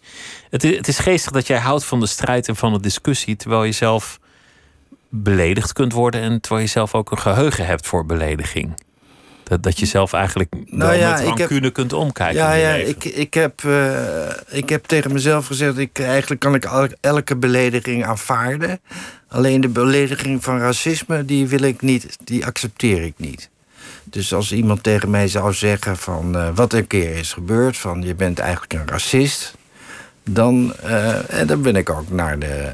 Het 0.50 0.64
is, 0.64 0.76
het 0.76 0.88
is 0.88 0.98
geestig 0.98 1.32
dat 1.32 1.46
jij 1.46 1.58
houdt 1.58 1.84
van 1.84 2.00
de 2.00 2.06
strijd 2.06 2.48
en 2.48 2.56
van 2.56 2.72
de 2.72 2.80
discussie... 2.80 3.36
terwijl 3.36 3.64
je 3.64 3.72
zelf 3.72 4.18
beledigd 5.08 5.72
kunt 5.72 5.92
worden... 5.92 6.20
en 6.20 6.40
terwijl 6.40 6.62
je 6.64 6.70
zelf 6.70 6.94
ook 6.94 7.10
een 7.10 7.18
geheugen 7.18 7.66
hebt 7.66 7.86
voor 7.86 8.06
belediging. 8.06 8.74
Dat, 9.42 9.62
dat 9.62 9.78
je 9.78 9.86
zelf 9.86 10.12
eigenlijk 10.12 10.54
Nou 10.66 10.94
ja, 10.94 11.10
met 11.10 11.20
ik 11.20 11.26
heb- 11.26 11.38
rancune 11.38 11.70
kunt 11.70 11.92
omkijken. 11.92 12.36
Ja, 12.40 12.52
ja 12.52 12.72
ik, 12.74 13.04
ik, 13.04 13.34
heb, 13.34 13.64
eh, 13.64 14.28
ik 14.48 14.68
heb 14.68 14.84
tegen 14.84 15.12
mezelf 15.12 15.46
gezegd... 15.46 15.78
Ik, 15.78 15.98
eigenlijk 15.98 16.40
kan 16.40 16.54
ik 16.54 16.64
el- 16.64 16.88
elke 17.00 17.36
belediging 17.36 18.04
aanvaarden. 18.04 18.80
Alleen 19.28 19.60
de 19.60 19.68
belediging 19.68 20.44
van 20.44 20.58
racisme, 20.58 21.24
die 21.24 21.46
wil 21.48 21.60
ik 21.62 21.80
niet. 21.82 22.16
Die 22.24 22.46
accepteer 22.46 23.02
ik 23.02 23.14
niet. 23.16 23.49
Dus 24.10 24.34
als 24.34 24.52
iemand 24.52 24.82
tegen 24.82 25.10
mij 25.10 25.28
zou 25.28 25.52
zeggen 25.52 25.96
van... 25.96 26.36
eh, 26.36 26.48
wat 26.54 26.72
een 26.72 26.86
keer 26.86 27.16
is 27.16 27.32
gebeurd, 27.32 27.76
van 27.76 28.02
je 28.02 28.14
bent 28.14 28.38
eigenlijk 28.38 28.72
een 28.72 28.88
racist... 28.88 29.54
dan, 30.24 30.74
eh, 30.82 31.40
en 31.40 31.46
dan 31.46 31.62
ben 31.62 31.76
ik 31.76 31.90
ook 31.90 32.10
naar 32.10 32.38
de 32.38 32.72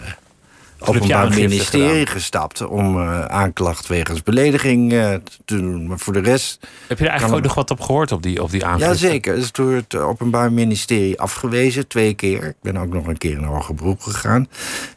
Openbaar 0.78 1.28
Ministerie 1.28 1.88
gedaan. 1.88 2.06
gestapt... 2.06 2.66
om 2.66 3.00
eh, 3.00 3.24
aanklacht 3.24 3.86
wegens 3.86 4.22
belediging 4.22 4.92
eh, 4.92 5.14
te 5.44 5.56
doen. 5.56 5.86
Maar 5.86 5.98
voor 5.98 6.12
de 6.12 6.20
rest... 6.20 6.66
Heb 6.86 6.98
je 6.98 7.04
er 7.04 7.10
eigenlijk 7.10 7.38
ook 7.40 7.46
nog 7.46 7.54
wat 7.54 7.70
op 7.70 7.80
gehoord 7.80 8.12
op 8.12 8.22
die, 8.22 8.42
op 8.42 8.50
die 8.50 8.64
aangifte? 8.64 8.86
Jazeker, 9.06 9.34
het 9.34 9.42
is 9.42 9.52
door 9.52 9.72
het 9.72 9.94
Openbaar 9.94 10.52
Ministerie 10.52 11.20
afgewezen, 11.20 11.88
twee 11.88 12.14
keer. 12.14 12.44
Ik 12.44 12.54
ben 12.62 12.76
ook 12.76 12.92
nog 12.92 13.06
een 13.06 13.18
keer 13.18 13.36
in 13.36 13.42
hoger 13.42 13.74
beroep 13.74 14.00
gegaan. 14.00 14.48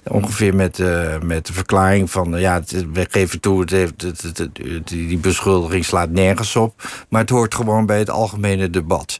Ongeveer 0.03 0.55
met, 0.55 0.79
eh, 0.79 1.19
met 1.21 1.45
de 1.45 1.53
verklaring 1.53 2.11
van... 2.11 2.39
ja, 2.39 2.53
het, 2.53 2.85
we 2.93 3.07
geven 3.09 3.39
toe, 3.39 3.59
het 3.59 3.69
heeft, 3.69 4.01
het, 4.01 4.21
het- 4.21 4.37
het- 4.37 4.55
die, 4.87 5.07
die 5.07 5.17
beschuldiging 5.17 5.85
slaat 5.85 6.09
nergens 6.09 6.55
op... 6.55 6.83
maar 7.09 7.21
het 7.21 7.29
hoort 7.29 7.55
gewoon 7.55 7.85
bij 7.85 7.99
het 7.99 8.09
algemene 8.09 8.69
debat. 8.69 9.19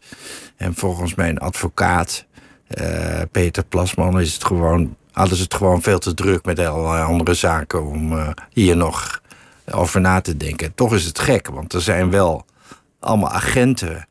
En 0.55 0.75
volgens 0.75 1.15
mijn 1.15 1.37
advocaat, 1.37 2.25
eh, 2.67 3.21
Peter 3.31 3.63
Plasman... 3.65 4.19
is 4.19 4.33
het 4.33 4.43
gewoon, 4.45 4.95
hadden 5.11 5.37
ze 5.37 5.43
het 5.43 5.53
gewoon 5.53 5.81
veel 5.81 5.99
te 5.99 6.13
druk 6.13 6.45
met 6.45 6.59
allerlei 6.59 7.03
andere 7.03 7.33
zaken... 7.33 7.85
om 7.85 8.17
eh, 8.17 8.29
hier 8.49 8.77
nog 8.77 9.21
over 9.71 10.01
na 10.01 10.21
te 10.21 10.37
denken. 10.37 10.75
Toch 10.75 10.93
is 10.93 11.05
het 11.05 11.19
gek, 11.19 11.47
want 11.47 11.73
er 11.73 11.81
zijn 11.81 12.09
wel 12.09 12.45
allemaal 12.99 13.31
agenten 13.31 14.07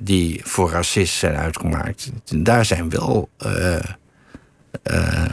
die 0.00 0.40
voor 0.44 0.70
racist 0.70 1.14
zijn 1.14 1.36
uitgemaakt. 1.36 2.10
Daar 2.24 2.64
zijn 2.64 2.90
wel. 2.90 3.28
eh, 3.36 3.76
eh, 4.82 5.32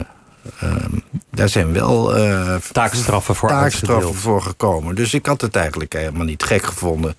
ehm, 0.60 0.98
daar 1.30 1.48
zijn 1.48 1.72
wel 1.72 2.16
eh, 2.16 2.54
Taakstraffen 2.72 3.34
voor 3.34 3.48
taakstraffen 3.48 4.14
voor 4.14 4.42
gekomen. 4.42 4.94
Dus 4.94 5.14
ik 5.14 5.26
had 5.26 5.40
het 5.40 5.56
eigenlijk 5.56 5.92
helemaal 5.92 6.24
niet 6.24 6.42
gek 6.42 6.62
gevonden. 6.64 7.14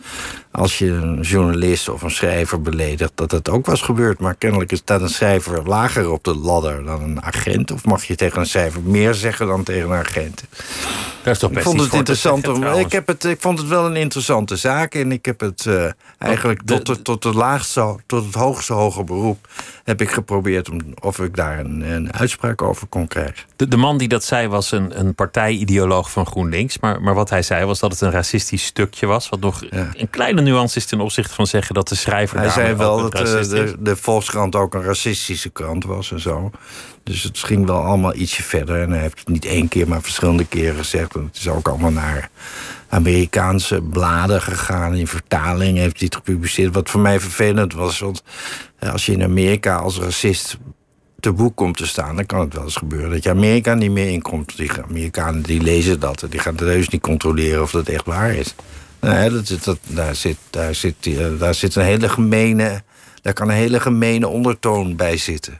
als 0.51 0.77
je 0.77 0.89
een 0.91 1.21
journalist 1.21 1.89
of 1.89 2.01
een 2.01 2.11
schrijver 2.11 2.61
beledigt. 2.61 3.11
dat 3.15 3.31
het 3.31 3.49
ook 3.49 3.65
was 3.65 3.81
gebeurd. 3.81 4.19
Maar 4.19 4.35
kennelijk 4.35 4.75
staat 4.75 5.01
een 5.01 5.09
schrijver 5.09 5.61
lager 5.67 6.09
op 6.11 6.23
de 6.23 6.35
ladder 6.35 6.83
dan 6.83 7.01
een 7.01 7.23
agent. 7.23 7.71
Of 7.71 7.85
mag 7.85 8.03
je 8.03 8.15
tegen 8.15 8.39
een 8.39 8.45
schrijver 8.45 8.81
meer 8.81 9.13
zeggen 9.13 9.47
dan 9.47 9.63
tegen 9.63 9.89
een 9.91 9.97
agent? 9.99 10.43
Daar 11.23 11.33
is 11.33 11.39
toch 11.39 11.49
Ik 11.49 11.55
best 11.55 11.67
vond 11.67 11.77
iets 11.79 11.85
het 11.89 11.95
interessant. 11.97 12.47
om- 12.47 12.63
ik, 12.63 12.91
heb 12.91 13.07
het, 13.07 13.23
ik 13.23 13.41
vond 13.41 13.59
het 13.59 13.67
wel 13.67 13.85
een 13.85 13.95
interessante 13.95 14.55
zaak. 14.55 14.93
En 14.95 15.11
ik 15.11 15.25
heb 15.25 15.39
het 15.39 15.65
eh, 15.65 15.85
eigenlijk 16.17 16.67
de- 16.67 16.81
tot, 16.81 16.95
de, 16.95 17.01
tot, 17.01 17.21
de 17.21 17.33
laagste, 17.33 17.95
tot 18.05 18.25
het 18.25 18.33
hoogste 18.35 18.73
hoger 18.73 19.03
beroep... 19.03 19.47
heb 19.83 20.01
ik 20.01 20.11
geprobeerd 20.11 20.69
om, 20.69 20.79
of 21.01 21.19
ik 21.19 21.35
daar 21.35 21.59
een, 21.59 21.81
een 21.81 22.13
uitspraak 22.13 22.61
over 22.61 22.87
kon 22.87 23.07
krijgen. 23.07 23.43
De, 23.61 23.67
de 23.67 23.77
man 23.77 23.97
die 23.97 24.07
dat 24.07 24.23
zei 24.23 24.47
was 24.47 24.71
een, 24.71 24.99
een 24.99 25.15
partijideoloog 25.15 26.11
van 26.11 26.25
GroenLinks. 26.25 26.79
Maar, 26.79 27.01
maar 27.01 27.13
wat 27.13 27.29
hij 27.29 27.41
zei 27.41 27.65
was 27.65 27.79
dat 27.79 27.91
het 27.91 28.01
een 28.01 28.11
racistisch 28.11 28.65
stukje 28.65 29.05
was. 29.05 29.29
Wat 29.29 29.39
nog 29.39 29.63
Ja. 29.69 29.89
een 29.93 30.09
kleine 30.09 30.41
nuance 30.41 30.77
is 30.77 30.85
ten 30.85 30.99
opzichte 30.99 31.33
van 31.33 31.47
zeggen 31.47 31.75
dat 31.75 31.87
de 31.87 31.95
schrijver 31.95 32.37
Hij 32.37 32.49
zei 32.49 32.75
wel 32.75 33.09
dat 33.09 33.13
eh, 33.33 33.39
is. 33.39 33.47
de, 33.49 33.75
de 33.79 33.95
Volkskrant 33.95 34.55
ook 34.55 34.73
een 34.73 34.83
racistische 34.83 35.49
krant 35.49 35.85
was 35.85 36.11
en 36.11 36.19
zo. 36.19 36.51
Dus 37.03 37.23
het 37.23 37.39
ging 37.39 37.65
wel 37.65 37.81
allemaal 37.81 38.15
ietsje 38.15 38.43
verder. 38.43 38.81
En 38.81 38.91
hij 38.91 38.99
heeft 39.01 39.19
het 39.19 39.27
niet 39.27 39.45
één 39.45 39.67
keer, 39.67 39.87
maar 39.87 40.01
verschillende 40.01 40.45
keren 40.45 40.75
gezegd. 40.75 41.15
En 41.15 41.23
het 41.25 41.37
is 41.37 41.47
ook 41.47 41.67
allemaal 41.67 41.91
naar 41.91 42.29
Amerikaanse 42.89 43.81
bladen 43.81 44.41
gegaan. 44.41 44.93
In 44.95 45.07
vertaling 45.07 45.77
heeft 45.77 45.97
hij 45.97 46.05
het 46.05 46.15
gepubliceerd. 46.15 46.73
Wat 46.73 46.89
voor 46.89 47.01
mij 47.01 47.19
vervelend 47.19 47.73
was. 47.73 47.99
Want 47.99 48.23
eh, 48.79 48.91
als 48.91 49.05
je 49.05 49.11
in 49.11 49.23
Amerika 49.23 49.75
als 49.75 49.99
racist 49.99 50.57
te 51.21 51.31
boek 51.31 51.55
komt 51.55 51.77
te 51.77 51.87
staan... 51.87 52.15
dan 52.15 52.25
kan 52.25 52.39
het 52.39 52.53
wel 52.53 52.63
eens 52.63 52.75
gebeuren 52.75 53.09
dat 53.09 53.23
je 53.23 53.29
Amerika 53.29 53.73
niet 53.73 53.91
meer 53.91 54.09
inkomt. 54.09 54.57
Die 54.57 54.71
Amerikanen 54.89 55.41
die 55.41 55.61
lezen 55.61 55.99
dat. 55.99 56.21
en 56.23 56.29
Die 56.29 56.39
gaan 56.39 56.55
het 56.55 56.63
heus 56.63 56.89
niet 56.89 57.01
controleren 57.01 57.61
of 57.61 57.71
dat 57.71 57.87
echt 57.87 58.05
waar 58.05 58.33
is. 58.33 58.55
Nee, 58.99 59.29
dat, 59.29 59.47
zit- 59.47 59.63
dat, 59.63 59.77
daar, 59.87 60.15
zit, 60.15 60.37
daar, 60.49 60.75
zit, 60.75 60.95
eh, 61.01 61.25
daar 61.39 61.55
zit 61.55 61.75
een 61.75 61.83
hele 61.83 62.09
gemene... 62.09 62.83
Daar 63.21 63.33
kan 63.33 63.49
een 63.49 63.55
hele 63.55 63.79
gemene 63.79 64.27
ondertoon 64.27 64.95
bij 64.95 65.17
zitten. 65.17 65.59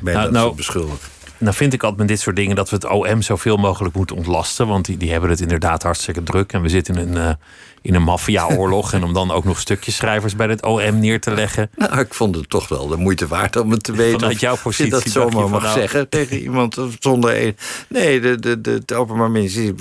Bij 0.00 0.12
Nou, 0.12 0.24
dat 0.24 0.32
nou, 0.32 0.44
soort 0.44 0.56
beschuldigingen. 0.56 1.14
Nou 1.38 1.54
vind 1.54 1.72
ik 1.72 1.82
altijd 1.82 1.98
met 1.98 2.08
dit 2.08 2.20
soort 2.20 2.36
dingen 2.36 2.56
dat 2.56 2.70
we 2.70 2.76
het 2.76 2.84
OM 2.84 3.22
zoveel 3.22 3.56
mogelijk 3.56 3.94
moeten 3.94 4.16
ontlasten. 4.16 4.66
Want 4.66 4.84
die, 4.84 4.96
die 4.96 5.10
hebben 5.10 5.30
het 5.30 5.40
inderdaad 5.40 5.82
hartstikke 5.82 6.22
druk. 6.22 6.52
En 6.52 6.62
we 6.62 6.68
zitten 6.68 6.96
in 6.96 7.08
een, 7.08 7.16
eh, 7.16 7.34
in 7.82 7.94
een 7.94 8.02
maffiaoorlog. 8.02 8.92
en 8.94 9.04
om 9.04 9.12
dan 9.12 9.30
ook 9.30 9.44
nog 9.44 9.60
stukjeschrijvers 9.60 10.36
bij 10.36 10.46
het 10.46 10.62
OM 10.62 10.98
neer 10.98 11.20
te 11.20 11.30
leggen. 11.30 11.70
Nou, 11.76 11.98
ik 11.98 12.14
vond 12.14 12.34
het 12.34 12.48
toch 12.48 12.68
wel 12.68 12.86
de 12.86 12.96
moeite 12.96 13.26
waard 13.26 13.56
om 13.56 13.70
het 13.70 13.82
te 13.82 13.92
weten. 13.92 14.20
Vanuit 14.20 14.40
jouw 14.40 14.54
je 14.54 14.60
positie 14.60 14.90
dat 14.90 15.02
je 15.02 15.10
zomaar 15.10 15.30
van, 15.30 15.50
mag 15.50 15.62
nou- 15.62 15.78
zeggen 15.78 16.08
tegen 16.16 16.38
iemand 16.38 16.78
zonder 16.98 17.42
een. 17.42 17.56
Nee, 17.88 18.20
de, 18.20 18.38
de, 18.38 18.60
de, 18.60 18.70
het 18.70 18.92
Openbaar 18.92 19.30
Ministerie 19.30 19.74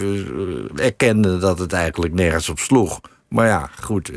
eh, 0.76 0.86
erkende 0.86 1.38
dat 1.38 1.60
het 1.60 1.74
eigenlijk 1.74 2.14
nergens 2.14 2.50
op 2.50 2.60
sloeg. 2.60 3.00
Maar 3.30 3.48
ja, 3.48 3.70
goed. 3.82 4.12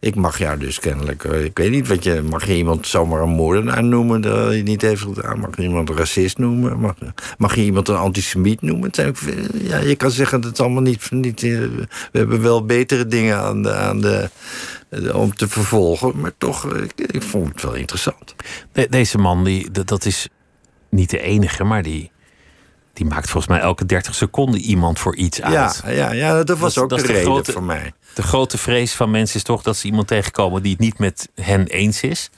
Ik 0.00 0.14
mag 0.14 0.38
jou 0.38 0.58
dus 0.58 0.78
kennelijk. 0.78 1.24
eh, 1.24 1.44
Ik 1.44 1.58
weet 1.58 1.70
niet 1.70 1.88
wat 1.88 2.04
je. 2.04 2.22
Mag 2.22 2.46
je 2.46 2.56
iemand 2.56 2.86
zomaar 2.86 3.22
een 3.22 3.28
moordenaar 3.28 3.84
noemen 3.84 4.20
dat 4.20 4.46
hij 4.46 4.62
niet 4.62 4.82
heeft 4.82 5.02
gedaan? 5.02 5.38
Mag 5.40 5.56
je 5.56 5.62
iemand 5.62 5.88
een 5.88 5.96
racist 5.96 6.38
noemen? 6.38 6.80
Mag, 6.80 6.94
mag 7.38 7.54
je 7.54 7.62
iemand 7.62 7.88
een 7.88 7.96
antisemiet 7.96 8.62
noemen? 8.62 8.90
Ook 9.06 9.16
veel- 9.16 9.44
ja, 9.54 9.78
je 9.78 9.96
kan 9.96 10.10
zeggen 10.10 10.40
dat 10.40 10.50
het 10.50 10.60
allemaal 10.60 10.82
niet. 10.82 11.10
niet 11.10 11.42
eh, 11.42 11.50
we 11.50 11.86
hebben 12.18 12.42
wel 12.42 12.64
betere 12.66 13.06
dingen 13.06 13.38
aan 13.38 13.62
de, 13.62 13.72
aan 13.74 14.00
de, 14.00 14.30
eh, 14.88 15.14
om 15.14 15.34
te 15.34 15.48
vervolgen. 15.48 16.12
Maar 16.20 16.32
toch, 16.38 16.72
eh, 16.72 16.82
ik, 16.82 16.92
ik 17.10 17.22
vond 17.22 17.48
het 17.48 17.62
wel 17.62 17.74
interessant. 17.74 18.34
De- 18.72 18.86
deze 18.90 19.18
man, 19.18 19.44
die, 19.44 19.70
dat- 19.70 19.88
dat 19.88 20.04
is 20.04 20.28
niet 20.90 21.10
de 21.10 21.20
enige, 21.20 21.64
maar 21.64 21.82
die, 21.82 22.10
die 22.92 23.06
maakt 23.06 23.30
volgens 23.30 23.52
mij 23.52 23.60
elke 23.62 23.86
30 23.86 24.14
seconden 24.14 24.60
iemand 24.60 24.98
voor 24.98 25.16
iets 25.16 25.42
uit. 25.42 25.80
Ja, 25.84 25.90
ja, 25.90 26.12
ja, 26.12 26.44
dat 26.44 26.58
was 26.58 26.74
Dat- 26.74 26.84
ook 26.84 26.90
dat 26.90 26.98
de 27.00 27.06
reden 27.06 27.22
grote- 27.22 27.52
voor 27.52 27.62
mij. 27.62 27.92
De 28.16 28.22
grote 28.22 28.58
vrees 28.58 28.92
van 28.92 29.10
mensen 29.10 29.36
is 29.36 29.42
toch 29.42 29.62
dat 29.62 29.76
ze 29.76 29.86
iemand 29.86 30.06
tegenkomen 30.06 30.62
die 30.62 30.72
het 30.72 30.80
niet 30.80 30.98
met 30.98 31.28
hen 31.34 31.66
eens 31.66 32.02
is. 32.02 32.30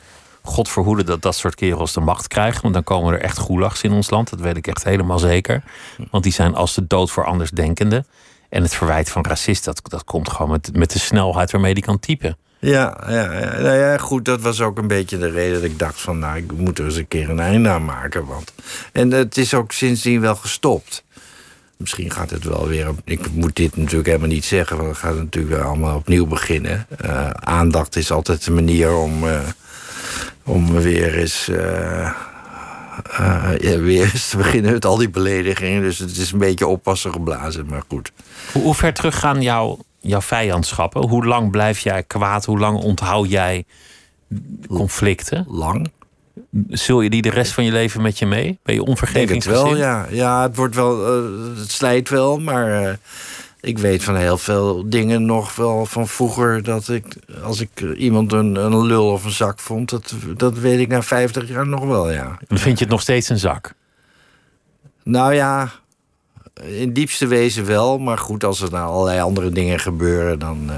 God 0.42 0.68
verhoede 0.68 1.04
dat 1.04 1.22
dat 1.22 1.36
soort 1.36 1.54
kerels 1.54 1.92
de 1.92 2.00
macht 2.00 2.28
krijgen. 2.28 2.62
Want 2.62 2.74
dan 2.74 2.84
komen 2.84 3.14
er 3.14 3.20
echt 3.20 3.38
goelags 3.38 3.82
in 3.82 3.92
ons 3.92 4.10
land. 4.10 4.30
Dat 4.30 4.40
weet 4.40 4.56
ik 4.56 4.66
echt 4.66 4.84
helemaal 4.84 5.18
zeker. 5.18 5.62
Want 6.10 6.24
die 6.24 6.32
zijn 6.32 6.54
als 6.54 6.74
de 6.74 6.86
dood 6.86 7.10
voor 7.10 7.24
andersdenkenden. 7.24 8.06
En 8.48 8.62
het 8.62 8.74
verwijt 8.74 9.10
van 9.10 9.24
racist, 9.24 9.64
dat, 9.64 9.80
dat 9.82 10.04
komt 10.04 10.30
gewoon 10.30 10.50
met, 10.50 10.70
met 10.76 10.90
de 10.90 10.98
snelheid 10.98 11.50
waarmee 11.50 11.74
die 11.74 11.82
kan 11.82 11.98
typen. 11.98 12.36
Ja, 12.58 13.04
ja, 13.08 13.32
ja, 13.32 13.58
nou 13.60 13.76
ja, 13.76 13.98
goed, 13.98 14.24
dat 14.24 14.40
was 14.40 14.60
ook 14.60 14.78
een 14.78 14.88
beetje 14.88 15.18
de 15.18 15.30
reden 15.30 15.54
dat 15.54 15.70
ik 15.70 15.78
dacht 15.78 16.00
van... 16.00 16.18
nou, 16.18 16.36
ik 16.36 16.52
moet 16.52 16.78
er 16.78 16.84
eens 16.84 16.96
een 16.96 17.08
keer 17.08 17.30
een 17.30 17.40
einde 17.40 17.68
aan 17.68 17.84
maken. 17.84 18.26
Want... 18.26 18.52
En 18.92 19.10
het 19.10 19.36
is 19.36 19.54
ook 19.54 19.72
sindsdien 19.72 20.20
wel 20.20 20.36
gestopt. 20.36 21.04
Misschien 21.78 22.10
gaat 22.10 22.30
het 22.30 22.44
wel 22.44 22.68
weer... 22.68 22.90
Ik 23.04 23.30
moet 23.32 23.56
dit 23.56 23.76
natuurlijk 23.76 24.06
helemaal 24.06 24.28
niet 24.28 24.44
zeggen... 24.44 24.76
want 24.76 24.88
dan 24.88 24.96
gaat 24.96 25.14
het 25.14 25.22
natuurlijk 25.22 25.54
weer 25.54 25.64
allemaal 25.64 25.96
opnieuw 25.96 26.26
beginnen. 26.26 26.86
Eh, 26.98 27.30
aandacht 27.30 27.96
is 27.96 28.10
altijd 28.10 28.46
een 28.46 28.54
manier 28.54 28.94
om, 28.96 29.28
eh, 29.28 29.40
om 30.44 30.72
weer 30.72 31.18
eens... 31.18 31.48
eh, 31.48 32.10
ja, 33.58 33.78
weer 33.78 34.10
eens 34.12 34.28
te 34.28 34.36
beginnen 34.36 34.72
met 34.72 34.84
al 34.84 34.96
die 34.96 35.10
beledigingen. 35.10 35.82
Dus 35.82 35.98
het 35.98 36.16
is 36.16 36.32
een 36.32 36.38
beetje 36.38 36.66
oppassen 36.66 37.12
geblazen, 37.12 37.66
maar 37.66 37.82
goed. 37.88 38.12
Hoe, 38.52 38.62
hoe 38.62 38.74
ver 38.74 38.94
terug 38.94 39.18
gaan 39.18 39.42
jouw, 39.42 39.78
jouw 40.00 40.20
vijandschappen? 40.20 41.08
Hoe 41.08 41.26
lang 41.26 41.50
blijf 41.50 41.78
jij 41.78 42.02
kwaad? 42.02 42.44
Hoe 42.44 42.58
lang 42.58 42.78
onthoud 42.78 43.30
jij 43.30 43.64
conflicten? 44.68 45.44
Lang? 45.48 45.90
Zul 46.68 47.00
je 47.00 47.10
die 47.10 47.22
de 47.22 47.30
rest 47.30 47.52
van 47.52 47.64
je 47.64 47.72
leven 47.72 48.02
met 48.02 48.18
je 48.18 48.26
mee? 48.26 48.58
Ben 48.62 48.74
je 48.74 48.82
onvergevingsgezind? 48.82 49.64
wel, 49.64 49.76
ja. 49.76 50.06
Ja, 50.10 50.42
het 50.42 50.56
wordt 50.56 50.74
wel, 50.74 51.06
eh, 51.06 51.58
het 51.58 51.70
slijt 51.70 52.08
wel, 52.08 52.38
maar 52.38 52.84
eh, 52.84 52.94
ik 53.60 53.78
weet 53.78 54.04
van 54.04 54.16
heel 54.16 54.38
veel 54.38 54.88
dingen 54.88 55.24
nog 55.24 55.56
wel 55.56 55.86
van 55.86 56.08
vroeger 56.08 56.62
dat 56.62 56.88
ik, 56.88 57.04
als 57.42 57.60
ik 57.60 57.80
iemand 57.96 58.32
een, 58.32 58.56
een 58.56 58.86
lul 58.86 59.10
of 59.12 59.24
een 59.24 59.30
zak 59.30 59.58
vond, 59.58 59.90
dat, 59.90 60.14
dat 60.36 60.58
weet 60.58 60.78
ik 60.78 60.88
na 60.88 61.02
50 61.02 61.48
jaar 61.48 61.66
nog 61.66 61.84
wel, 61.84 62.10
ja. 62.10 62.38
Dan 62.48 62.58
vind 62.58 62.78
je 62.78 62.84
het 62.84 62.92
nog 62.92 63.02
steeds 63.02 63.28
een 63.28 63.38
zak. 63.38 63.74
Nou 65.04 65.34
ja, 65.34 65.70
in 66.64 66.92
diepste 66.92 67.26
wezen 67.26 67.64
wel, 67.66 67.98
maar 67.98 68.18
goed, 68.18 68.44
als 68.44 68.60
er 68.60 68.70
nou 68.70 68.90
allerlei 68.90 69.20
andere 69.20 69.50
dingen 69.50 69.80
gebeuren, 69.80 70.38
dan. 70.38 70.70
eh, 70.70 70.76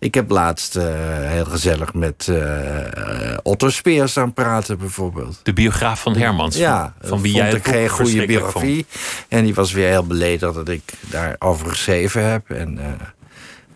ik 0.00 0.14
heb 0.14 0.30
laatst 0.30 0.76
eh, 0.76 0.84
heel 1.20 1.44
gezellig 1.44 1.94
met 1.94 2.28
eh, 2.28 3.36
Otto 3.42 3.68
Speer 3.68 4.08
staan 4.08 4.32
praten, 4.32 4.78
bijvoorbeeld. 4.78 5.40
De 5.42 5.52
biograaf 5.52 6.00
van 6.00 6.16
Hermans. 6.16 6.56
Ja, 6.56 6.94
van, 7.00 7.08
van 7.08 7.20
wie 7.22 7.34
jij 7.34 7.52
ik 7.52 7.66
geen 7.66 7.88
goede 7.88 8.10
vond. 8.10 8.26
biografie. 8.26 8.86
En 9.28 9.44
die 9.44 9.54
was 9.54 9.72
weer 9.72 9.88
heel 9.88 10.06
beledigd 10.06 10.54
dat 10.54 10.68
ik 10.68 10.82
daarover 11.00 11.66
geschreven 11.66 12.30
heb. 12.30 12.50
En 12.50 12.78
eh, 12.78 12.86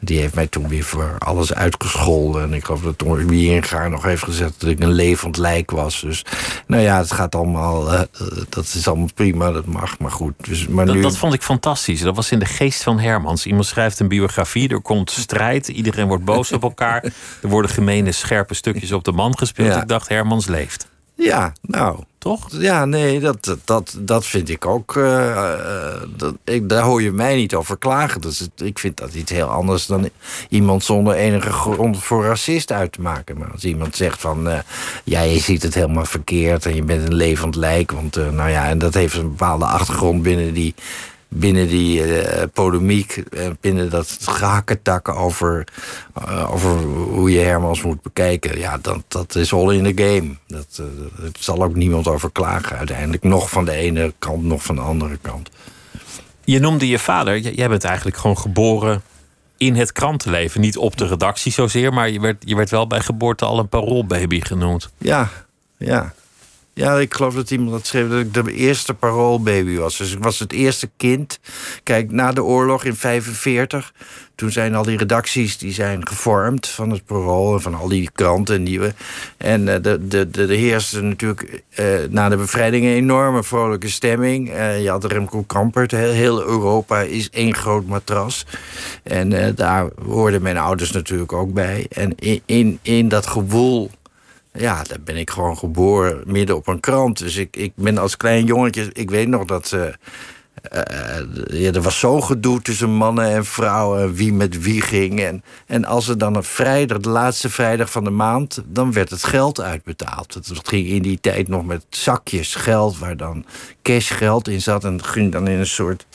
die 0.05 0.20
heeft 0.20 0.34
mij 0.34 0.46
toen 0.46 0.68
weer 0.68 0.84
voor 0.84 1.16
alles 1.18 1.55
uitgescholden. 1.55 2.42
En 2.42 2.52
ik 2.52 2.64
geloof 2.64 2.82
dat 2.82 2.98
Tom 2.98 3.26
Wieringa 3.26 3.88
nog 3.88 4.02
heeft 4.02 4.22
gezegd 4.22 4.61
dat 4.61 4.70
ik 4.70 4.82
een 4.82 4.92
levend 4.92 5.36
lijk 5.36 5.70
was. 5.70 6.00
Dus 6.00 6.24
nou 6.66 6.82
ja, 6.82 6.98
het 6.98 7.12
gaat 7.12 7.34
allemaal, 7.34 7.92
eh, 7.92 8.00
eh, 8.00 8.07
dat 8.48 8.64
is 8.64 8.88
allemaal 8.88 9.09
prima, 9.14 9.50
dat 9.50 9.66
mag. 9.66 9.98
Maar 9.98 10.11
goed, 10.11 10.34
dus, 10.36 10.66
maar 10.66 10.86
Dat, 10.86 10.94
nu... 10.94 11.00
dat 11.00 11.16
vond 11.16 11.34
ik 11.34 11.42
fantastisch. 11.42 12.00
Dat 12.00 12.16
was 12.16 12.30
in 12.30 12.38
de 12.38 12.46
geest 12.46 12.82
van 12.82 12.98
Hermans. 12.98 13.46
Iemand 13.46 13.66
schrijft 13.66 14.00
een 14.00 14.09
biografie, 14.09 14.68
er 14.68 14.80
komt 14.80 15.11
strijd, 15.11 15.68
iedereen 15.68 16.07
wordt 16.07 16.24
boos 16.24 16.52
op 16.52 16.62
elkaar. 16.62 17.05
Er 17.42 17.48
worden 17.50 17.70
gemene, 17.70 18.12
scherpe 18.12 18.55
stukjes 18.55 18.92
op 18.92 19.05
de 19.05 19.12
man 19.12 19.38
gespeeld. 19.38 19.74
Ja. 19.74 19.82
Ik 19.82 19.88
dacht, 19.88 20.09
Hermans 20.09 20.46
leeft. 20.46 20.86
Ja, 21.17 21.53
nou, 21.61 21.99
Toch? 22.19 22.47
Ja, 22.51 22.85
nee, 22.85 23.21
dat, 23.21 23.57
dat- 23.65 23.97
dat, 23.99 24.27
vind 24.27 24.49
ik 24.49 24.67
ook. 24.67 24.97
eh, 24.97 25.31
eh, 25.33 26.03
dat, 26.17 26.35
ik, 26.45 26.69
daar 26.69 26.83
hoor 26.83 27.03
je 27.03 27.12
mij 27.12 27.37
niet 27.37 27.55
over 27.55 27.77
klagen. 27.79 28.21
Dus 28.21 28.39
het, 28.39 28.51
ik 28.57 28.79
vind 28.79 28.97
dat 28.97 29.15
iets 29.15 29.31
heel 29.31 29.47
anders 29.49 29.87
dan 29.87 30.09
iemand 30.49 30.85
zonder 30.85 31.15
enige 31.15 31.53
grond 31.53 32.03
voor 32.03 32.25
racist 32.25 32.73
uit 32.73 32.93
te 32.93 33.01
maken. 33.01 33.39
Maar 33.39 33.51
als 33.53 33.65
iemand 33.65 33.97
zegt 33.97 34.21
van. 34.21 34.49
eh, 34.49 34.59
ja, 35.05 35.21
je 35.21 35.39
ziet 35.39 35.62
het 35.62 35.75
helemaal 35.75 36.05
verkeerd 36.05 36.67
en 36.67 36.75
je 36.75 36.83
bent 36.83 37.07
een 37.09 37.15
levend 37.15 37.57
lijk. 37.57 37.91
Want, 37.93 38.17
nou 38.17 38.51
ja, 38.51 38.69
en 38.69 38.79
dat 38.79 38.95
heeft 38.95 39.15
een 39.17 39.29
bepaalde 39.29 39.65
achtergrond 39.67 40.23
binnen 40.23 40.55
die. 40.55 40.75
Binnen 41.37 41.68
die 41.68 42.03
eh, 42.18 42.43
polemiek, 42.53 43.16
eh, 43.16 43.47
binnen 43.61 43.91
dat 43.91 44.16
gehakketak 44.20 45.09
over, 45.09 45.64
eh, 46.14 46.53
over 46.53 46.70
hoe 46.93 47.30
je 47.30 47.39
Hermans 47.39 47.82
moet 47.82 48.03
bekijken. 48.03 48.59
Ja, 48.59 48.78
dat, 48.78 49.03
dat 49.09 49.35
is 49.35 49.53
all 49.53 49.74
in 49.74 49.95
the 49.95 50.03
game. 50.03 50.37
Dat, 50.47 50.82
het 51.22 51.37
zal 51.41 51.62
ook 51.62 51.74
niemand 51.74 52.09
over 52.09 52.30
klagen 52.32 52.76
uiteindelijk. 52.78 53.22
Nog 53.22 53.51
van 53.51 53.64
de 53.64 53.72
ene 53.72 54.12
kant, 54.18 54.43
nog 54.45 54.62
van 54.62 54.74
de 54.74 54.80
andere 54.80 55.18
kant. 55.20 55.51
Je 56.45 56.59
noemde 56.59 56.89
je 56.89 56.99
vader. 56.99 57.39
J- 57.39 57.53
Jij 57.55 57.68
bent 57.68 57.85
eigenlijk 57.85 58.16
gewoon 58.16 58.39
geboren 58.39 59.03
in 59.57 59.74
het 59.74 59.93
krantenleven. 59.93 60.61
Niet 60.61 60.76
op 60.76 60.97
de 60.97 61.07
redactie 61.07 61.53
zozeer, 61.53 61.93
maar 61.93 62.11
je 62.11 62.20
werd, 62.20 62.37
je 62.47 62.57
werd 62.57 62.70
wel 62.70 62.87
bij 62.87 63.01
geboorte 63.01 63.45
al 63.45 63.59
een 63.59 63.68
paroolbaby 63.68 64.41
genoemd. 64.41 64.91
Ja, 64.99 65.28
ja. 65.78 66.14
Ja, 66.75 66.99
ik 66.99 67.14
geloof 67.14 67.35
dat 67.35 67.51
iemand 67.51 67.70
dat 67.70 67.87
schreef 67.87 68.09
dat 68.09 68.20
ik 68.20 68.35
de 68.35 68.53
eerste 68.53 68.95
paroolbaby 68.95 69.77
was. 69.77 69.97
Dus 69.97 70.12
ik 70.12 70.22
was 70.22 70.39
het 70.39 70.53
eerste 70.53 70.91
kind. 70.97 71.39
Kijk, 71.83 72.11
na 72.11 72.33
de 72.33 72.43
oorlog 72.43 72.85
in 72.85 72.97
45, 72.97 73.93
toen 74.35 74.51
zijn 74.51 74.75
al 74.75 74.83
die 74.83 74.97
redacties 74.97 75.59
die 75.59 75.72
zijn 75.72 76.07
gevormd 76.07 76.68
van 76.68 76.91
het 76.91 77.05
parool 77.05 77.55
en 77.55 77.61
van 77.61 77.75
al 77.75 77.89
die 77.89 78.11
kranten 78.14 78.55
en 78.55 78.62
nieuwe. 78.62 78.95
En 79.37 79.68
eh, 79.68 79.83
de, 79.83 80.07
de, 80.07 80.31
de, 80.31 80.47
de 80.47 80.55
heerste 80.55 81.03
natuurlijk 81.03 81.62
eh, 81.70 81.87
na 82.11 82.29
de 82.29 82.37
bevrijding 82.37 82.85
een 82.85 82.93
enorme 82.93 83.43
vrolijke 83.45 83.89
stemming. 83.89 84.51
Eh, 84.51 84.83
je 84.83 84.91
had 84.91 85.05
Remco 85.05 85.43
Kampert, 85.43 85.91
heel, 85.91 86.12
heel 86.12 86.43
Europa 86.43 87.01
is 87.01 87.31
één 87.31 87.55
groot 87.55 87.87
matras. 87.87 88.47
En 89.03 89.55
daar 89.55 89.89
hoorden 90.07 90.43
mijn 90.43 90.59
ouders 90.59 90.91
natuurlijk 90.91 91.33
ook 91.33 91.53
bij. 91.53 91.87
En 91.91 92.14
in, 92.14 92.43
in, 92.47 92.79
in 92.83 93.09
dat 93.09 93.27
gewoel 93.27 93.91
ja, 94.59 94.82
daar 94.82 95.00
ben 95.00 95.16
ik 95.16 95.30
gewoon 95.30 95.59
geboren 95.59 96.22
midden 96.26 96.57
op 96.57 96.66
een 96.66 96.80
krant. 96.80 97.18
Dus 97.18 97.36
ik, 97.36 97.57
ik 97.57 97.72
ben 97.74 97.98
als 97.98 98.16
klein 98.16 98.44
jongetje... 98.44 98.90
Ik 98.92 99.11
weet 99.11 99.28
nog 99.28 99.44
dat... 99.44 99.72
eh, 99.72 99.86
eh, 100.62 101.61
ja, 101.61 101.72
er 101.72 101.82
was 101.82 101.98
zo'n 101.98 102.24
gedoe 102.24 102.62
tussen 102.62 102.90
mannen 102.90 103.30
en 103.30 103.44
vrouwen. 103.44 104.14
Wie 104.14 104.32
met 104.32 104.62
wie 104.62 104.80
ging. 104.80 105.20
En, 105.20 105.42
en 105.66 105.84
als 105.84 106.09
er 106.09 106.18
dan 106.18 106.36
een 106.36 106.44
vrijdag, 106.44 106.98
de 106.98 107.09
laatste 107.09 107.50
vrijdag 107.50 107.90
van 107.90 108.05
de 108.05 108.11
maand... 108.11 108.62
dan 108.66 108.92
werd 108.92 109.11
het 109.11 109.24
geld 109.24 109.61
uitbetaald. 109.61 110.34
Het 110.34 110.68
ging 110.68 110.86
in 110.86 111.02
die 111.02 111.18
tijd 111.20 111.48
nog 111.48 111.64
met 111.64 111.84
zakjes 111.90 112.55
geld... 112.55 112.98
waar 112.98 113.16
dan 113.16 113.44
cashgeld 113.82 114.48
in 114.48 114.62
zat. 114.62 114.84
En 114.84 115.05
ging 115.05 115.32
dan 115.32 115.48
in 115.48 115.59
een 115.59 115.66
soort... 115.66 116.07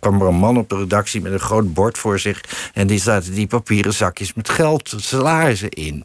Kwam 0.00 0.20
er 0.20 0.26
een 0.26 0.34
man 0.34 0.56
op 0.56 0.68
de 0.68 0.76
redactie 0.78 1.20
met 1.20 1.32
een 1.32 1.40
groot 1.40 1.74
bord 1.74 1.98
voor 1.98 2.18
zich... 2.18 2.70
en 2.74 2.86
die 2.86 3.00
zaten 3.00 3.34
die 3.34 3.46
papieren 3.46 3.94
zakjes 3.94 4.34
met 4.34 4.48
geld, 4.48 4.94
salarissen 4.96 5.70
in. 5.70 6.04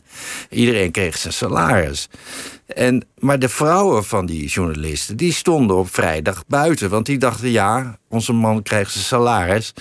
Iedereen 0.50 0.92
kreeg 0.92 1.18
zijn 1.18 1.34
salaris. 1.34 2.10
En, 2.66 3.06
maar 3.20 3.40
de 3.40 3.50
vrouwen 3.50 4.04
van 4.04 4.26
die 4.26 4.48
journalisten, 4.48 5.18
die 5.18 5.34
stonden 5.34 5.76
op 5.76 5.94
vrijdag 5.94 6.44
buiten. 6.48 6.90
Want 6.90 7.06
die 7.06 7.18
dachten, 7.18 7.50
ja, 7.50 7.98
onze 8.14 8.34
man 8.34 8.62
krijgt 8.62 8.92
zijn 8.92 9.04
salaris. 9.04 9.74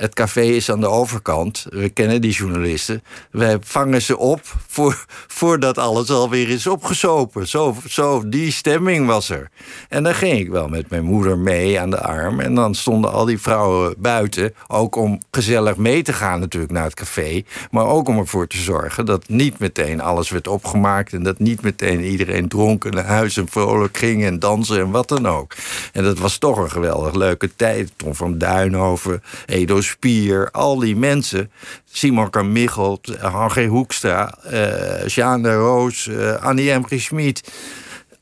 Het 0.00 0.14
café 0.14 0.40
is 0.40 0.70
aan 0.70 0.80
de 0.80 0.88
overkant. 0.88 1.66
We 1.68 1.88
kennen 1.88 2.20
die 2.20 2.32
journalisten. 2.32 3.02
Wij 3.30 3.58
vangen 3.60 4.02
ze 4.02 4.18
op 4.18 4.40
voor, 4.66 5.04
voordat 5.26 5.78
alles 5.78 6.10
alweer 6.10 6.48
is 6.48 6.66
opgesopen. 6.66 7.48
Zo, 7.48 7.76
zo, 7.88 8.28
die 8.28 8.52
stemming 8.52 9.06
was 9.06 9.30
er. 9.30 9.50
En 9.88 10.02
dan 10.02 10.14
ging 10.14 10.38
ik 10.38 10.48
wel 10.48 10.68
met 10.68 10.90
mijn 10.90 11.04
moeder 11.04 11.38
mee 11.38 11.80
aan 11.80 11.90
de 11.90 12.00
arm. 12.00 12.40
En 12.40 12.54
dan 12.54 12.74
stonden 12.74 13.12
al 13.12 13.24
die 13.24 13.40
vrouwen 13.40 13.94
buiten. 13.98 14.54
Ook 14.68 14.96
om 14.96 15.18
gezellig 15.30 15.76
mee 15.76 16.02
te 16.02 16.12
gaan 16.12 16.40
natuurlijk 16.40 16.72
naar 16.72 16.84
het 16.84 16.94
café. 16.94 17.42
Maar 17.70 17.86
ook 17.86 18.08
om 18.08 18.18
ervoor 18.18 18.46
te 18.46 18.58
zorgen 18.58 19.06
dat 19.06 19.28
niet 19.28 19.58
meteen 19.58 20.00
alles 20.00 20.30
werd 20.30 20.48
opgemaakt. 20.48 21.12
En 21.12 21.22
dat 21.22 21.38
niet 21.38 21.62
meteen 21.62 22.00
iedereen 22.00 22.48
dronken 22.48 22.94
naar 22.94 23.04
huis 23.04 23.36
en 23.36 23.48
vrolijk 23.48 23.96
ging 23.96 24.24
en 24.24 24.38
dansen 24.38 24.80
en 24.80 24.90
wat 24.90 25.08
dan 25.08 25.28
ook. 25.28 25.54
En 25.92 26.04
dat 26.04 26.18
was 26.18 26.38
toch 26.38 26.58
een 26.58 26.70
geweldig 26.70 27.14
leuke 27.14 27.56
tijd. 27.56 27.79
Tom 27.96 28.14
van 28.14 28.38
Duinhoven, 28.38 29.22
Edo 29.46 29.80
Spier, 29.80 30.48
al 30.50 30.78
die 30.78 30.96
mensen. 30.96 31.50
Simon 31.84 32.30
Carmichelt, 32.30 33.16
H.G. 33.20 33.66
Hoekstra, 33.66 34.34
eh 34.42 35.08
Sjaan 35.08 35.42
de 35.42 35.54
Roos, 35.54 36.06
eh, 36.06 36.42
Annie 36.42 36.78
M. 36.78 36.84
Schmid. 36.88 37.52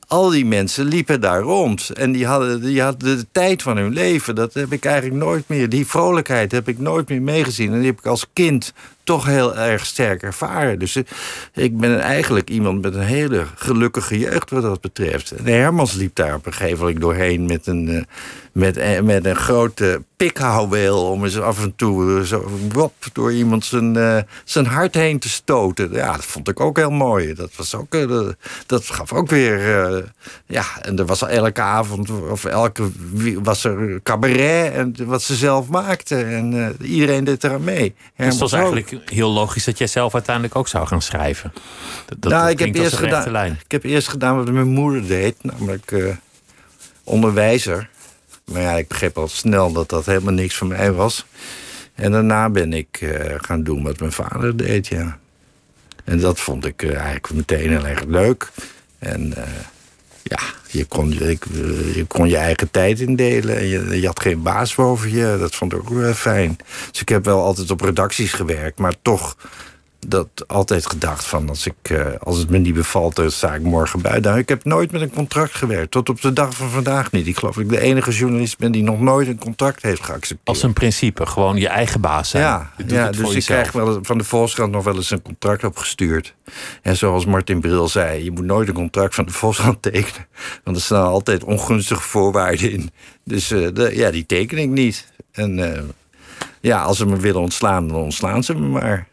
Al 0.07 0.29
die 0.29 0.45
mensen 0.45 0.85
liepen 0.85 1.21
daar 1.21 1.41
rond. 1.41 1.89
En 1.89 2.11
die 2.11 2.25
hadden, 2.25 2.61
die 2.61 2.81
hadden 2.81 3.17
de 3.17 3.25
tijd 3.31 3.61
van 3.61 3.77
hun 3.77 3.93
leven. 3.93 4.35
Dat 4.35 4.53
heb 4.53 4.71
ik 4.71 4.85
eigenlijk 4.85 5.23
nooit 5.23 5.43
meer. 5.47 5.69
Die 5.69 5.87
vrolijkheid 5.87 6.51
heb 6.51 6.67
ik 6.67 6.79
nooit 6.79 7.09
meer 7.09 7.21
meegezien. 7.21 7.71
En 7.71 7.77
die 7.77 7.87
heb 7.87 7.99
ik 7.99 8.05
als 8.05 8.25
kind 8.33 8.73
toch 9.09 9.25
heel 9.25 9.55
erg 9.55 9.85
sterk 9.85 10.21
ervaren. 10.21 10.79
Dus 10.79 10.95
eh, 10.95 11.03
ik 11.53 11.77
ben 11.77 11.99
eigenlijk 11.99 12.49
iemand 12.49 12.81
met 12.81 12.95
een 12.95 13.01
hele 13.01 13.45
gelukkige 13.55 14.19
jeugd 14.19 14.49
wat 14.49 14.61
dat 14.61 14.81
betreft. 14.81 15.31
En 15.31 15.45
Hermans 15.45 15.93
liep 15.93 16.15
daar 16.15 16.35
op 16.35 16.45
een 16.45 16.53
gegeven 16.53 16.79
moment 16.79 17.01
doorheen 17.01 17.45
met 17.45 17.67
een, 17.67 17.89
eh, 17.89 18.01
met, 18.51 18.77
eh, 18.77 19.01
met 19.01 19.25
een 19.25 19.35
grote 19.35 20.03
pikhouweel... 20.17 21.05
om 21.05 21.23
eens 21.23 21.39
af 21.39 21.63
en 21.63 21.75
toe 21.75 22.25
zo 22.25 22.49
wop, 22.71 22.93
door 23.13 23.33
iemand 23.33 23.65
zijn, 23.65 24.25
zijn 24.43 24.65
hart 24.65 24.95
heen 24.95 25.19
te 25.19 25.29
stoten. 25.29 25.91
Ja, 25.91 26.11
dat 26.11 26.25
vond 26.25 26.47
ik 26.47 26.59
ook 26.59 26.77
heel 26.77 26.91
mooi. 26.91 27.33
Dat, 27.33 27.55
was 27.55 27.75
ook, 27.75 27.91
dat, 27.91 28.35
dat 28.65 28.85
gaf 28.85 29.13
ook 29.13 29.29
weer... 29.29 29.59
ja, 30.45 30.65
en 30.81 30.97
er 30.97 31.05
was 31.05 31.21
elke 31.21 31.61
avond 31.61 32.09
of 32.29 32.45
elke 32.45 32.89
was 33.43 33.63
er 33.63 33.99
cabaret... 34.03 34.73
en 34.73 34.95
wat 35.05 35.21
ze 35.21 35.35
zelf 35.35 35.67
maakte. 35.67 36.15
En 36.15 36.75
iedereen 36.81 37.23
deed 37.23 37.43
eraan 37.43 37.63
mee. 37.63 37.93
Dus 37.95 37.97
Hermans 38.13 38.39
het 38.39 38.51
was 38.51 38.59
eigenlijk 38.59 38.98
heel 39.05 39.29
logisch 39.29 39.63
dat 39.63 39.77
jij 39.77 39.87
zelf 39.87 40.13
uiteindelijk 40.13 40.55
ook 40.55 40.67
zou 40.67 40.87
gaan 40.87 41.01
schrijven. 41.01 41.53
Dat, 42.05 42.21
dat, 42.21 42.31
nou, 42.31 42.49
ik 42.49 42.59
heb, 42.59 42.75
eerst 42.75 42.95
gedaan, 42.95 43.31
lijn. 43.31 43.59
ik 43.63 43.71
heb 43.71 43.83
eerst 43.83 44.07
gedaan 44.07 44.35
wat 44.35 44.51
mijn 44.51 44.67
moeder 44.67 45.07
deed, 45.07 45.35
namelijk 45.41 45.91
eh, 45.91 46.15
onderwijzer. 47.03 47.89
Maar 48.45 48.61
ja, 48.61 48.71
ik 48.71 48.87
begreep 48.87 49.17
al 49.17 49.27
snel 49.27 49.71
dat 49.71 49.89
dat 49.89 50.05
helemaal 50.05 50.33
niks 50.33 50.55
voor 50.55 50.67
mij 50.67 50.91
was. 50.91 51.25
En 51.95 52.11
daarna 52.11 52.49
ben 52.49 52.73
ik 52.73 52.97
eh, 53.01 53.35
gaan 53.37 53.63
doen 53.63 53.83
wat 53.83 53.99
mijn 53.99 54.11
vader 54.11 54.57
deed, 54.57 54.87
ja. 54.87 55.17
En 56.03 56.19
dat 56.19 56.39
vond 56.39 56.65
ik 56.65 56.83
eh, 56.83 56.95
eigenlijk 56.95 57.33
meteen 57.33 57.69
heel 57.69 57.85
erg 57.85 58.03
leuk. 58.03 58.51
En 58.99 59.33
ja, 60.29 60.39
je 60.67 60.85
kon, 60.85 61.11
je, 61.11 61.37
eh, 61.53 61.95
je 61.95 62.05
kon 62.07 62.29
je 62.29 62.37
eigen 62.37 62.71
tijd 62.71 62.99
indelen. 62.99 63.57
En 63.57 63.67
je, 63.67 64.01
je 64.01 64.07
had 64.07 64.19
geen 64.19 64.41
baas 64.41 64.75
boven 64.75 65.11
je. 65.11 65.37
Dat 65.39 65.55
vond 65.55 65.73
ik 65.73 65.79
ook 65.79 65.89
wel 65.89 66.13
fijn. 66.13 66.57
Dus 66.91 67.01
ik 67.01 67.09
heb 67.09 67.25
wel 67.25 67.43
altijd 67.43 67.71
op 67.71 67.81
redacties 67.81 68.33
gewerkt, 68.33 68.79
maar 68.79 68.93
toch 69.01 69.35
dat 70.07 70.27
altijd 70.47 70.85
gedacht 70.85 71.25
van 71.25 71.49
als, 71.49 71.65
ik, 71.65 71.75
eh, 71.81 72.05
als 72.19 72.37
het 72.37 72.49
me 72.49 72.57
niet 72.57 72.73
bevalt, 72.73 73.15
dan 73.15 73.31
sta 73.31 73.53
ik 73.53 73.61
morgen 73.61 74.01
buiten. 74.01 74.23
Nou, 74.23 74.39
ik 74.39 74.49
heb 74.49 74.63
nooit 74.63 74.91
met 74.91 75.01
een 75.01 75.13
contract 75.13 75.53
gewerkt. 75.53 75.91
Tot 75.91 76.09
op 76.09 76.21
de 76.21 76.33
dag 76.33 76.55
van 76.55 76.69
vandaag 76.69 77.11
niet. 77.11 77.27
Ik 77.27 77.37
geloof 77.37 77.55
dat 77.55 77.63
ik 77.63 77.69
de 77.69 77.79
enige 77.79 78.11
journalist 78.11 78.57
ben 78.57 78.71
die 78.71 78.83
nog 78.83 78.99
nooit 78.99 79.27
een 79.27 79.37
contract 79.37 79.81
heeft 79.81 80.03
geaccepteerd. 80.03 80.47
Als 80.47 80.63
een 80.63 80.73
principe, 80.73 81.25
gewoon 81.25 81.57
je 81.57 81.67
eigen 81.67 82.01
baas 82.01 82.29
zijn. 82.29 82.43
Ja, 82.43 83.11
dus 83.11 83.33
ik 83.33 83.45
krijg 83.45 83.71
wel, 83.71 83.99
van 84.01 84.17
de 84.17 84.23
Volkskrant 84.23 84.71
nog 84.71 84.83
wel 84.83 84.95
eens 84.95 85.11
een 85.11 85.21
contract 85.21 85.63
opgestuurd. 85.63 86.35
En 86.81 86.97
zoals 86.97 87.25
Martin 87.25 87.59
Bril 87.59 87.87
zei, 87.87 88.23
je 88.23 88.31
moet 88.31 88.45
nooit 88.45 88.67
een 88.67 88.73
contract 88.73 89.15
van 89.15 89.25
de 89.25 89.31
Volkskrant 89.31 89.81
tekenen. 89.81 90.27
Want 90.63 90.77
er 90.77 90.83
staan 90.83 91.05
altijd 91.05 91.43
ongunstige 91.43 92.01
voorwaarden 92.01 92.71
in. 92.71 92.91
Dus 93.23 93.51
eh, 93.51 93.67
de, 93.73 93.95
ja, 93.95 94.11
die 94.11 94.25
teken 94.25 94.57
ik 94.57 94.69
niet. 94.69 95.07
En 95.31 95.73
eh, 95.73 95.81
ja, 96.61 96.81
als 96.81 96.97
ze 96.97 97.05
me 97.05 97.17
willen 97.17 97.41
ontslaan, 97.41 97.87
dan 97.87 97.97
ontslaan 97.97 98.43
ze 98.43 98.55
me 98.55 98.67
maar. 98.67 99.07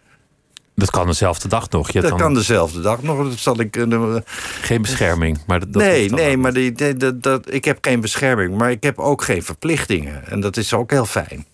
Dat 0.77 0.91
kan 0.91 1.07
dezelfde 1.07 1.49
dag 1.49 1.71
nog. 1.71 1.91
Je 1.91 2.01
Dat 2.01 2.15
kan 2.15 2.35
dezelfde 2.35 2.81
dag 2.81 3.03
nog. 3.03 3.29
Dat 3.29 3.39
zal 3.39 3.61
ik, 3.61 3.77
eh, 3.77 4.17
geen 4.61 4.83
bescherming. 4.83 5.39
Maar 5.47 5.61
dat, 5.61 5.73
dat 5.73 5.83
nee, 5.83 6.11
nee, 6.11 6.37
maar 6.37 6.53
die, 6.53 6.73
die- 6.73 6.97
dat, 6.97 7.23
dat, 7.23 7.53
ik 7.53 7.65
heb 7.65 7.79
geen 7.81 8.01
bescherming. 8.01 8.57
Maar 8.59 8.71
ik 8.71 8.83
heb 8.83 8.99
ook 8.99 9.23
geen 9.23 9.43
verplichtingen. 9.43 10.27
En 10.27 10.41
dat 10.41 10.57
is 10.57 10.75
ook 10.75 10.91
heel 10.91 11.07
fijn. 11.07 11.47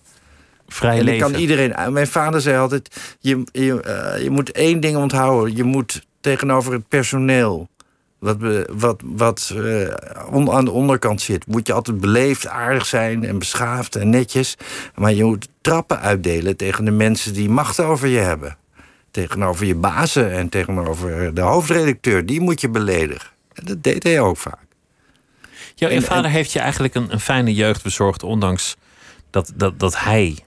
Vrij 0.67 0.91
En 0.91 0.97
ik 0.99 1.03
leven. 1.03 1.31
kan 1.31 1.39
iedereen. 1.39 1.93
Mijn 1.93 2.07
vader 2.07 2.41
zei 2.41 2.57
altijd: 2.57 3.15
je, 3.19 3.43
je, 3.51 3.81
eh, 3.81 4.23
je 4.23 4.29
moet 4.29 4.51
één 4.51 4.79
ding 4.79 4.97
onthouden. 4.97 5.55
Je 5.55 5.63
moet 5.63 6.05
tegenover 6.21 6.73
het 6.73 6.87
personeel. 6.87 7.67
Wat, 8.19 8.37
wat, 8.71 9.01
wat 9.05 9.53
eh, 9.55 9.87
on- 10.31 10.51
aan 10.51 10.65
de 10.65 10.71
onderkant 10.71 11.21
zit, 11.21 11.47
moet 11.47 11.67
je 11.67 11.73
altijd 11.73 11.99
beleefd, 11.99 12.47
aardig 12.47 12.85
zijn 12.85 13.23
en 13.25 13.39
beschaafd 13.39 13.95
en 13.95 14.09
netjes. 14.09 14.57
Maar 14.95 15.13
je 15.13 15.23
moet 15.23 15.47
trappen 15.61 15.99
uitdelen 15.99 16.57
tegen 16.57 16.85
de 16.85 16.91
mensen 16.91 17.33
die 17.33 17.49
macht 17.49 17.79
over 17.79 18.07
je 18.07 18.19
hebben. 18.19 18.57
Tegenover 19.13 19.65
je 19.65 19.75
bazen 19.75 20.31
en 20.31 20.49
tegenover 20.49 21.33
de 21.33 21.41
hoofdredacteur. 21.41 22.25
Die 22.25 22.41
moet 22.41 22.61
je 22.61 22.69
beledigen. 22.69 23.29
En 23.53 23.65
dat 23.65 23.83
deed 23.83 24.03
hij 24.03 24.19
ook 24.21 24.37
vaak. 24.37 24.59
Jouw 25.75 25.89
en- 25.89 26.01
vader 26.03 26.31
heeft 26.31 26.51
je 26.51 26.59
eigenlijk 26.59 26.95
een, 26.95 27.13
een 27.13 27.19
fijne 27.19 27.53
jeugd 27.53 27.83
bezorgd, 27.83 28.23
ondanks 28.23 28.75
dat, 29.29 29.51
dat, 29.55 29.79
dat 29.79 29.99
hij 29.99 30.37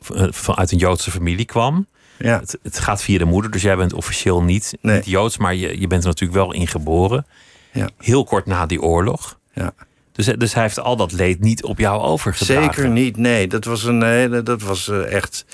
v- 0.00 0.28
vanuit 0.30 0.72
een 0.72 0.78
Joodse 0.78 1.10
familie 1.10 1.44
kwam. 1.44 1.86
Ja. 2.18 2.38
Het, 2.40 2.58
het 2.62 2.78
gaat 2.78 3.02
via 3.02 3.18
de 3.18 3.24
moeder, 3.24 3.50
dus 3.50 3.62
jij 3.62 3.76
bent 3.76 3.92
officieel 3.92 4.42
niet, 4.42 4.74
Nee. 4.80 4.96
niet 4.96 5.06
Joods, 5.06 5.36
maar 5.36 5.54
je, 5.54 5.80
je 5.80 5.86
bent 5.86 6.02
er 6.02 6.08
natuurlijk 6.08 6.38
wel 6.38 6.52
in 6.52 6.66
geboren. 6.66 7.26
Ja. 7.72 7.88
Heel 7.98 8.24
kort 8.24 8.46
na 8.46 8.66
die 8.66 8.82
oorlog. 8.82 9.38
Ja. 9.54 9.74
Dus, 10.12 10.26
dus 10.26 10.54
hij 10.54 10.62
heeft 10.62 10.78
al 10.80 10.96
dat 10.96 11.12
leed 11.12 11.40
niet 11.40 11.64
op 11.64 11.78
jou 11.78 12.00
overgedragen. 12.02 12.74
Zeker 12.74 12.88
niet, 12.90 13.16
nee. 13.16 13.46
Dat 13.46 13.64
was, 13.64 13.84
een 13.84 14.02
hele, 14.02 14.42
dat 14.42 14.62
was 14.62 14.88
eh, 14.88 15.12
echt 15.12 15.44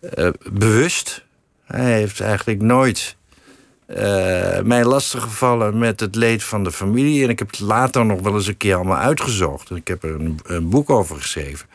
eh, 0.00 0.28
bewust. 0.52 1.26
Hij 1.68 1.92
heeft 1.92 2.20
eigenlijk 2.20 2.62
nooit 2.62 3.16
eh, 3.86 4.60
mij 4.60 4.84
lastiggevallen 4.84 5.78
met 5.78 6.00
het 6.00 6.14
leed 6.14 6.44
van 6.44 6.64
de 6.64 6.72
familie. 6.72 7.24
En 7.24 7.28
ik 7.28 7.38
heb 7.38 7.50
het 7.50 7.60
later 7.60 8.06
nog 8.06 8.20
wel 8.20 8.34
eens 8.34 8.46
een 8.46 8.56
keer 8.56 8.74
allemaal 8.74 8.96
uitgezocht. 8.96 9.70
En 9.70 9.76
ik 9.76 9.88
heb 9.88 10.02
er 10.02 10.14
een, 10.44 10.68
boek 10.68 10.90
over 10.90 11.16
geschreven. 11.16 11.68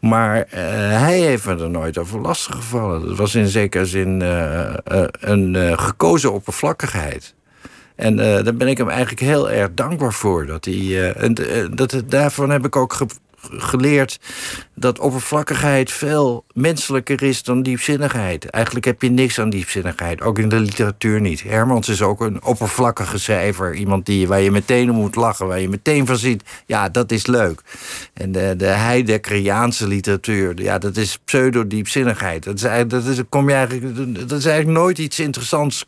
Maar 0.00 0.42
eh, 0.42 0.60
hij 1.00 1.20
heeft 1.20 1.46
me 1.46 1.56
er 1.56 1.70
nooit 1.70 1.98
over 1.98 2.20
lastiggevallen. 2.20 3.06
Dat 3.06 3.16
was 3.16 3.34
in 3.34 3.46
zekere 3.46 3.86
zin 3.86 4.22
eh, 4.22 4.74
een 5.20 5.78
gekozen 5.78 6.32
oppervlakkigheid. 6.32 7.34
En 7.96 8.16
daar 8.16 8.54
ben 8.54 8.68
ik 8.68 8.78
hem 8.78 8.88
eigenlijk 8.88 9.20
heel 9.20 9.50
erg 9.50 9.68
dankbaar 9.74 10.12
voor. 10.12 10.46
Dat 10.46 10.64
hij, 10.64 11.12
en 11.12 11.34
dat, 11.74 12.02
daarvan 12.06 12.50
heb 12.50 12.66
ik 12.66 12.76
ook 12.76 12.92
geleerd 13.50 14.18
dat 14.74 14.98
oppervlakkigheid 14.98 15.92
veel 15.92 16.44
menselijker 16.52 17.22
is 17.22 17.42
dan 17.42 17.62
diepzinnigheid. 17.62 18.50
Eigenlijk 18.50 18.84
heb 18.84 19.02
je 19.02 19.10
niks 19.10 19.40
aan 19.40 19.50
diepzinnigheid, 19.50 20.20
ook 20.20 20.38
in 20.38 20.48
de 20.48 20.60
literatuur 20.60 21.20
niet. 21.20 21.42
Hermans 21.42 21.88
is 21.88 22.02
ook 22.02 22.20
een 22.20 22.42
oppervlakkige 22.42 23.18
schrijver. 23.18 23.74
Iemand 23.74 24.06
die, 24.06 24.28
waar 24.28 24.40
je 24.40 24.50
meteen 24.50 24.90
om 24.90 24.96
moet 24.96 25.16
lachen, 25.16 25.46
waar 25.46 25.60
je 25.60 25.68
meteen 25.68 26.06
van 26.06 26.16
ziet... 26.16 26.42
ja, 26.66 26.88
dat 26.88 27.12
is 27.12 27.26
leuk. 27.26 27.62
En 28.14 28.32
de, 28.32 28.54
de 28.56 28.66
Heideggeriaanse 28.66 29.86
literatuur, 29.86 30.62
ja, 30.62 30.78
dat 30.78 30.96
is 30.96 31.18
pseudo-diepzinnigheid. 31.24 32.44
Dat 32.44 32.54
is, 32.54 32.62
dat, 32.86 33.04
is, 33.04 33.22
eigenlijk, 33.30 34.28
dat 34.28 34.38
is 34.38 34.46
eigenlijk 34.46 34.78
nooit 34.78 34.98
iets 34.98 35.18
interessants... 35.18 35.86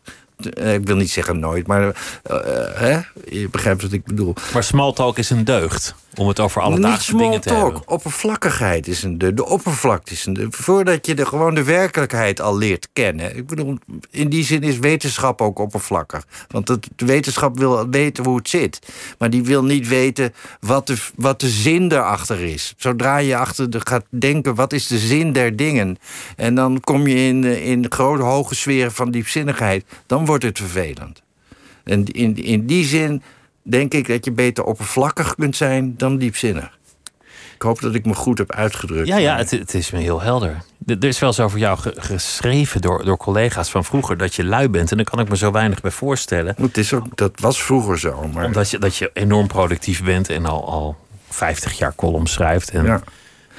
Eh, 0.54 0.74
Ik 0.74 0.86
wil 0.86 0.96
niet 0.96 1.10
zeggen 1.10 1.38
nooit, 1.38 1.66
maar 1.66 1.82
eh, 1.82 2.36
eh, 2.36 2.74
hè? 2.74 3.00
je 3.38 3.48
begrijpt 3.48 3.82
wat 3.82 3.92
ik 3.92 4.04
bedoel. 4.04 4.34
Maar 4.52 4.64
smalltalk 4.64 5.18
is 5.18 5.30
een 5.30 5.44
deugd, 5.44 5.94
om 6.14 6.28
het 6.28 6.40
over 6.40 6.62
alledaagse 6.62 7.16
dingen 7.16 7.40
te 7.40 7.54
hebben. 7.54 7.88
oppervlakkigheid 7.88 8.88
is 8.88 9.02
een 9.02 9.18
de, 9.18 9.34
de 9.34 9.46
oppervlakte 9.46 10.12
is 10.12 10.26
een 10.26 10.32
de, 10.32 10.46
voordat 10.50 11.06
je 11.06 11.14
de, 11.14 11.26
gewoon 11.26 11.54
de 11.54 11.62
werkelijkheid 11.62 12.40
al 12.40 12.58
leert 12.58 12.88
kennen. 12.92 13.36
Ik 13.36 13.46
bedoel, 13.46 13.78
in 14.10 14.28
die 14.28 14.44
zin 14.44 14.62
is 14.62 14.78
wetenschap 14.78 15.40
ook 15.40 15.58
oppervlakkig. 15.58 16.26
Want 16.48 16.68
het, 16.68 16.88
de 16.96 17.04
wetenschap 17.04 17.58
wil 17.58 17.88
weten 17.88 18.24
hoe 18.24 18.36
het 18.36 18.48
zit. 18.48 18.78
Maar 19.18 19.30
die 19.30 19.42
wil 19.42 19.64
niet 19.64 19.88
weten 19.88 20.34
wat 20.60 20.86
de, 20.86 20.96
wat 21.14 21.40
de 21.40 21.48
zin 21.48 21.92
erachter 21.92 22.40
is. 22.40 22.74
Zodra 22.76 23.16
je 23.16 23.36
achter 23.36 23.70
de, 23.70 23.80
gaat 23.86 24.04
denken, 24.08 24.54
wat 24.54 24.72
is 24.72 24.86
de 24.86 24.98
zin 24.98 25.32
der 25.32 25.56
dingen? 25.56 25.98
En 26.36 26.54
dan 26.54 26.80
kom 26.80 27.06
je 27.06 27.16
in, 27.16 27.44
in 27.44 27.86
grote 27.88 28.22
hoge 28.22 28.54
sferen 28.54 28.92
van 28.92 29.10
diepzinnigheid. 29.10 29.84
Dan 30.06 30.26
wordt 30.26 30.44
het 30.44 30.58
vervelend. 30.58 31.22
En 31.84 32.04
in, 32.04 32.36
in 32.36 32.66
die 32.66 32.84
zin 32.84 33.22
denk 33.62 33.92
ik 33.94 34.08
dat 34.08 34.24
je 34.24 34.32
beter 34.32 34.64
oppervlakkig 34.64 35.34
kunt 35.34 35.56
zijn 35.56 35.94
dan 35.96 36.16
diepzinnig. 36.18 36.78
Ik 37.54 37.66
hoop 37.66 37.80
dat 37.80 37.94
ik 37.94 38.04
me 38.06 38.14
goed 38.14 38.38
heb 38.38 38.52
uitgedrukt. 38.52 39.06
Ja, 39.08 39.16
ja 39.16 39.36
het, 39.36 39.50
het 39.50 39.74
is 39.74 39.90
me 39.90 39.98
heel 39.98 40.20
helder. 40.20 40.62
Er 40.86 41.04
is 41.04 41.18
wel 41.18 41.28
eens 41.28 41.40
over 41.40 41.58
jou 41.58 41.78
ge- 41.78 41.94
geschreven 41.96 42.80
door, 42.80 43.04
door 43.04 43.16
collega's 43.16 43.70
van 43.70 43.84
vroeger 43.84 44.16
dat 44.16 44.34
je 44.34 44.44
lui 44.44 44.68
bent. 44.68 44.90
En 44.90 44.96
daar 44.96 45.06
kan 45.06 45.20
ik 45.20 45.28
me 45.28 45.36
zo 45.36 45.50
weinig 45.50 45.80
bij 45.80 45.90
voorstellen. 45.90 46.54
Het 46.60 46.76
is 46.76 46.92
ook, 46.92 47.16
dat 47.16 47.32
was 47.40 47.62
vroeger 47.62 47.98
zo. 47.98 48.28
Maar 48.34 48.44
Omdat 48.44 48.70
je, 48.70 48.78
dat 48.78 48.96
je 48.96 49.10
enorm 49.14 49.46
productief 49.46 50.04
bent 50.04 50.28
en 50.28 50.46
al, 50.46 50.66
al 50.68 50.96
50 51.28 51.78
jaar 51.78 51.94
columns 51.94 52.32
schrijft. 52.32 52.70
En 52.70 52.84
ja, 52.84 53.00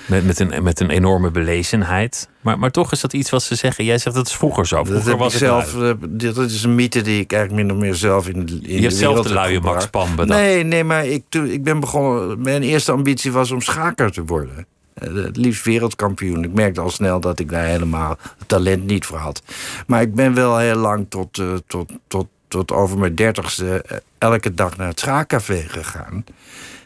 met, 0.05 0.25
met, 0.25 0.39
een, 0.39 0.63
met 0.63 0.79
een 0.79 0.89
enorme 0.89 1.31
belezenheid. 1.31 2.29
Maar, 2.41 2.59
maar 2.59 2.71
toch 2.71 2.91
is 2.91 3.01
dat 3.01 3.13
iets 3.13 3.29
wat 3.29 3.43
ze 3.43 3.55
zeggen. 3.55 3.85
Jij 3.85 3.97
zegt 3.97 4.15
dat 4.15 4.27
is 4.27 4.33
vroeger 4.33 4.67
zo. 4.67 4.75
dat, 4.75 4.87
Vroeger 4.87 5.09
heb 5.09 5.19
was 5.19 5.37
zelf, 5.37 5.73
lui. 5.73 5.89
eh, 5.91 5.95
dit- 6.09 6.35
dat 6.35 6.49
is 6.49 6.63
een 6.63 6.75
mythe 6.75 7.01
die 7.01 7.19
ik 7.19 7.31
eigenlijk 7.33 7.63
min 7.67 7.75
of 7.75 7.81
meer 7.81 7.95
zelf 7.95 8.27
in, 8.27 8.45
de- 8.45 8.53
in 8.61 8.75
Je 8.75 8.79
hebt 8.81 8.91
de 8.93 8.97
zelf 8.99 9.27
de 9.27 9.33
luie. 9.33 9.59
Max 9.61 9.87
Pan 9.87 10.15
bedacht. 10.15 10.39
Nee, 10.39 10.63
nee, 10.63 10.83
maar 10.83 11.05
ik, 11.05 11.23
toen, 11.29 11.45
ik 11.49 11.63
ben 11.63 11.79
begonnen. 11.79 12.41
Mijn 12.41 12.61
eerste 12.63 12.91
ambitie 12.91 13.31
was 13.31 13.51
om 13.51 13.61
schaker 13.61 14.11
te 14.11 14.25
worden. 14.25 14.65
Eh, 14.93 15.13
Het 15.13 15.37
liefst 15.37 15.65
wereldkampioen. 15.65 16.43
Ik 16.43 16.53
merkte 16.53 16.81
al 16.81 16.89
snel 16.89 17.19
dat 17.19 17.39
ik 17.39 17.49
daar 17.49 17.65
helemaal 17.65 18.17
het 18.37 18.47
talent 18.47 18.85
niet 18.85 19.05
voor 19.05 19.17
had. 19.17 19.41
Maar 19.87 20.01
ik 20.01 20.15
ben 20.15 20.33
wel 20.33 20.57
heel 20.57 20.75
lang 20.75 21.05
tot, 21.09 21.37
eh, 21.39 21.53
tot, 21.67 21.91
tot, 22.07 22.27
tot 22.47 22.71
over 22.71 22.97
mijn 22.97 23.15
dertigste 23.15 23.85
elke 24.17 24.53
dag 24.53 24.77
naar 24.77 24.87
het 24.87 24.99
schaakcafé 24.99 25.63
gegaan. 25.67 26.23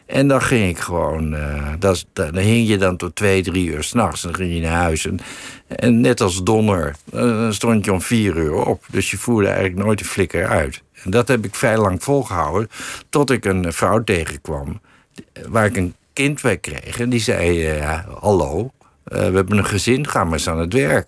En 0.06 0.28
dan 0.28 0.42
ging 0.42 0.70
ik 0.70 0.80
gewoon, 0.80 1.36
eh, 1.36 1.74
dat 1.80 2.06
dan 2.14 2.38
hing 2.38 2.68
je 2.68 2.78
dan 2.78 2.98
tot 2.98 3.16
twee, 3.16 3.44
drie 3.44 3.68
uur 3.68 3.84
s'nachts. 3.84 4.22
Dan 4.22 4.36
ging 4.36 4.54
je 4.54 4.62
naar 4.62 4.82
huis. 4.82 5.08
En, 5.68 6.02
net 6.02 6.22
als 6.22 6.44
Donner, 6.44 6.96
eh, 7.14 7.20
dan 7.20 7.54
stond 7.54 7.86
je 7.86 7.94
om 7.94 8.02
vier 8.02 8.36
uur 8.36 8.54
op. 8.54 8.86
Dus 8.92 9.12
je 9.12 9.18
voerde 9.18 9.48
eigenlijk 9.48 9.86
nooit 9.86 10.00
een 10.00 10.06
flikker 10.06 10.48
uit. 10.48 10.82
En 11.04 11.12
dat 11.12 11.28
heb 11.28 11.46
ik 11.46 11.56
vrij 11.56 11.78
lang 11.78 12.04
volgehouden. 12.04 12.70
Tot 13.10 13.32
ik 13.32 13.46
een 13.46 13.74
vrouw 13.74 14.04
tegenkwam, 14.04 14.82
waar 15.50 15.66
ik 15.66 15.78
een 15.78 15.96
kind 16.14 16.42
bij 16.42 16.58
kreeg. 16.58 17.00
En 17.00 17.10
die 17.10 17.20
zei, 17.20 17.68
eh, 17.68 18.00
hallo, 18.20 18.72
eh, 19.04 19.18
we 19.18 19.36
hebben 19.36 19.58
een 19.58 19.66
gezin, 19.66 20.08
ga 20.08 20.24
maar 20.24 20.34
eens 20.34 20.50
aan 20.50 20.60
het 20.60 20.74
werk. 20.74 21.08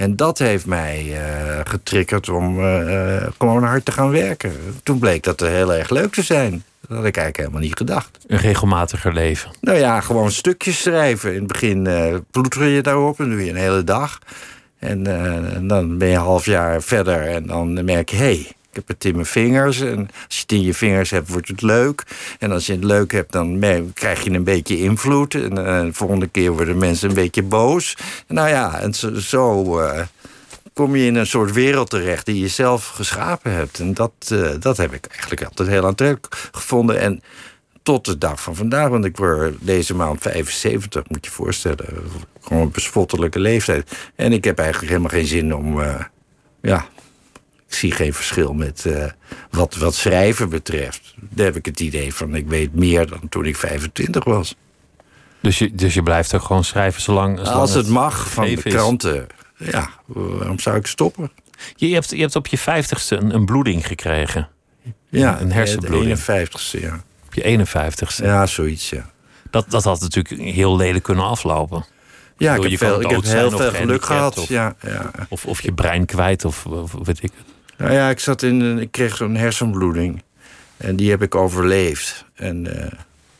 En 0.00 0.16
dat 0.16 0.38
heeft 0.38 0.66
mij 0.66 1.12
eh, 1.12 1.60
getriggerd 1.64 2.28
om 2.28 2.58
eh, 2.58 3.16
eh, 3.16 3.28
gewoon 3.38 3.64
hard 3.64 3.84
te 3.84 3.92
gaan 3.92 4.10
werken. 4.10 4.52
Toen 4.82 4.98
bleek 4.98 5.22
dat 5.22 5.40
heel 5.40 5.74
erg 5.74 5.90
leuk 5.90 6.12
te 6.12 6.22
zijn. 6.22 6.64
Dat 6.90 6.98
had 6.98 7.08
ik 7.08 7.16
eigenlijk 7.16 7.36
helemaal 7.36 7.68
niet 7.68 7.78
gedacht. 7.78 8.18
Een 8.26 8.38
regelmatiger 8.38 9.12
leven. 9.12 9.50
Nou 9.60 9.78
ja, 9.78 10.00
gewoon 10.00 10.30
stukjes 10.30 10.82
schrijven. 10.82 11.32
In 11.32 11.38
het 11.38 11.46
begin 11.46 11.84
uh, 11.84 12.16
ploeter 12.30 12.66
je 12.66 12.82
daarop 12.82 13.20
en 13.20 13.30
doe 13.30 13.44
je 13.44 13.50
een 13.50 13.56
hele 13.56 13.84
dag. 13.84 14.18
En, 14.78 15.08
uh, 15.08 15.54
en 15.54 15.68
dan 15.68 15.98
ben 15.98 16.08
je 16.08 16.14
een 16.14 16.20
half 16.20 16.44
jaar 16.44 16.82
verder 16.82 17.26
en 17.26 17.46
dan 17.46 17.84
merk 17.84 18.10
je... 18.10 18.16
hé, 18.16 18.22
hey, 18.22 18.38
ik 18.38 18.76
heb 18.76 18.88
het 18.88 19.04
in 19.04 19.14
mijn 19.14 19.26
vingers. 19.26 19.80
En 19.80 20.10
als 20.26 20.36
je 20.36 20.42
het 20.42 20.52
in 20.52 20.62
je 20.62 20.74
vingers 20.74 21.10
hebt, 21.10 21.28
wordt 21.28 21.48
het 21.48 21.62
leuk. 21.62 22.02
En 22.38 22.52
als 22.52 22.66
je 22.66 22.72
het 22.72 22.84
leuk 22.84 23.12
hebt, 23.12 23.32
dan 23.32 23.58
krijg 23.94 24.24
je 24.24 24.30
een 24.30 24.44
beetje 24.44 24.78
invloed. 24.78 25.34
En 25.34 25.58
uh, 25.58 25.80
de 25.80 25.92
volgende 25.92 26.26
keer 26.26 26.52
worden 26.52 26.78
mensen 26.78 27.08
een 27.08 27.14
beetje 27.14 27.42
boos. 27.42 27.96
Nou 28.26 28.48
ja, 28.48 28.78
en 28.80 28.94
zo... 28.94 29.14
zo 29.14 30.08
kom 30.72 30.96
je 30.96 31.06
in 31.06 31.14
een 31.14 31.26
soort 31.26 31.52
wereld 31.52 31.90
terecht 31.90 32.26
die 32.26 32.40
je 32.40 32.48
zelf 32.48 32.86
geschapen 32.86 33.52
hebt. 33.52 33.78
En 33.78 33.94
dat, 33.94 34.12
uh, 34.32 34.50
dat 34.58 34.76
heb 34.76 34.92
ik 34.92 35.06
eigenlijk 35.06 35.44
altijd 35.44 35.68
heel 35.68 35.86
aantrekkelijk 35.86 36.48
gevonden. 36.52 37.00
En 37.00 37.22
tot 37.82 38.04
de 38.04 38.18
dag 38.18 38.42
van 38.42 38.56
vandaag, 38.56 38.88
want 38.88 39.04
ik 39.04 39.16
word 39.16 39.54
deze 39.60 39.94
maand 39.94 40.22
75, 40.22 41.02
moet 41.08 41.24
je 41.24 41.30
voorstellen. 41.30 41.86
Gewoon 42.40 42.62
een 42.62 42.70
bespottelijke 42.70 43.38
leeftijd. 43.38 44.10
En 44.14 44.32
ik 44.32 44.44
heb 44.44 44.58
eigenlijk 44.58 44.88
helemaal 44.88 45.10
geen 45.10 45.26
zin 45.26 45.54
om. 45.54 45.80
Uh, 45.80 46.04
ja, 46.62 46.86
ik 47.68 47.74
zie 47.74 47.92
geen 47.92 48.14
verschil 48.14 48.52
met 48.52 48.84
uh, 48.86 49.04
wat, 49.50 49.76
wat 49.76 49.94
schrijven 49.94 50.48
betreft. 50.48 51.14
Daar 51.16 51.46
heb 51.46 51.56
ik 51.56 51.66
het 51.66 51.80
idee 51.80 52.14
van, 52.14 52.34
ik 52.34 52.48
weet 52.48 52.74
meer 52.74 53.06
dan 53.06 53.28
toen 53.28 53.44
ik 53.44 53.56
25 53.56 54.24
was. 54.24 54.54
Dus 55.40 55.58
je, 55.58 55.74
dus 55.74 55.94
je 55.94 56.02
blijft 56.02 56.34
ook 56.34 56.42
gewoon 56.42 56.64
schrijven 56.64 57.02
zolang. 57.02 57.38
zolang 57.38 57.56
Als 57.56 57.74
het, 57.74 57.84
het 57.84 57.94
mag 57.94 58.30
van 58.30 58.44
de 58.44 58.62
kranten. 58.62 59.26
Ja, 59.64 59.90
waarom 60.06 60.58
zou 60.58 60.76
ik 60.76 60.86
stoppen? 60.86 61.30
Je, 61.76 61.88
je, 61.88 61.94
hebt, 61.94 62.10
je 62.10 62.20
hebt 62.20 62.36
op 62.36 62.46
je 62.46 62.58
50ste 62.58 63.08
een, 63.08 63.34
een 63.34 63.44
bloeding 63.44 63.86
gekregen. 63.86 64.48
Ja, 65.08 65.40
een 65.40 65.52
hersenbloeding. 65.52 66.18
De 66.18 66.48
51ste, 66.48 66.80
ja. 66.80 67.04
Op 67.26 67.34
je 67.34 67.66
51ste. 67.66 68.24
Ja, 68.24 68.46
zoiets, 68.46 68.90
ja. 68.90 69.10
Dat, 69.50 69.70
dat 69.70 69.84
had 69.84 70.00
natuurlijk 70.00 70.40
heel 70.54 70.76
lelijk 70.76 71.04
kunnen 71.04 71.24
aflopen. 71.24 71.84
Ja, 72.36 72.54
ik 72.54 72.62
heb, 72.62 72.78
veel, 72.78 73.00
ik 73.00 73.10
heb 73.10 73.22
heel 73.22 73.50
veel 73.50 73.70
geluk 73.70 74.04
gehad. 74.04 74.38
Of, 74.38 74.48
ja, 74.48 74.76
ja. 74.82 75.10
Of, 75.28 75.46
of 75.46 75.60
je 75.60 75.72
brein 75.72 76.06
kwijt, 76.06 76.44
of, 76.44 76.66
of 76.66 76.92
weet 76.92 77.22
ik 77.22 77.30
het. 77.36 77.46
Nou 77.76 77.92
ja, 77.92 78.10
ik, 78.10 78.18
zat 78.18 78.42
in, 78.42 78.78
ik 78.78 78.90
kreeg 78.90 79.16
zo'n 79.16 79.34
hersenbloeding. 79.34 80.22
En 80.76 80.96
die 80.96 81.10
heb 81.10 81.22
ik 81.22 81.34
overleefd. 81.34 82.24
En 82.34 82.66
uh, 82.66 82.86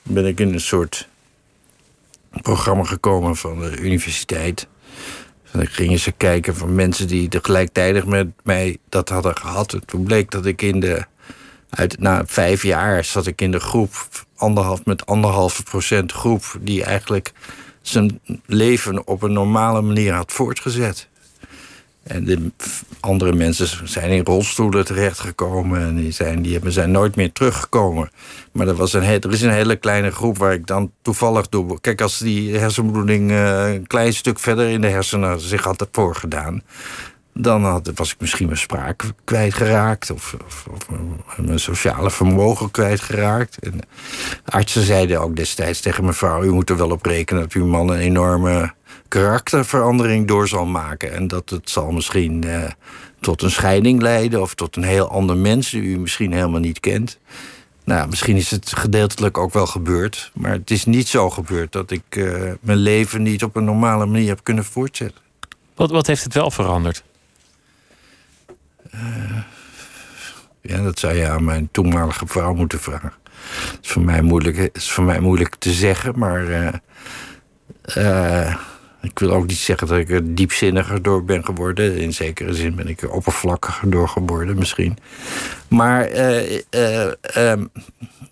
ben 0.03 0.27
ik 0.27 0.41
in 0.41 0.53
een 0.53 0.61
soort 0.61 1.09
programma 2.43 2.85
gekomen 2.85 3.37
van 3.37 3.61
de 3.61 3.77
universiteit. 3.77 4.67
En 5.53 5.59
dan 5.59 5.67
gingen 5.67 5.99
ze 5.99 6.13
kijken 6.13 6.57
van 6.57 6.75
mensen 6.75 7.07
die 7.07 7.29
tegelijkertijd 7.29 8.07
met 8.07 8.29
mij 8.43 8.77
dat 8.89 9.09
hadden 9.09 9.37
gehad. 9.37 9.73
En 9.73 9.85
toen 9.87 10.05
bleek 10.05 10.31
dat 10.31 10.47
ik 10.47 10.63
in 10.63 10.81
de. 10.81 11.05
Uit, 11.71 12.01
na 12.01 12.23
vijf 12.27 12.63
jaar 12.63 13.05
zat 13.05 13.27
ik 13.27 13.41
in 13.41 13.51
de 13.51 13.61
groep, 13.61 13.93
anderhalf, 14.37 14.85
met 14.85 15.07
anderhalve 15.07 15.63
procent 15.63 16.13
groep, 16.13 16.57
die 16.61 16.85
eigenlijk 16.85 17.33
zijn 17.83 18.21
leven 18.47 19.07
op 19.07 19.23
een 19.23 19.33
normale 19.33 19.81
manier 19.81 20.13
had 20.13 20.33
voortgezet. 20.33 21.09
En 22.11 22.25
de 22.25 22.51
andere 23.01 23.33
mensen 23.33 23.89
zijn 23.89 24.11
in 24.11 24.25
rolstoelen 24.25 24.85
terechtgekomen. 24.85 25.81
En 25.81 25.97
die 25.97 26.11
zijn, 26.11 26.43
die 26.43 26.53
hebben, 26.53 26.73
zijn 26.73 26.91
nooit 26.91 27.17
meer 27.17 27.33
teruggekomen. 27.33 28.11
Maar 28.53 28.69
er, 28.69 28.75
was 28.75 28.93
een, 28.93 29.03
er 29.03 29.33
is 29.33 29.43
een 29.43 29.51
hele 29.51 29.77
kleine 29.77 30.11
groep 30.11 30.39
waar 30.39 30.53
ik 30.53 30.67
dan 30.67 30.93
toevallig 31.03 31.49
doe. 31.49 31.81
Kijk, 31.81 32.01
als 32.01 32.19
die 32.19 32.57
hersenbloeding 32.57 33.31
uh, 33.31 33.73
een 33.73 33.87
klein 33.87 34.13
stuk 34.13 34.39
verder 34.39 34.69
in 34.69 34.81
de 34.81 34.89
hersenen 34.89 35.41
zich 35.41 35.65
had 35.65 35.89
voorgedaan. 35.93 36.63
Dan 37.35 37.65
had, 37.65 37.91
was 37.95 38.13
ik 38.13 38.21
misschien 38.21 38.47
mijn 38.47 38.59
spraak 38.59 39.05
kwijtgeraakt. 39.25 40.11
Of, 40.11 40.37
of, 40.47 40.67
of 40.71 40.87
mijn 41.39 41.61
sociale 41.61 42.11
vermogen 42.11 42.71
kwijtgeraakt. 42.71 43.59
En 43.59 43.81
artsen 44.45 44.83
zeiden 44.83 45.21
ook 45.21 45.37
destijds 45.37 45.81
tegen 45.81 46.05
mevrouw... 46.05 46.43
u 46.43 46.51
moet 46.51 46.71
er 46.71 46.77
wel 46.77 46.91
op 46.91 47.07
rekenen 47.07 47.43
dat 47.43 47.53
uw 47.53 47.67
man 47.67 47.91
een 47.91 47.99
enorme 47.99 48.73
karakterverandering 49.11 50.27
door 50.27 50.49
zal 50.49 50.67
maken. 50.67 51.13
En 51.13 51.29
dat 51.29 51.51
het 51.51 51.71
zal 51.71 51.91
misschien 51.91 52.45
uh, 52.47 52.65
tot 53.21 53.43
een 53.43 53.51
scheiding 53.51 54.03
leiden... 54.03 54.41
of 54.41 54.55
tot 54.55 54.77
een 54.77 54.83
heel 54.83 55.09
ander 55.09 55.37
mens 55.37 55.71
die 55.71 55.83
u 55.83 55.99
misschien 55.99 56.33
helemaal 56.33 56.61
niet 56.61 56.81
kent. 56.81 57.19
Nou, 57.85 58.09
misschien 58.09 58.37
is 58.37 58.51
het 58.51 58.77
gedeeltelijk 58.77 59.39
ook 59.39 59.53
wel 59.53 59.67
gebeurd. 59.67 60.31
Maar 60.35 60.53
het 60.53 60.71
is 60.71 60.85
niet 60.85 61.09
zo 61.09 61.31
gebeurd 61.31 61.73
dat 61.73 61.91
ik 61.91 62.17
uh, 62.17 62.53
mijn 62.61 62.79
leven 62.79 63.23
niet 63.23 63.43
op 63.43 63.57
een 63.57 63.65
normale 63.65 64.07
manier 64.07 64.29
heb 64.29 64.41
kunnen 64.43 64.65
voortzetten. 64.65 65.21
Wat, 65.75 65.91
wat 65.91 66.07
heeft 66.07 66.25
het 66.25 66.35
wel 66.35 66.51
veranderd? 66.51 67.05
Uh, 68.95 69.39
ja, 70.61 70.83
dat 70.83 70.99
zou 70.99 71.15
je 71.15 71.29
aan 71.29 71.45
mijn 71.45 71.69
toenmalige 71.73 72.27
vrouw 72.27 72.55
moeten 72.55 72.81
vragen. 72.81 73.13
Het 73.51 73.79
is 73.83 73.91
voor 73.91 74.03
mij 74.03 74.23
moeilijk, 74.23 74.71
is 74.73 74.91
voor 74.91 75.05
mij 75.05 75.21
moeilijk 75.21 75.55
te 75.55 75.73
zeggen, 75.73 76.19
maar. 76.19 76.73
Uh, 77.97 78.57
ik 79.03 79.19
wil 79.19 79.31
ook 79.31 79.47
niet 79.47 79.57
zeggen 79.57 79.87
dat 79.87 79.99
ik 79.99 80.11
er 80.11 80.35
diepzinniger 80.35 81.03
door 81.03 81.25
ben 81.25 81.45
geworden. 81.45 81.97
In 81.97 82.13
zekere 82.13 82.55
zin 82.55 82.75
ben 82.75 82.89
ik 82.89 83.03
er 83.03 83.11
oppervlakkiger 83.11 83.91
door 83.91 84.09
geworden, 84.09 84.59
misschien. 84.59 84.99
Maar 85.69 86.13
uh, 86.13 86.61
uh, 87.37 87.53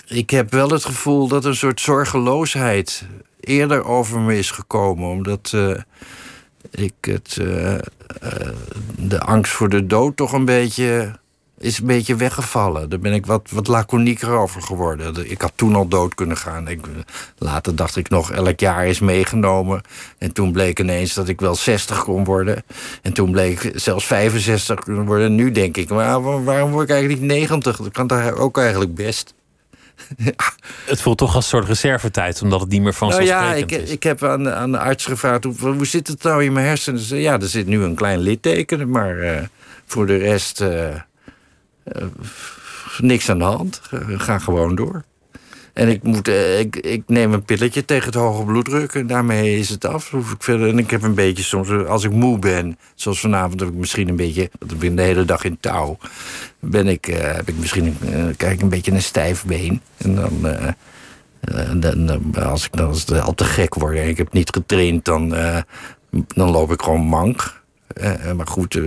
ik 0.06 0.30
heb 0.30 0.50
wel 0.50 0.70
het 0.70 0.84
gevoel 0.84 1.28
dat 1.28 1.44
een 1.44 1.56
soort 1.56 1.80
zorgeloosheid 1.80 3.06
eerder 3.40 3.84
over 3.84 4.20
me 4.20 4.38
is 4.38 4.50
gekomen. 4.50 5.08
Omdat 5.08 5.56
ik 6.70 6.94
het, 7.00 7.34
de 8.96 9.20
angst 9.20 9.52
voor 9.52 9.68
de 9.68 9.86
dood 9.86 10.16
toch 10.16 10.32
een 10.32 10.44
beetje 10.44 11.18
is 11.60 11.78
een 11.78 11.86
beetje 11.86 12.16
weggevallen. 12.16 12.88
Daar 12.88 12.98
ben 12.98 13.12
ik 13.12 13.26
wat, 13.26 13.48
wat 13.50 13.66
laconieker 13.66 14.30
over 14.30 14.62
geworden. 14.62 15.30
Ik 15.30 15.40
had 15.40 15.52
toen 15.54 15.74
al 15.74 15.88
dood 15.88 16.14
kunnen 16.14 16.36
gaan. 16.36 16.68
Ik, 16.68 16.80
later 17.38 17.76
dacht 17.76 17.96
ik 17.96 18.08
nog, 18.08 18.30
elk 18.30 18.60
jaar 18.60 18.86
is 18.86 19.00
meegenomen. 19.00 19.80
En 20.18 20.32
toen 20.32 20.52
bleek 20.52 20.80
ineens 20.80 21.14
dat 21.14 21.28
ik 21.28 21.40
wel 21.40 21.54
60 21.54 22.04
kon 22.04 22.24
worden. 22.24 22.62
En 23.02 23.12
toen 23.12 23.30
bleek 23.30 23.70
zelfs 23.74 24.06
65 24.06 24.78
kunnen 24.78 25.04
worden. 25.04 25.26
En 25.26 25.34
nu 25.34 25.50
denk 25.50 25.76
ik, 25.76 25.88
maar 25.88 26.44
waarom 26.44 26.70
word 26.70 26.84
ik 26.84 26.90
eigenlijk 26.90 27.20
niet 27.20 27.30
90? 27.30 27.76
Dat 27.76 27.92
kan 27.92 28.06
toch 28.06 28.32
ook 28.32 28.58
eigenlijk 28.58 28.94
best. 28.94 29.34
Het 30.86 31.00
voelt 31.00 31.18
toch 31.18 31.34
als 31.34 31.44
een 31.44 31.50
soort 31.50 31.68
reservetijd, 31.68 32.42
omdat 32.42 32.60
het 32.60 32.68
niet 32.68 32.82
meer 32.82 32.94
van 32.94 33.08
nou 33.08 33.22
ja, 33.22 33.54
ik, 33.54 33.72
is. 33.72 33.90
ik 33.90 34.02
heb 34.02 34.24
aan, 34.24 34.50
aan 34.50 34.72
de 34.72 34.78
arts 34.78 35.04
gevraagd, 35.04 35.44
hoe, 35.44 35.54
hoe 35.58 35.86
zit 35.86 36.06
het 36.06 36.22
nou 36.22 36.44
in 36.44 36.52
mijn 36.52 36.66
hersenen? 36.66 37.20
Ja, 37.20 37.40
er 37.40 37.48
zit 37.48 37.66
nu 37.66 37.82
een 37.82 37.94
klein 37.94 38.18
litteken, 38.18 38.90
maar 38.90 39.16
uh, 39.16 39.40
voor 39.86 40.06
de 40.06 40.16
rest... 40.16 40.60
Uh, 40.60 40.94
uh, 41.96 42.02
niks 42.98 43.30
aan 43.30 43.38
de 43.38 43.44
hand. 43.44 43.80
Ga 44.16 44.38
gewoon 44.38 44.74
door. 44.74 45.04
En 45.72 45.88
ik, 45.88 46.02
moet, 46.02 46.28
uh, 46.28 46.58
ik, 46.58 46.76
ik 46.76 47.02
neem 47.06 47.32
een 47.32 47.42
pilletje 47.42 47.84
tegen 47.84 48.06
het 48.06 48.14
hoge 48.14 48.44
bloeddruk 48.44 48.94
en 48.94 49.06
daarmee 49.06 49.58
is 49.58 49.68
het 49.68 49.84
af. 49.84 50.12
Ik. 50.12 50.46
En 50.46 50.78
ik 50.78 50.90
heb 50.90 51.02
een 51.02 51.14
beetje 51.14 51.42
soms, 51.42 51.70
als 51.70 52.04
ik 52.04 52.10
moe 52.10 52.38
ben, 52.38 52.78
zoals 52.94 53.20
vanavond 53.20 53.60
heb 53.60 53.68
ik 53.68 53.74
misschien 53.74 54.08
een 54.08 54.16
beetje, 54.16 54.50
want 54.58 54.72
ik 54.72 54.78
ben 54.78 54.94
de 54.94 55.02
hele 55.02 55.24
dag 55.24 55.44
in 55.44 55.58
touw, 55.60 55.98
ben 56.60 56.88
ik, 56.88 57.04
heb 57.04 57.48
ik 57.48 57.58
misschien 57.58 57.96
ik 58.38 58.60
een 58.60 58.68
beetje 58.68 58.92
een 58.92 59.02
stijf 59.02 59.44
been. 59.44 59.80
En 59.96 60.14
dan, 60.14 60.46
dan 61.80 62.34
als 62.34 62.64
ik 62.64 62.72
dan 62.72 62.88
als 62.88 63.10
al 63.10 63.34
te 63.34 63.44
gek 63.44 63.74
word 63.74 63.96
en 63.96 64.08
ik 64.08 64.16
heb 64.16 64.32
niet 64.32 64.50
getraind, 64.50 65.04
dan, 65.04 65.28
dan 66.26 66.50
loop 66.50 66.72
ik 66.72 66.82
gewoon 66.82 67.06
mank. 67.06 67.57
Maar 68.36 68.46
goed, 68.46 68.80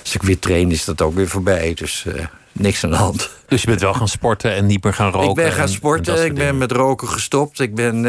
als 0.00 0.14
ik 0.14 0.22
weer 0.22 0.38
train 0.38 0.70
is 0.70 0.84
dat 0.84 1.02
ook 1.02 1.14
weer 1.14 1.28
voorbij. 1.28 1.74
Dus 1.74 2.04
uh, 2.08 2.24
niks 2.52 2.84
aan 2.84 2.90
de 2.90 2.96
hand. 2.96 3.30
Dus 3.48 3.60
je 3.60 3.66
bent 3.66 3.80
wel 3.80 3.94
gaan 3.94 4.08
sporten 4.08 4.54
en 4.54 4.66
niet 4.66 4.84
meer 4.84 4.94
gaan 4.94 5.10
roken? 5.10 5.28
Ik 5.28 5.34
ben 5.34 5.52
gaan 5.52 5.68
sporten, 5.68 6.24
ik 6.24 6.34
ben 6.34 6.58
met 6.58 6.72
roken 6.72 7.08
gestopt. 7.08 7.60
Ik, 7.60 7.74
ben, 7.74 8.04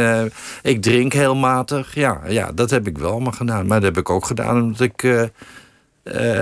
ik 0.61 0.81
drink 0.81 1.13
heel 1.13 1.35
matig. 1.35 1.95
Ja, 1.95 2.21
ja, 2.27 2.51
dat 2.51 2.69
heb 2.69 2.87
ik 2.87 2.97
wel 2.97 3.11
allemaal 3.11 3.31
gedaan. 3.31 3.67
Maar 3.67 3.79
dat 3.79 3.89
heb 3.89 3.97
ik 3.97 4.09
ook 4.09 4.25
gedaan 4.25 4.61
omdat 4.61 4.79
ik 4.79 5.29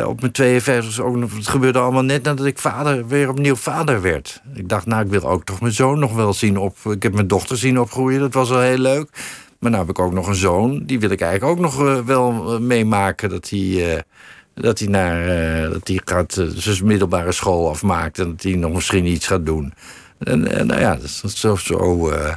op 0.06 0.22
mijn 0.22 0.32
52 0.32 1.00
ook 1.00 1.16
nog... 1.16 1.36
Het 1.36 1.48
gebeurde 1.48 1.80
allemaal 1.80 2.04
net 2.04 2.24
nadat 2.24 2.46
ik 2.46 2.60
vader, 2.60 3.08
weer 3.08 3.30
opnieuw 3.30 3.56
vader 3.56 4.02
werd. 4.02 4.42
Ik 4.54 4.70
dacht, 4.70 4.86
nou, 4.86 5.04
ik 5.04 5.12
wil 5.12 5.30
ook 5.30 5.44
toch 5.44 5.62
mijn 5.62 5.74
zoon 5.74 6.00
nog 6.00 6.14
wel 6.14 6.34
zien 6.34 6.58
op... 6.58 6.78
Ik 6.90 7.04
heb 7.04 7.14
mijn 7.14 7.28
dochter 7.28 7.58
zien 7.58 7.80
opgroeien, 7.80 8.20
dat 8.20 8.34
was 8.34 8.50
wel 8.50 8.62
heel 8.62 8.78
leuk. 8.78 9.10
Maar 9.66 9.74
nou 9.74 9.86
heb 9.86 9.98
ik 9.98 10.04
ook 10.04 10.14
nog 10.14 10.28
een 10.28 10.36
zoon. 10.36 10.86
Die 10.86 11.00
wil 11.00 11.10
ik 11.10 11.22
eigenlijk 11.22 11.52
ook 11.52 11.64
nog 11.64 12.04
wel 12.06 12.60
meemaken 12.62 13.30
dat 13.30 13.50
hij 13.50 14.04
dat 14.56 14.80
hij, 14.80 14.88
naar, 14.88 15.28
uh, 15.64 15.72
dat 15.72 15.88
hij 15.88 16.02
gaat, 16.06 16.38
uh, 16.38 16.48
zijn 16.54 16.86
middelbare 16.86 17.32
school 17.32 17.70
afmaakt 17.70 18.20
en 18.20 18.30
dat 18.30 18.44
hij 18.44 18.56
nog 18.56 18.74
misschien 18.74 19.06
iets 19.06 19.28
gaat 19.28 19.46
doen. 19.46 19.74
En, 20.18 20.52
en 20.52 20.68
nou 20.68 20.80
ja, 20.80 20.96
dat 20.96 21.04
is 21.04 21.40
zo, 21.40 21.56
zo 21.56 22.10
uh, 22.12 22.34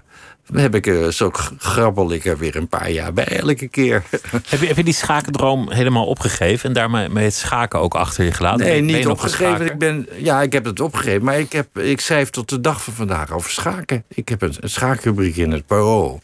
heb 0.52 0.74
ik, 0.74 1.12
zo 1.12 1.30
grabbel 1.58 2.12
ik 2.12 2.24
er 2.24 2.38
weer 2.38 2.56
een 2.56 2.68
paar 2.68 2.90
jaar 2.90 3.12
bij 3.12 3.26
elke 3.26 3.68
keer. 3.68 4.02
Heb 4.48 4.60
je, 4.60 4.66
heb 4.66 4.76
je 4.76 4.84
die 4.84 4.94
schakendroom 4.94 5.70
helemaal 5.70 6.06
opgegeven 6.06 6.68
en 6.68 6.74
daarmee 6.74 7.08
met 7.08 7.24
het 7.24 7.34
schaken 7.34 7.80
ook 7.80 7.94
achter 7.94 8.24
je 8.24 8.32
gelaten? 8.32 8.66
Nee, 8.66 8.80
niet 8.80 9.06
opgegeven. 9.06 9.66
Ik 9.66 9.78
ben, 9.78 10.08
ja, 10.16 10.42
ik 10.42 10.52
heb 10.52 10.64
het 10.64 10.80
opgegeven, 10.80 11.24
maar 11.24 11.38
ik, 11.38 11.52
heb, 11.52 11.78
ik 11.78 12.00
schrijf 12.00 12.30
tot 12.30 12.48
de 12.48 12.60
dag 12.60 12.82
van 12.82 12.94
vandaag 12.94 13.32
over 13.32 13.50
schaken. 13.50 14.04
Ik 14.08 14.28
heb 14.28 14.42
een, 14.42 14.54
een 14.60 14.70
schaakrubriek 14.70 15.36
in 15.36 15.52
het 15.52 15.66
Parool. 15.66 16.20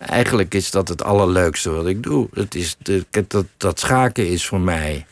Eigenlijk 0.00 0.54
is 0.54 0.70
dat 0.70 0.88
het 0.88 1.02
allerleukste 1.02 1.70
wat 1.70 1.86
ik 1.86 2.02
doe. 2.02 2.28
Het 2.34 2.54
is 2.54 2.76
dat, 3.28 3.46
dat 3.56 3.80
schaken 3.80 4.28
is 4.28 4.46
voor 4.46 4.60
mij 4.60 5.06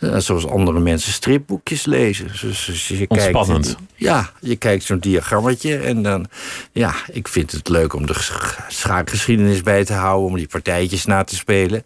ja, 0.00 0.20
zoals 0.20 0.46
andere 0.46 0.80
mensen 0.80 1.12
stripboekjes 1.12 1.84
lezen. 1.84 2.26
Dus, 2.40 2.64
dus 2.64 2.88
je 2.88 3.04
Ontspannend. 3.08 3.66
Kijkt, 3.66 3.80
ja, 3.94 4.30
je 4.40 4.56
kijkt 4.56 4.84
zo'n 4.84 4.98
diagrammetje 4.98 5.76
en 5.76 6.02
dan... 6.02 6.26
Ja, 6.72 6.94
ik 7.12 7.28
vind 7.28 7.52
het 7.52 7.68
leuk 7.68 7.94
om 7.94 8.06
de 8.06 8.14
schaakgeschiedenis 8.68 9.62
bij 9.62 9.84
te 9.84 9.92
houden... 9.92 10.28
om 10.28 10.36
die 10.36 10.46
partijtjes 10.46 11.04
na 11.04 11.24
te 11.24 11.36
spelen. 11.36 11.82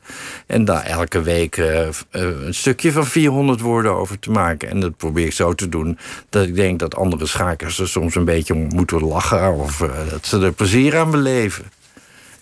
En 0.47 0.65
daar 0.65 0.83
elke 0.85 1.23
week 1.23 1.57
uh, 1.57 1.89
een 2.11 2.55
stukje 2.55 2.93
van 2.93 3.07
400 3.07 3.61
woorden 3.61 3.93
over 3.93 4.19
te 4.19 4.31
maken. 4.31 4.69
En 4.71 4.81
dat 4.81 4.97
probeer 4.97 5.27
ik 5.27 5.33
zo 5.33 5.55
te 5.55 5.69
doen 5.69 5.99
dat 6.29 6.47
ik 6.47 6.55
denk 6.55 6.79
dat 6.79 6.97
andere 6.97 7.27
schakers... 7.27 7.79
er 7.79 7.89
soms 7.89 8.15
een 8.15 8.25
beetje 8.25 8.55
om 8.55 8.67
moeten 8.75 9.05
lachen... 9.05 9.55
of 9.55 9.81
uh, 9.81 9.91
dat 10.11 10.27
ze 10.27 10.41
er 10.41 10.53
plezier 10.53 10.99
aan 10.99 11.11
beleven. 11.11 11.65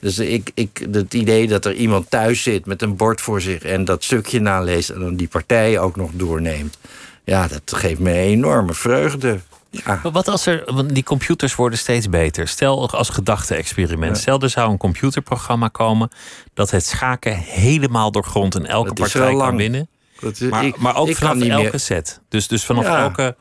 Dus 0.02 0.18
ik, 0.18 0.50
ik, 0.54 0.86
het 0.92 1.14
idee 1.14 1.48
dat 1.48 1.64
er 1.64 1.74
iemand 1.74 2.10
thuis 2.10 2.42
zit 2.42 2.66
met 2.66 2.82
een 2.82 2.96
bord 2.96 3.20
voor 3.20 3.40
zich 3.40 3.62
en 3.62 3.84
dat 3.84 4.04
stukje 4.04 4.40
naleest 4.40 4.90
en 4.90 5.00
dan 5.00 5.16
die 5.16 5.28
partij 5.28 5.78
ook 5.78 5.96
nog 5.96 6.10
doorneemt. 6.12 6.78
Ja, 7.24 7.48
dat 7.48 7.62
geeft 7.76 8.00
me 8.00 8.12
enorme 8.12 8.74
vreugde. 8.74 9.40
Ja. 9.70 10.00
Maar 10.02 10.12
wat 10.12 10.28
als 10.28 10.46
er, 10.46 10.62
want 10.74 10.94
die 10.94 11.02
computers 11.02 11.54
worden 11.54 11.78
steeds 11.78 12.08
beter. 12.08 12.48
Stel 12.48 12.90
als 12.90 13.08
gedachte-experiment. 13.08 14.18
Stel 14.18 14.40
er 14.40 14.50
zou 14.50 14.70
een 14.70 14.76
computerprogramma 14.78 15.68
komen 15.68 16.08
dat 16.54 16.70
het 16.70 16.86
schaken 16.86 17.36
helemaal 17.36 18.10
doorgrond 18.10 18.54
en 18.54 18.66
elke 18.66 18.92
partij 18.92 19.34
kan 19.36 19.56
winnen. 19.56 19.88
Is, 20.20 20.38
maar, 20.40 20.64
ik, 20.64 20.76
maar 20.76 20.96
ook 20.96 21.14
vanaf 21.14 21.40
elke 21.40 21.62
meer. 21.70 21.80
set. 21.80 22.20
Dus, 22.28 22.48
dus 22.48 22.64
vanaf 22.64 22.84
Ja. 22.84 23.02
elke 23.02 23.36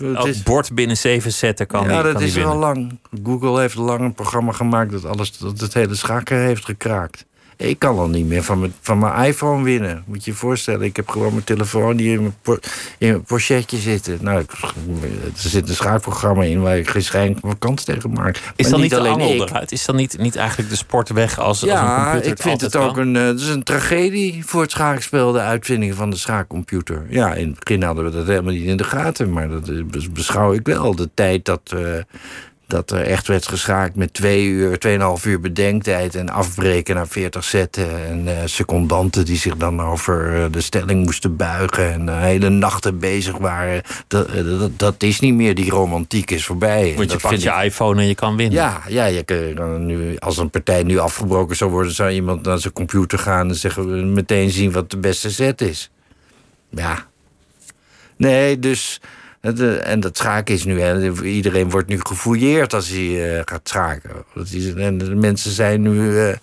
elk 0.00 0.26
is- 0.26 0.42
bord 0.42 0.74
binnen 0.74 0.96
zeven 0.96 1.32
zetten 1.32 1.66
kan 1.66 1.82
ja, 1.88 1.94
die, 1.94 2.02
dat 2.02 2.12
kan 2.12 2.22
is 2.22 2.34
wel 2.34 2.56
lang. 2.56 2.98
Google 3.22 3.60
heeft 3.60 3.74
lang 3.74 4.00
een 4.00 4.14
programma 4.14 4.52
gemaakt 4.52 4.90
dat, 4.90 5.04
alles, 5.04 5.38
dat 5.38 5.60
het 5.60 5.74
hele 5.74 5.94
schaken 5.94 6.36
heeft 6.36 6.64
gekraakt. 6.64 7.26
Ik 7.56 7.78
kan 7.78 7.98
al 7.98 8.08
niet 8.08 8.26
meer 8.26 8.42
van 8.42 8.58
mijn, 8.60 8.72
van 8.80 8.98
mijn 8.98 9.24
iPhone 9.24 9.62
winnen. 9.64 10.02
Moet 10.06 10.24
je 10.24 10.30
je 10.30 10.36
voorstellen, 10.36 10.82
ik 10.82 10.96
heb 10.96 11.08
gewoon 11.08 11.32
mijn 11.32 11.44
telefoon 11.44 11.98
hier 11.98 12.12
in 12.12 12.22
mijn, 12.44 12.58
in 12.98 13.08
mijn 13.08 13.22
pochetje 13.22 13.76
zitten. 13.78 14.18
Nou, 14.20 14.40
ik- 14.40 14.50
er 15.34 15.48
zit 15.50 15.68
een 15.68 15.74
schaakprogramma 15.74 16.42
in 16.42 16.60
waar 16.62 16.78
ik 16.78 16.88
geen 16.90 17.02
schijn 17.02 17.36
van 17.40 17.58
kans 17.58 17.84
tegen 17.84 18.10
maak. 18.12 18.36
Is 18.36 18.42
Maar 18.62 18.70
dan 18.70 18.80
niet 18.80 18.90
de 18.90 18.98
alleen 18.98 19.20
ik. 19.20 19.40
eruit? 19.48 19.72
Is 19.72 19.84
dan 19.84 19.96
niet, 19.96 20.18
niet 20.18 20.36
eigenlijk 20.36 20.70
de 20.70 20.76
sport 20.76 21.08
weg 21.08 21.38
als, 21.38 21.46
als 21.48 21.62
een 21.62 21.68
Ja, 21.68 22.02
computer 22.04 22.30
ik 22.32 22.42
vind 22.42 22.60
het 22.60 22.76
ook 22.76 22.94
kan? 22.94 23.06
een, 23.06 23.16
eh, 23.16 23.22
het 23.24 23.40
is 23.40 23.48
een 23.48 23.62
tragedie 23.62 24.44
voor 24.46 24.60
het 24.62 24.70
schaakspel, 24.70 25.32
de 25.32 25.40
uitvinding 25.40 25.94
van 25.94 26.10
de 26.10 26.16
schaakcomputer. 26.16 27.06
Ja, 27.08 27.34
in 27.34 27.48
het 27.48 27.58
begin 27.64 27.82
hadden 27.82 28.04
we 28.04 28.10
dat 28.10 28.26
helemaal 28.26 28.52
niet 28.52 28.64
in 28.66 28.76
de 28.76 28.84
gaten, 28.84 29.32
maar 29.32 29.48
dat 29.48 29.68
eh, 29.68 29.84
bes- 29.84 30.12
beschouw 30.12 30.52
ik 30.52 30.66
wel. 30.66 30.94
De 30.94 31.10
tijd 31.14 31.44
dat, 31.44 31.60
eh, 31.76 31.80
dat 32.72 32.90
er 32.90 33.02
echt 33.02 33.26
werd 33.28 33.48
geschaakt 33.48 33.96
met 33.96 34.14
twee 34.14 34.44
uur, 34.46 34.78
tweeënhalf 34.78 35.26
uur 35.26 35.40
bedenktijd 35.40 36.14
en 36.14 36.28
afbreken 36.28 36.94
naar 36.94 37.06
40 37.08 37.44
zetten. 37.44 38.06
En 38.06 38.28
eh, 38.28 38.42
secondanten 38.44 39.24
die 39.24 39.36
zich 39.36 39.56
dan 39.56 39.82
over 39.82 40.34
eh, 40.42 40.44
de 40.50 40.60
stelling 40.60 41.04
moesten 41.04 41.36
buigen 41.36 41.92
en 41.92 42.08
eh, 42.08 42.20
hele 42.20 42.48
nachten 42.48 42.98
bezig 42.98 43.36
waren. 43.38 43.82
Dat, 44.08 44.28
dat, 44.44 44.78
dat 44.78 45.02
is 45.02 45.20
niet 45.20 45.34
meer, 45.34 45.54
die 45.54 45.70
romantiek 45.70 46.30
is 46.30 46.44
voorbij. 46.44 46.86
Want 46.96 46.98
je 46.98 47.06
dat 47.06 47.20
pakt 47.20 47.34
ik- 47.34 47.40
je 47.40 47.64
iPhone 47.64 48.00
en 48.00 48.06
je 48.08 48.14
kan 48.14 48.36
winnen. 48.36 48.58
ja, 48.58 48.80
ja 48.88 49.04
je 49.04 49.22
kan 49.54 49.86
nu, 49.86 50.16
als 50.18 50.38
een 50.38 50.50
partij 50.50 50.82
nu 50.82 50.98
afgebroken 50.98 51.56
zou 51.56 51.70
worden, 51.70 51.92
zou 51.92 52.10
iemand 52.10 52.44
naar 52.44 52.58
zijn 52.58 52.72
computer 52.72 53.18
gaan 53.18 53.48
en 53.48 53.54
zeggen 53.54 53.90
we 53.90 54.02
meteen 54.04 54.50
zien 54.50 54.72
wat 54.72 54.90
de 54.90 54.96
beste 54.98 55.30
zet 55.30 55.60
is. 55.60 55.90
Ja. 56.70 57.06
Nee, 58.16 58.58
dus. 58.58 59.00
Eh, 59.42 59.86
En 59.86 60.00
dat 60.00 60.16
schaken 60.16 60.54
is 60.54 60.64
nu. 60.64 61.10
Iedereen 61.22 61.70
wordt 61.70 61.88
nu 61.88 62.00
gefouilleerd 62.02 62.74
als 62.74 62.88
hij 62.88 63.36
eh, 63.36 63.42
gaat 63.44 63.68
schaken. 63.68 64.10
En 64.76 64.98
de 64.98 65.14
mensen 65.14 65.50
zijn 65.50 65.82
nu. 65.82 66.18
eh, 66.18 66.36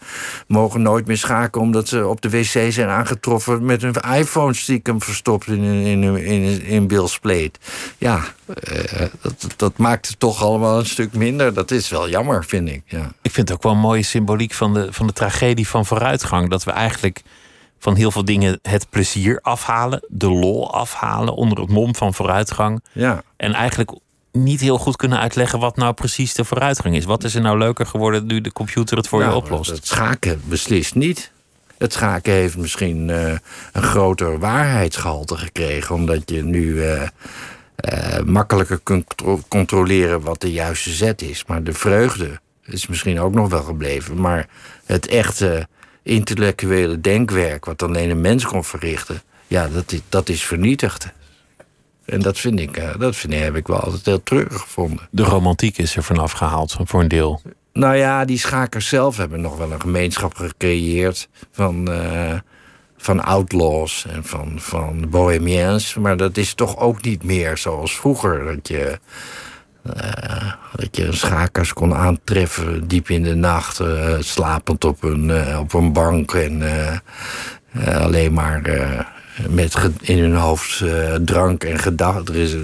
mogen 0.47 0.81
nooit 0.81 1.07
meer 1.07 1.17
schaken 1.17 1.61
omdat 1.61 1.87
ze 1.87 2.07
op 2.07 2.21
de 2.21 2.29
wc 2.29 2.71
zijn 2.71 2.87
aangetroffen 2.87 3.65
met 3.65 3.81
hun 3.81 3.95
iPhone 4.15 4.53
stiekem 4.53 5.01
verstopt 5.01 5.47
in, 5.47 5.63
in, 5.63 6.03
in, 6.03 6.17
in, 6.17 6.61
in 6.63 6.87
Bill 6.87 7.07
Spleet. 7.07 7.59
Ja, 7.97 8.23
dat, 9.21 9.47
dat 9.55 9.77
maakt 9.77 10.07
het 10.07 10.19
toch 10.19 10.43
allemaal 10.43 10.79
een 10.79 10.85
stuk 10.85 11.13
minder. 11.13 11.53
Dat 11.53 11.71
is 11.71 11.89
wel 11.89 12.09
jammer, 12.09 12.45
vind 12.45 12.69
ik. 12.69 12.81
Ja. 12.85 13.11
Ik 13.21 13.31
vind 13.31 13.47
het 13.49 13.57
ook 13.57 13.63
wel 13.63 13.71
een 13.71 13.77
mooie 13.79 14.03
symboliek 14.03 14.53
van 14.53 14.73
de, 14.73 14.87
van 14.89 15.07
de 15.07 15.13
tragedie 15.13 15.67
van 15.67 15.85
vooruitgang. 15.85 16.49
Dat 16.49 16.63
we 16.63 16.71
eigenlijk 16.71 17.21
van 17.79 17.95
heel 17.95 18.11
veel 18.11 18.25
dingen 18.25 18.59
het 18.61 18.89
plezier 18.89 19.39
afhalen, 19.41 20.05
de 20.07 20.29
lol 20.29 20.73
afhalen 20.73 21.35
onder 21.35 21.59
het 21.59 21.69
mom 21.69 21.95
van 21.95 22.13
vooruitgang. 22.13 22.83
Ja. 22.91 23.23
En 23.37 23.53
eigenlijk 23.53 23.91
niet 24.31 24.61
heel 24.61 24.77
goed 24.77 24.95
kunnen 24.95 25.19
uitleggen 25.19 25.59
wat 25.59 25.75
nou 25.75 25.93
precies 25.93 26.33
de 26.33 26.45
vooruitgang 26.45 26.95
is. 26.95 27.05
Wat 27.05 27.23
is 27.23 27.35
er 27.35 27.41
nou 27.41 27.57
leuker 27.57 27.85
geworden 27.85 28.25
nu 28.25 28.41
de 28.41 28.51
computer 28.51 28.97
het 28.97 29.07
voor 29.07 29.19
je 29.19 29.25
Nou, 29.25 29.37
oplost? 29.37 29.71
Het 29.71 29.87
schaken 29.87 30.41
beslist 30.45 30.95
niet. 30.95 31.31
Het 31.77 31.93
schaken 31.93 32.33
heeft 32.33 32.57
misschien 32.57 33.09
eh, 33.09 33.31
een 33.71 33.83
groter 33.83 34.39
waarheidsgehalte 34.39 35.37
gekregen, 35.37 35.95
omdat 35.95 36.29
je 36.29 36.43
nu 36.43 36.83
eh, 36.83 37.07
eh, 37.75 38.23
makkelijker 38.23 38.79
kunt 38.83 39.05
contro- 39.15 39.41
controleren 39.47 40.21
wat 40.21 40.41
de 40.41 40.51
juiste 40.51 40.89
zet 40.89 41.21
is. 41.21 41.45
Maar 41.45 41.63
de 41.63 41.73
vreugde 41.73 42.39
is 42.65 42.87
misschien 42.87 43.19
ook 43.19 43.33
nog 43.33 43.49
wel 43.49 43.63
gebleven. 43.63 44.21
Maar 44.21 44.47
het 44.85 45.07
echte 45.07 45.67
intellectuele 46.03 47.01
denkwerk, 47.01 47.65
wat 47.65 47.83
alleen 47.83 48.09
een 48.09 48.21
mens 48.21 48.45
kon 48.45 48.63
verrichten, 48.63 49.21
ja, 49.47 49.67
dat 49.67 49.91
is, 49.91 50.01
dat 50.09 50.29
is 50.29 50.43
vernietigd. 50.43 51.13
En 52.05 52.21
dat 52.21 52.39
vind 52.39 52.59
ik, 52.59 52.77
eh, 52.77 52.89
dat 52.99 53.15
vind 53.15 53.33
ik, 53.33 53.39
heb 53.39 53.55
ik 53.55 53.67
wel 53.67 53.79
altijd 53.79 54.05
heel 54.05 54.23
treurig 54.23 54.61
gevonden. 54.61 55.07
De 55.11 55.23
romantiek 55.23 55.77
is 55.77 55.95
er 55.95 56.03
vanaf 56.03 56.31
gehaald, 56.31 56.77
voor 56.83 57.01
een 57.01 57.07
deel. 57.07 57.41
Nou 57.73 57.95
ja, 57.95 58.25
die 58.25 58.37
schakers 58.37 58.87
zelf 58.87 59.17
hebben 59.17 59.41
nog 59.41 59.57
wel 59.57 59.71
een 59.71 59.81
gemeenschap 59.81 60.35
gecreëerd 60.35 61.29
van, 61.51 61.91
eh, 61.91 62.33
van 62.97 63.23
outlaws 63.23 64.05
en 64.05 64.23
van, 64.23 64.53
van 64.55 65.09
bohemiens. 65.09 65.95
Maar 65.95 66.17
dat 66.17 66.37
is 66.37 66.53
toch 66.53 66.77
ook 66.77 67.01
niet 67.01 67.23
meer 67.23 67.57
zoals 67.57 67.95
vroeger. 67.95 68.45
Dat 68.45 68.67
je, 68.67 68.99
eh, 69.93 70.51
dat 70.75 70.95
je 70.95 71.11
schakers 71.11 71.73
kon 71.73 71.95
aantreffen 71.95 72.87
diep 72.87 73.09
in 73.09 73.23
de 73.23 73.35
nacht, 73.35 73.79
eh, 73.79 74.13
slapend 74.19 74.85
op 74.85 75.03
een, 75.03 75.29
eh, 75.29 75.59
op 75.59 75.73
een 75.73 75.93
bank 75.93 76.33
en 76.33 76.63
alleen 77.85 78.33
maar. 78.33 78.61
met 79.49 79.75
in 80.01 80.19
hun 80.19 80.35
hoofd 80.35 80.83
drank 81.25 81.63
en 81.63 81.79
gedachten. 81.79 82.35
Er 82.35 82.41
is 82.41 82.55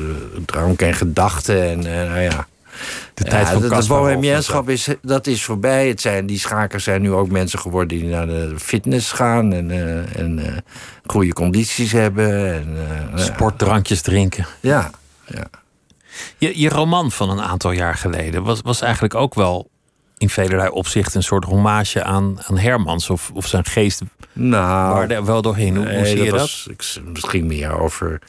drank 0.45 0.81
en 0.81 0.93
gedachten 0.93 1.63
en 1.63 1.79
nou 1.79 2.19
ja. 2.19 2.47
De 3.13 3.23
tijd 3.23 3.49
van 3.49 3.61
de, 3.61 3.85
bohemienschap 3.87 4.69
is, 4.69 4.87
dat 5.01 5.27
is 5.27 5.43
voorbij. 5.43 5.87
Het 5.87 6.01
zijn, 6.01 6.25
die 6.25 6.39
schakers 6.39 6.83
zijn 6.83 7.01
nu 7.01 7.11
ook 7.11 7.29
mensen 7.29 7.59
geworden 7.59 7.97
die 7.97 8.07
naar 8.07 8.27
de 8.27 8.53
fitness 8.57 9.11
gaan 9.11 9.53
en, 9.53 9.71
en 10.15 10.63
goede 11.05 11.33
condities 11.33 11.91
hebben. 11.91 12.53
En, 12.53 12.67
eh, 13.15 13.23
Sportdrankjes 13.23 14.01
drinken. 14.01 14.45
Ja, 14.59 14.89
ja. 15.25 15.47
Je, 16.37 16.59
je 16.59 16.69
roman 16.69 17.11
van 17.11 17.29
een 17.29 17.41
aantal 17.41 17.71
jaar 17.71 17.95
geleden 17.95 18.43
was, 18.43 18.61
was 18.61 18.81
eigenlijk 18.81 19.15
ook 19.15 19.33
wel 19.33 19.69
in 20.17 20.29
velerlei 20.29 20.69
opzichten 20.69 21.15
een 21.17 21.23
soort 21.23 21.43
hommage 21.45 22.03
aan, 22.03 22.37
aan 22.47 22.57
Hermans 22.57 23.09
of, 23.09 23.31
of 23.33 23.47
zijn 23.47 23.65
geest 23.65 24.01
Nou, 24.33 24.93
waar 24.93 25.09
er 25.09 25.25
wel 25.25 25.41
doorheen. 25.41 25.75
Hoe, 25.75 25.85
hoe 25.85 25.95
nee, 25.95 26.05
zie 26.05 26.23
je 26.23 26.31
dat? 26.31 26.39
was- 26.39 26.67
ik, 26.69 26.83
misschien 27.13 27.45
meer 27.47 27.79
over 27.79 28.19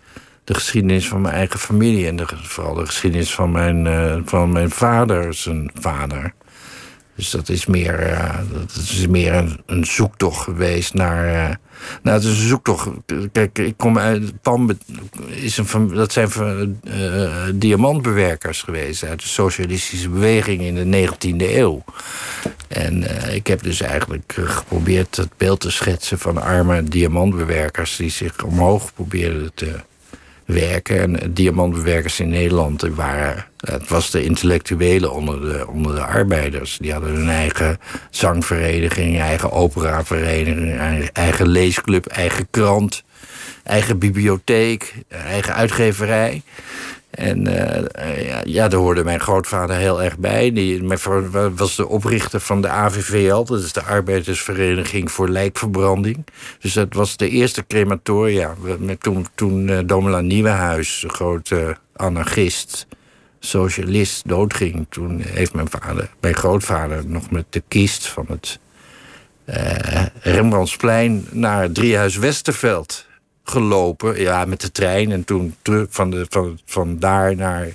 de 0.44 0.54
geschiedenis 0.54 1.08
van 1.08 1.20
mijn 1.20 1.34
eigen 1.34 1.58
familie. 1.58 2.06
En 2.06 2.16
de, 2.16 2.26
vooral 2.42 2.74
de 2.74 2.86
geschiedenis 2.86 3.34
van 3.34 3.50
mijn, 3.50 3.86
eh, 3.86 4.16
van 4.24 4.52
mijn 4.52 4.70
vader, 4.70 5.34
zijn 5.34 5.70
vader. 5.80 6.34
Dus 7.16 7.30
dat 7.30 7.48
is 7.48 7.66
meer, 7.66 7.98
eh, 7.98 8.38
dat 8.52 8.76
is 8.76 9.06
meer 9.06 9.58
een, 9.66 9.84
zoektocht 9.84 10.42
geweest 10.42 10.94
naar. 10.94 11.26
eh, 11.26 11.54
nou, 12.02 12.16
het 12.16 12.26
is 12.26 12.38
een 12.40 12.48
zoektocht. 12.48 12.88
Kijk, 13.32 13.58
ik 13.58 13.76
kom 13.76 13.98
uit. 13.98 14.40
PAM 14.42 14.70
is 15.28 15.56
een, 15.56 15.88
dat 15.94 16.12
zijn 16.12 16.28
eh, 16.84 17.30
diamantbewerkers 17.54 18.62
geweest 18.62 19.04
uit 19.04 19.20
de 19.20 19.28
socialistische 19.28 20.08
beweging 20.08 20.60
in 20.62 20.74
de 20.74 20.84
19e 20.84 21.56
eeuw. 21.56 21.84
En 22.68 23.04
ik 23.34 23.46
heb 23.46 23.62
dus 23.62 23.80
eigenlijk 23.80 24.34
geprobeerd 24.36 25.16
het 25.16 25.30
beeld 25.36 25.60
te 25.60 25.70
schetsen 25.70 26.18
van 26.18 26.42
arme 26.42 26.82
diamantbewerkers 26.84 27.96
die 27.96 28.10
zich 28.10 28.44
omhoog 28.44 28.94
probeerden 28.94 29.50
te 29.54 29.80
werken. 30.46 31.22
En 31.22 31.32
diamantbewerkers 31.32 32.20
in 32.20 32.28
Nederland 32.28 32.82
waren. 32.82 33.44
Het 33.60 33.88
was 33.88 34.10
de 34.10 34.24
intellectuelen 34.24 35.12
onder 35.12 35.40
de, 35.40 35.66
onder 35.68 35.94
de 35.94 36.04
arbeiders. 36.04 36.78
Die 36.80 36.92
hadden 36.92 37.14
hun 37.14 37.28
eigen 37.28 37.78
zangvereniging, 38.10 39.20
eigen 39.20 39.52
operavereniging, 39.52 41.08
eigen 41.12 41.48
leesclub, 41.48 42.06
eigen 42.06 42.46
krant, 42.50 43.04
eigen 43.62 43.98
bibliotheek, 43.98 44.94
eigen 45.08 45.54
uitgeverij. 45.54 46.42
En 47.16 47.46
eh, 47.46 47.84
eh, 47.92 48.42
ja, 48.44 48.68
daar 48.68 48.80
hoorde 48.80 49.04
mijn 49.04 49.20
grootvader 49.20 49.76
heel 49.76 50.02
erg 50.02 50.18
bij. 50.18 50.52
Die 50.52 50.82
was 51.54 51.76
de 51.76 51.88
oprichter 51.88 52.40
van 52.40 52.60
de 52.60 52.68
AVVL, 52.68 53.44
dat 53.44 53.62
is 53.62 53.72
de 53.72 53.82
Arbeidersvereniging 53.82 55.10
voor 55.10 55.28
Lijkverbranding. 55.28 56.26
Dus 56.60 56.72
dat 56.72 56.94
was 56.94 57.16
de 57.16 57.28
eerste 57.28 57.66
crematoria. 57.66 58.54
Toen, 58.98 59.26
toen 59.34 59.68
uh, 59.68 59.78
Domela 59.86 60.20
Nieuwenhuis, 60.20 61.00
de 61.00 61.08
grote 61.08 61.76
anarchist, 61.96 62.86
socialist, 63.38 64.28
doodging. 64.28 64.86
Toen 64.88 65.20
heeft 65.20 65.54
mijn 65.54 65.70
vader, 65.70 66.10
mijn 66.20 66.34
grootvader 66.34 67.06
nog 67.06 67.30
met 67.30 67.44
de 67.50 67.62
kist 67.68 68.06
van 68.06 68.26
het 68.28 68.58
eh, 69.44 70.06
Rembrandtsplein 70.20 71.26
naar 71.30 71.70
Driehuis 71.70 72.16
Westerveld 72.16 73.06
gelopen. 73.50 74.20
Ja, 74.20 74.44
met 74.44 74.60
de 74.60 74.72
trein. 74.72 75.12
En 75.12 75.24
toen 75.24 75.54
terug 75.62 75.86
van, 75.90 76.10
de, 76.10 76.26
van, 76.28 76.58
van 76.64 76.98
daar 76.98 77.36
naar 77.36 77.68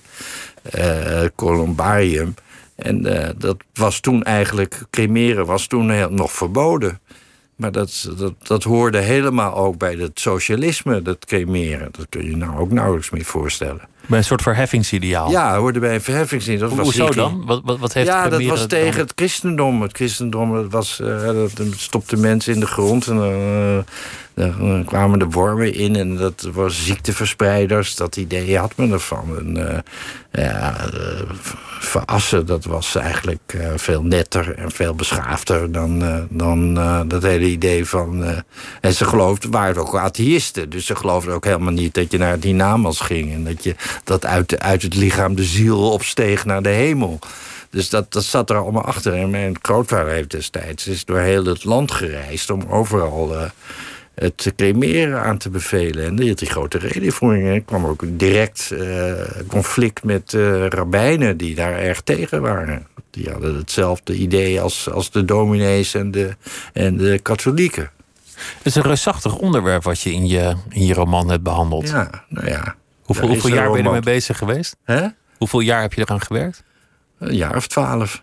eh, 0.62 1.24
Columbarium. 1.36 2.34
En 2.76 3.06
eh, 3.06 3.30
dat 3.38 3.58
was 3.74 4.00
toen 4.00 4.24
eigenlijk, 4.24 4.82
cremeren 4.90 5.46
was 5.46 5.68
toen 5.68 5.90
heel, 5.90 6.10
nog 6.10 6.32
verboden. 6.32 7.00
Maar 7.56 7.72
dat, 7.72 8.10
dat, 8.18 8.34
dat 8.48 8.64
hoorde 8.64 8.98
helemaal 8.98 9.56
ook 9.56 9.78
bij 9.78 9.94
het 9.94 10.20
socialisme, 10.20 11.02
dat 11.02 11.26
cremeren. 11.26 11.90
Dat 11.92 12.06
kun 12.10 12.26
je 12.26 12.38
nou 12.38 12.60
ook 12.60 12.72
nauwelijks 12.72 13.10
meer 13.10 13.26
voorstellen. 13.26 13.82
Bij 14.06 14.18
een 14.18 14.24
soort 14.24 14.42
verheffingsideaal. 14.42 15.32
Ja, 15.32 15.58
hoorde 15.58 15.80
bij 15.80 15.94
een 15.94 16.02
verheffingsideaal. 16.02 16.76
Dat 16.76 16.80
Hoezo 16.80 17.10
dan? 17.10 17.46
Wat, 17.46 17.62
wat, 17.64 17.80
wat 17.80 17.94
heeft 17.94 18.08
ja, 18.08 18.30
dat 18.30 18.44
was 18.44 18.68
tegen 18.68 18.92
dan- 18.92 19.00
het 19.00 19.14
christendom. 19.16 19.82
Het 19.82 19.96
christendom 19.96 20.70
was, 20.70 20.98
dat 20.98 21.52
stopte 21.76 22.18
mensen 22.18 22.54
in 22.54 22.60
de 22.60 22.68
grond 22.68 23.08
en 23.08 23.18
dan 24.34 24.84
kwamen 24.86 25.20
de 25.20 25.26
wormen 25.26 25.74
in 25.74 25.96
en 25.96 26.16
dat 26.16 26.50
was 26.54 26.86
ziekteverspreiders. 26.86 27.96
Dat 27.96 28.16
idee 28.16 28.58
had 28.58 28.78
men 28.78 28.92
ervan. 28.92 29.38
En, 29.38 29.70
eh, 29.70 29.80
ja, 30.32 30.78
eh, 30.94 31.22
verassen, 31.80 32.46
dat 32.46 32.66
was 32.66 32.96
eigenlijk 32.96 33.54
eh, 33.58 33.68
veel 33.76 34.04
netter 34.04 34.56
en 34.58 34.72
veel 34.72 34.94
beschaafder 34.96 35.72
dan, 35.72 36.04
eh, 36.04 36.18
dan 36.30 36.78
eh, 36.78 37.02
dat 37.08 37.24
hele 37.24 37.46
idee 37.46 37.86
van. 37.86 38.24
eh, 38.24 38.38
en 38.82 38.94
ze 38.94 39.06
geloofden, 39.06 39.52
waren 39.52 39.82
ook 39.82 39.98
atheïsten. 39.98 40.70
Dus 40.70 40.86
ze 40.86 40.96
geloofden 40.96 41.34
ook 41.34 41.46
helemaal 41.46 41.74
niet 41.74 41.94
dat 41.94 42.12
je 42.12 42.18
naar 42.18 42.38
hiernamaals 42.42 43.00
ging. 43.00 43.34
En 43.34 43.44
dat 43.44 43.64
je 43.64 43.76
dat 44.04 44.26
uit, 44.26 44.60
uit 44.60 44.82
het 44.82 44.96
lichaam 44.96 45.36
de 45.36 45.44
ziel 45.44 45.92
opsteeg 45.92 46.46
naar 46.46 46.62
de 46.62 46.70
hemel. 46.70 47.20
Dus 47.70 47.90
dat, 47.90 48.14
dat 48.14 48.24
zat 48.24 48.50
er 48.50 48.56
allemaal 48.58 48.86
achter. 48.86 49.14
En 49.14 49.30
mijn 49.30 49.58
grootvader 49.62 50.14
heeft 50.14 50.32
destijds 50.32 50.88
is 50.88 51.06
door 51.06 51.20
heel 51.20 51.46
het 51.46 51.64
land 51.64 51.92
gereisd 51.92 52.50
om 52.50 52.64
overal 52.70 53.36
eh, 53.36 53.50
het 54.16 54.54
cremeren 54.56 55.22
aan 55.22 55.38
te 55.38 55.50
bevelen. 55.50 56.06
En 56.06 56.16
die 56.16 56.30
had 56.30 56.38
die 56.40 56.50
grote 56.50 56.78
redenvoeringen. 56.78 57.54
Er 57.54 57.62
kwam 57.62 57.86
ook 57.86 58.04
direct 58.08 58.72
eh, 58.72 59.14
conflict 59.48 60.04
met 60.04 60.34
eh 60.34 60.68
rabbijnen 60.68 61.38
die 61.38 61.56
daar 61.56 61.74
erg 61.80 62.02
tegen 62.02 62.42
waren. 62.42 62.88
Die 63.10 63.30
hadden 63.30 63.56
hetzelfde 63.56 64.16
idee 64.16 64.62
als, 64.62 64.90
als 64.90 65.12
de 65.12 65.26
dominees 65.26 65.94
en 65.94 66.12
de, 66.12 66.36
en 66.74 66.98
de 66.98 67.20
katholieken. 67.20 67.90
Het 68.36 68.66
is 68.66 68.76
een 68.76 68.82
reusachtig 68.82 69.36
onderwerp 69.38 69.84
wat 69.84 70.02
je 70.02 70.12
in 70.14 70.28
je, 70.28 70.56
in 70.70 70.86
je 70.86 70.94
roman 70.94 71.30
hebt 71.30 71.44
behandeld. 71.44 71.88
Ja, 71.90 72.24
nou 72.30 72.48
ja. 72.48 72.76
hoeveel 73.28 73.50
jaar 73.54 73.68
ben 73.72 73.78
je 73.78 73.84
ermee 73.86 74.02
bezig 74.02 74.38
geweest? 74.38 74.76
Hè? 74.84 75.08
Hoeveel 75.38 75.60
jaar 75.60 75.82
heb 75.82 75.94
je 75.94 76.02
eraan 76.02 76.22
gewerkt? 76.22 76.64
Een 77.20 77.36
jaar 77.36 77.56
of 77.56 77.68
twaalf. 77.68 78.22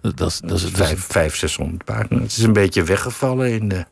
Dat, 0.00 0.16
dat, 0.16 0.28
is- 0.28 0.40
dat, 0.40 0.50
is- 0.56 0.62
dat 0.62 0.72
is 0.72 0.76
vijf, 0.86 1.04
vijf, 1.08 1.36
zeshonderd 1.36 1.84
pagina's. 1.84 2.22
Het 2.22 2.36
is 2.36 2.42
een 2.42 2.52
beetje 2.52 2.82
weggevallen 2.82 3.50
in 3.52 3.68
de... 3.68 3.84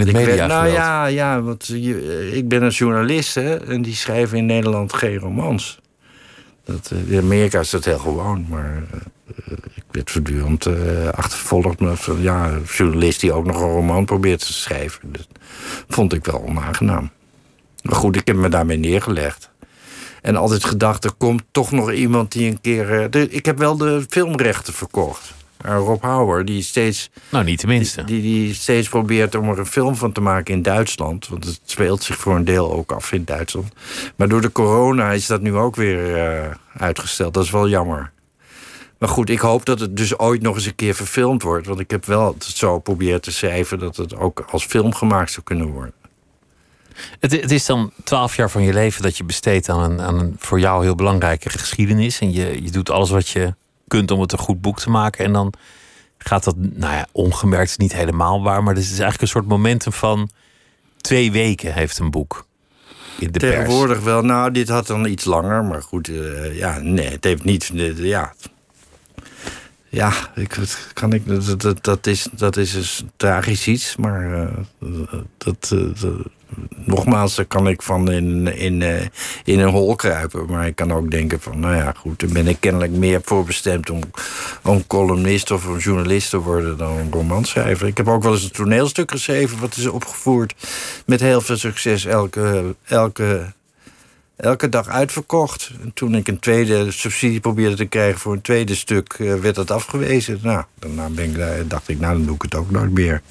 in 0.00 0.06
het 0.06 0.26
media. 0.26 0.46
nou 0.46 0.68
ja, 0.68 1.06
ja, 1.06 1.42
want 1.42 1.66
je, 1.66 2.30
ik 2.32 2.48
ben 2.48 2.62
een 2.62 2.70
journalist 2.70 3.34
hè, 3.34 3.56
en 3.66 3.82
die 3.82 3.94
schrijven 3.94 4.38
in 4.38 4.46
Nederland 4.46 4.92
geen 4.92 5.18
romans. 5.18 5.80
Dat, 6.64 6.90
eh, 6.92 7.12
in 7.12 7.18
Amerika 7.18 7.60
is 7.60 7.70
dat 7.70 7.84
heel 7.84 7.98
gewoon, 7.98 8.46
maar 8.48 8.82
eh, 9.46 9.52
ik 9.74 9.84
werd 9.90 10.10
voortdurend 10.10 10.66
eh, 10.66 11.08
achtervolgd 11.08 11.80
met 11.80 12.00
van, 12.00 12.22
ja, 12.22 12.48
een 12.48 12.62
journalist 12.62 13.20
die 13.20 13.32
ook 13.32 13.46
nog 13.46 13.60
een 13.60 13.70
roman 13.70 14.04
probeert 14.04 14.46
te 14.46 14.52
schrijven. 14.52 15.12
Dat 15.12 15.26
vond 15.88 16.12
ik 16.12 16.24
wel 16.24 16.42
onaangenaam. 16.42 17.10
Maar 17.82 17.96
goed, 17.96 18.16
ik 18.16 18.26
heb 18.26 18.36
me 18.36 18.48
daarmee 18.48 18.76
neergelegd. 18.76 19.50
En 20.22 20.36
altijd 20.36 20.64
gedacht, 20.64 21.04
er 21.04 21.12
komt 21.18 21.42
toch 21.50 21.70
nog 21.70 21.92
iemand 21.92 22.32
die 22.32 22.50
een 22.50 22.60
keer... 22.60 23.00
eh, 23.02 23.10
de- 23.10 23.28
ik 23.30 23.46
heb 23.46 23.58
wel 23.58 23.76
de 23.76 24.04
filmrechten 24.08 24.72
verkocht. 24.72 25.34
Aan 25.68 25.78
Rob 25.78 26.02
Hauer, 26.02 26.44
die 26.44 26.62
steeds 26.62 27.10
Nou, 27.28 27.44
niet 27.44 27.58
tenminste. 27.58 28.04
die, 28.04 28.22
die 28.22 28.54
steeds 28.54 28.88
probeert 28.88 29.34
om 29.34 29.48
er 29.48 29.58
een 29.58 29.66
film 29.66 29.96
van 29.96 30.12
te 30.12 30.20
maken 30.20 30.54
in 30.54 30.62
Duitsland. 30.62 31.28
Want 31.28 31.44
het 31.44 31.60
speelt 31.64 32.02
zich 32.02 32.16
voor 32.16 32.36
een 32.36 32.44
deel 32.44 32.72
ook 32.72 32.92
af 32.92 33.12
in 33.12 33.24
Duitsland. 33.24 33.72
Maar 34.16 34.28
door 34.28 34.40
de 34.40 34.52
corona 34.52 35.12
is 35.12 35.26
dat 35.26 35.40
nu 35.40 35.54
ook 35.54 35.76
weer 35.76 36.16
eh, 36.16 36.50
uitgesteld. 36.76 37.34
Dat 37.34 37.44
is 37.44 37.50
wel 37.50 37.68
jammer. 37.68 38.12
Maar 38.98 39.08
goed, 39.08 39.30
ik 39.30 39.38
hoop 39.38 39.64
dat 39.64 39.80
het 39.80 39.96
dus 39.96 40.18
ooit 40.18 40.42
nog 40.42 40.54
eens 40.54 40.66
een 40.66 40.74
keer 40.74 40.94
verfilmd 40.94 41.42
wordt. 41.42 41.66
Want 41.66 41.80
ik 41.80 41.90
heb 41.90 42.04
wel 42.04 42.34
het 42.34 42.44
zo 42.44 42.74
geprobeerd 42.74 43.22
te 43.22 43.32
schrijven 43.32 43.78
dat 43.78 43.96
het 43.96 44.16
ook 44.16 44.44
als 44.50 44.64
film 44.64 44.94
gemaakt 44.94 45.30
zou 45.30 45.44
kunnen 45.44 45.66
worden. 45.66 45.92
Het, 47.20 47.32
het 47.32 47.50
is 47.50 47.66
dan 47.66 47.92
twaalf 48.04 48.36
jaar 48.36 48.50
van 48.50 48.62
je 48.62 48.72
leven 48.72 49.02
dat 49.02 49.16
je 49.16 49.24
besteedt 49.24 49.68
aan 49.68 49.90
een, 49.90 50.00
aan 50.00 50.18
een 50.18 50.36
voor 50.38 50.60
jou 50.60 50.84
heel 50.84 50.94
belangrijke 50.94 51.50
geschiedenis. 51.50 52.20
En 52.20 52.32
je, 52.32 52.62
je 52.62 52.70
doet 52.70 52.90
alles 52.90 53.10
wat 53.10 53.28
je 53.28 53.54
kunt 53.88 54.10
om 54.10 54.20
het 54.20 54.32
een 54.32 54.38
goed 54.38 54.60
boek 54.60 54.80
te 54.80 54.90
maken. 54.90 55.24
En 55.24 55.32
dan 55.32 55.52
gaat 56.18 56.44
dat, 56.44 56.54
nou 56.56 56.94
ja, 56.94 57.06
ongemerkt 57.12 57.78
niet 57.78 57.92
helemaal 57.92 58.42
waar. 58.42 58.62
Maar 58.62 58.74
het 58.74 58.82
is 58.82 58.90
eigenlijk 58.90 59.20
een 59.20 59.28
soort 59.28 59.48
momentum 59.48 59.92
van 59.92 60.30
twee 60.96 61.32
weken 61.32 61.72
heeft 61.72 61.98
een 61.98 62.10
boek 62.10 62.46
in 63.18 63.32
de. 63.32 63.38
Tegenwoordig 63.38 64.00
wel. 64.00 64.22
Nou, 64.22 64.50
dit 64.50 64.68
had 64.68 64.86
dan 64.86 65.06
iets 65.06 65.24
langer. 65.24 65.64
Maar 65.64 65.82
goed, 65.82 66.08
eh, 66.08 66.56
ja, 66.56 66.78
nee, 66.78 67.08
het 67.08 67.24
heeft 67.24 67.44
niet... 67.44 67.70
ja, 67.96 68.34
ja 69.88 70.12
ik, 70.34 70.56
kan 70.92 71.12
ik, 71.12 71.22
dat, 71.60 71.84
dat, 71.84 72.06
is, 72.06 72.28
dat 72.32 72.56
is 72.56 72.72
dus 72.72 73.04
tragisch 73.16 73.66
iets. 73.66 73.96
Maar 73.96 74.42
eh, 74.42 74.48
dat, 75.38 75.70
eh, 75.72 76.00
dat- 76.00 76.26
nogmaals, 76.84 77.34
daar 77.34 77.44
kan 77.44 77.68
ik 77.68 77.82
van 77.82 78.10
in, 78.10 78.46
in, 78.56 78.82
eh, 78.82 79.06
in 79.44 79.58
een 79.58 79.68
hol 79.68 79.96
kruipen. 79.96 80.46
Maar 80.46 80.66
ik 80.66 80.76
kan 80.76 80.92
ook 80.92 81.10
denken 81.10 81.40
van, 81.40 81.60
nou 81.60 81.74
ja, 81.74 81.92
goed... 81.96 82.20
daar 82.20 82.30
ben 82.30 82.46
ik 82.46 82.56
kennelijk 82.60 82.92
meer 82.92 83.20
voor 83.24 83.44
bestemd 83.44 83.90
om, 83.90 84.00
om 84.62 84.86
columnist 84.86 85.50
of 85.50 85.64
een 85.64 85.78
journalist 85.78 86.30
te 86.30 86.38
worden... 86.38 86.76
dan 86.76 86.96
een 86.96 87.12
romanschrijver. 87.12 87.86
Ik 87.86 87.96
heb 87.96 88.08
ook 88.08 88.22
wel 88.22 88.32
eens 88.32 88.42
een 88.42 88.50
toneelstuk 88.50 89.10
geschreven... 89.10 89.58
wat 89.58 89.76
is 89.76 89.86
opgevoerd 89.86 90.54
met 91.06 91.20
heel 91.20 91.40
veel 91.40 91.56
succes 91.56 92.04
elke... 92.04 92.74
elke 92.84 93.52
elke 94.38 94.68
dag 94.68 94.88
uitverkocht. 94.88 95.70
En 95.82 95.90
toen 95.94 96.14
ik 96.14 96.28
een 96.28 96.38
tweede 96.38 96.90
subsidie 96.90 97.40
probeerde 97.40 97.76
te 97.76 97.84
krijgen 97.84 98.20
voor 98.20 98.32
een 98.32 98.40
tweede 98.40 98.74
stuk, 98.74 99.12
eh, 99.12 99.34
werd 99.34 99.54
dat 99.54 99.70
afgewezen. 99.70 100.38
Nou, 100.42 100.64
daarna 100.78 101.08
ben 101.08 101.24
ik, 101.24 101.36
daar- 101.36 101.66
dacht 101.68 101.88
ik, 101.88 102.00
nou, 102.00 102.12
dan 102.16 102.24
doe 102.26 102.34
ik 102.34 102.42
het 102.42 102.54
ook 102.54 102.70
nooit 102.70 102.90
meer. 102.92 103.22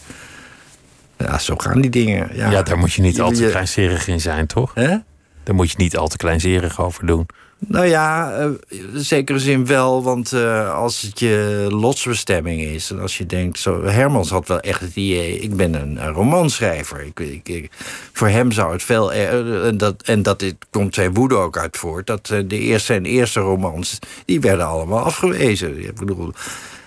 Ja, 1.17 1.39
zo 1.39 1.55
gaan 1.55 1.81
die 1.81 1.91
dingen. 1.91 2.29
Ja, 2.35 2.49
Ja, 2.51 2.61
daar 2.61 2.77
moet 2.77 2.93
je 2.93 3.01
niet 3.01 3.15
Je- 3.15 3.21
al 3.21 3.31
te 3.31 3.43
je- 3.43 3.49
kleinzerig 3.49 4.07
in 4.07 4.21
zijn, 4.21 4.47
toch? 4.47 4.71
Hè? 4.73 4.97
Daar 5.43 5.55
moet 5.55 5.71
je 5.71 5.77
niet 5.77 5.97
al 5.97 6.07
te 6.07 6.17
kleinzerig 6.17 6.81
over 6.81 7.05
doen. 7.05 7.25
Nou 7.59 7.85
ja, 7.85 8.31
eh, 8.37 8.45
in 8.93 8.99
zekere 9.03 9.39
zin 9.39 9.65
wel, 9.65 10.03
want 10.03 10.33
eh, 10.33 10.73
als 10.73 11.01
het 11.01 11.19
je 11.19 11.67
lotsbestemming 11.69 12.61
is... 12.61 12.91
en 12.91 12.99
als 12.99 13.17
je 13.17 13.25
denkt, 13.25 13.59
zo, 13.59 13.83
Hermans 13.83 14.29
had 14.29 14.47
wel 14.47 14.59
echt 14.59 14.79
het 14.81 14.95
idee... 14.95 15.39
ik 15.39 15.55
ben 15.55 15.73
een, 15.73 16.07
romanschrijver. 16.11 17.11
Ik, 17.43 17.69
voor 18.13 18.27
hem 18.27 18.51
zou 18.51 18.71
het 18.71 18.83
veel... 18.83 19.13
er- 19.13 19.63
en 19.63 19.77
dat, 19.77 20.01
en 20.03 20.23
dat 20.23 20.39
dit, 20.39 20.55
komt 20.69 20.93
zijn 20.95 21.13
woede 21.13 21.35
ook 21.35 21.57
uit 21.57 21.77
voort... 21.77 22.07
dat 22.07 22.29
eh, 22.29 22.39
de 22.47 22.59
eerste, 22.59 22.85
zijn 22.85 23.05
eerste 23.05 23.39
romans, 23.39 23.99
die 24.25 24.39
werden 24.41 24.65
allemaal 24.65 25.03
afgewezen. 25.03 25.83
Ik 25.83 25.95
bedoel... 25.95 26.31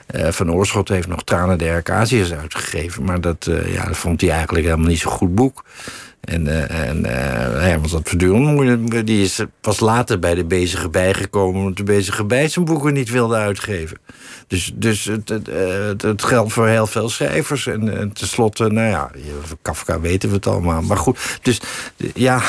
eh, 0.06 0.28
van 0.28 0.52
Oorschot 0.52 0.88
heeft 0.88 1.08
nog 1.08 1.24
Tranen 1.24 1.58
der 1.58 1.74
Arcasiërs 1.74 2.32
uitgegeven... 2.32 3.04
maar 3.04 3.20
dat, 3.20 3.46
eh, 3.46 3.74
ja, 3.74 3.84
dat 3.86 3.96
vond 3.96 4.20
hij 4.20 4.30
eigenlijk 4.30 4.64
helemaal 4.64 4.88
niet 4.88 4.98
zo'n 5.00 5.12
goed 5.12 5.34
boek. 5.34 5.64
En, 6.20 6.46
eh 6.46 6.88
en 6.88 7.04
eh 7.04 7.60
Hermans 7.62 7.92
had 7.92 8.08
voortdurend 8.08 8.44
moeite. 8.44 9.04
Die 9.04 9.22
is 9.24 9.44
pas 9.60 9.80
later 9.80 10.18
bij 10.18 10.34
de 10.34 10.44
bezige 10.44 10.88
bijgekomen... 10.88 11.60
omdat 11.60 11.76
de 11.76 11.82
bezige 11.82 12.24
bij 12.24 12.48
zijn 12.48 12.64
boeken 12.64 12.92
niet 12.92 13.10
wilde 13.10 13.36
uitgeven. 13.36 13.98
Dus, 14.46 14.72
dus 14.74 15.04
het, 15.04 15.28
het, 15.28 15.48
eh, 15.48 15.84
het, 15.86 16.02
het 16.02 16.22
geldt 16.22 16.52
voor 16.52 16.68
heel 16.68 16.86
veel 16.86 17.08
schrijvers. 17.08 17.66
En, 17.66 17.98
en 17.98 18.12
tenslotte, 18.12 18.68
nou 18.68 18.88
ja, 18.88 19.10
Kafka 19.62 20.00
weten 20.00 20.28
we 20.28 20.34
het 20.34 20.46
allemaal. 20.46 20.82
Maar 20.82 20.96
goed, 20.96 21.38
dus 21.42 21.60
ja... 22.14 22.42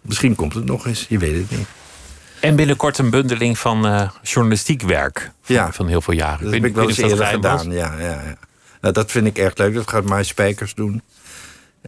misschien 0.00 0.34
komt 0.34 0.54
het 0.54 0.64
nog 0.64 0.86
eens, 0.86 1.06
je 1.08 1.18
weet 1.18 1.36
het 1.36 1.50
niet. 1.50 1.66
En 2.44 2.56
binnenkort 2.56 2.98
een 2.98 3.10
bundeling 3.10 3.58
van 3.58 3.86
eh, 3.86 4.10
journalistiek 4.22 4.82
werk. 4.82 5.30
Van, 5.42 5.54
Ja. 5.54 5.72
van 5.72 5.88
heel 5.88 6.00
veel 6.00 6.14
jaren. 6.14 6.40
Dat 6.40 6.50
weet 6.50 6.60
heb 6.60 6.70
ik 6.70 6.76
wel 6.76 6.88
eens 6.88 6.96
eerder 6.98 7.16
dat 7.16 7.28
gedaan, 7.28 7.70
ja. 7.70 7.94
ja, 7.98 8.04
ja. 8.04 8.36
Nou, 8.80 8.94
dat 8.94 9.10
vind 9.10 9.26
ik 9.26 9.38
echt 9.38 9.58
leuk. 9.58 9.74
Dat 9.74 9.88
gaat 9.88 10.04
Maai 10.04 10.24
Spijkers 10.24 10.74
doen. 10.74 11.02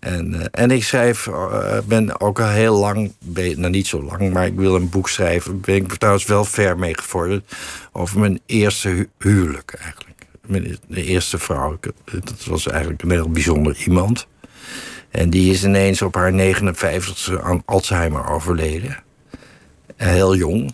En, 0.01 0.41
eh, 0.41 0.47
en 0.51 0.71
ik 0.71 0.85
schrijf, 0.85 1.27
eh, 1.27 1.79
ben 1.87 2.21
ook 2.21 2.41
al 2.41 2.49
heel 2.49 2.77
lang, 2.79 3.13
nou 3.35 3.71
niet 3.71 3.87
zo 3.87 4.03
lang, 4.03 4.33
maar 4.33 4.47
ik 4.47 4.55
wil 4.57 4.75
een 4.75 4.89
boek 4.89 5.09
schrijven. 5.09 5.61
Ben 5.61 5.75
ik 5.75 5.95
trouwens 5.95 6.27
wel 6.27 6.45
ver 6.45 6.79
mee 6.79 6.97
gevorderd. 6.97 7.55
Over 7.93 8.19
mijn 8.21 8.41
eerste 8.47 8.89
hu- 8.89 9.09
huwelijk 9.19 9.75
eigenlijk. 9.81 10.27
Mijn, 10.47 10.79
de 10.89 11.05
eerste 11.05 11.39
vrouw. 11.39 11.79
Dat 12.05 12.45
was 12.45 12.67
eigenlijk 12.67 13.03
een 13.03 13.11
heel 13.11 13.31
bijzonder 13.31 13.77
iemand. 13.77 14.27
En 15.11 15.31
die 15.31 15.53
is 15.53 15.65
ineens 15.65 16.03
op 16.03 16.15
haar 16.15 16.33
59ste 16.33 17.43
aan 17.43 17.63
Alzheimer 17.65 18.29
overleden. 18.31 18.97
Heel 19.97 20.37
jong. 20.37 20.73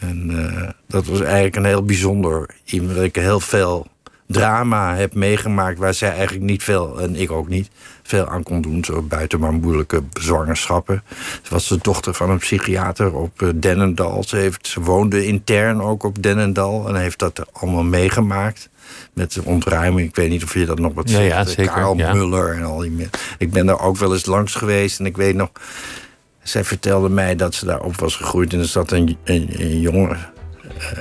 En 0.00 0.30
eh, 0.30 0.68
dat 0.86 1.06
was 1.06 1.20
eigenlijk 1.20 1.56
een 1.56 1.64
heel 1.64 1.82
bijzonder 1.84 2.50
iemand. 2.64 2.98
Ik 2.98 3.16
heel 3.16 3.40
veel 3.40 3.86
drama 4.32 4.94
heb 4.96 5.14
meegemaakt 5.14 5.78
waar 5.78 5.94
zij 5.94 6.10
eigenlijk 6.12 6.44
niet 6.44 6.62
veel, 6.62 7.00
en 7.00 7.16
ik 7.16 7.30
ook 7.30 7.48
niet, 7.48 7.70
veel 8.02 8.26
aan 8.28 8.42
kon 8.42 8.60
doen. 8.60 8.84
Zo 8.84 9.02
buiten 9.02 9.40
maar 9.40 9.52
moeilijke 9.52 10.02
zwangerschappen. 10.12 11.02
Ze 11.42 11.50
was 11.50 11.68
de 11.68 11.78
dochter 11.82 12.14
van 12.14 12.30
een 12.30 12.38
psychiater 12.38 13.14
op 13.14 13.42
eh, 13.42 13.48
Dennendal. 13.54 14.24
Ze, 14.24 14.36
heeft, 14.36 14.66
ze 14.66 14.80
woonde 14.80 15.26
intern 15.26 15.82
ook 15.82 16.02
op 16.02 16.22
Dennendal 16.22 16.88
en 16.88 16.94
heeft 16.94 17.18
dat 17.18 17.46
allemaal 17.52 17.82
meegemaakt. 17.82 18.68
met 19.12 19.32
de 19.32 19.44
ontruiming. 19.44 20.08
Ik 20.08 20.16
weet 20.16 20.30
niet 20.30 20.44
of 20.44 20.54
je 20.54 20.66
dat 20.66 20.78
nog 20.78 20.94
wat 20.94 21.10
Ja, 21.10 21.16
zegt. 21.16 21.28
ja, 21.28 21.40
eh, 21.40 21.46
zeker, 21.46 21.72
Karel 21.72 21.96
ja. 21.96 22.12
Muller 22.12 22.54
en 22.54 22.62
al 22.64 22.78
die 22.78 22.90
mensen. 22.90 23.18
Ik 23.38 23.50
ben 23.50 23.66
daar 23.66 23.80
ook 23.80 23.96
wel 23.96 24.12
eens 24.12 24.26
langs 24.26 24.54
geweest 24.54 24.98
en 25.00 25.06
ik 25.06 25.16
weet 25.16 25.34
nog... 25.34 25.50
Zij 26.42 26.64
vertelde 26.64 27.08
mij 27.08 27.36
dat 27.36 27.54
ze 27.54 27.64
daarop 27.66 27.96
was 28.00 28.16
gegroeid 28.16 28.52
en 28.52 28.58
er 28.58 28.64
zat 28.66 28.90
een, 28.92 29.16
een, 29.24 29.48
een 29.52 29.80
jongen... 29.80 30.18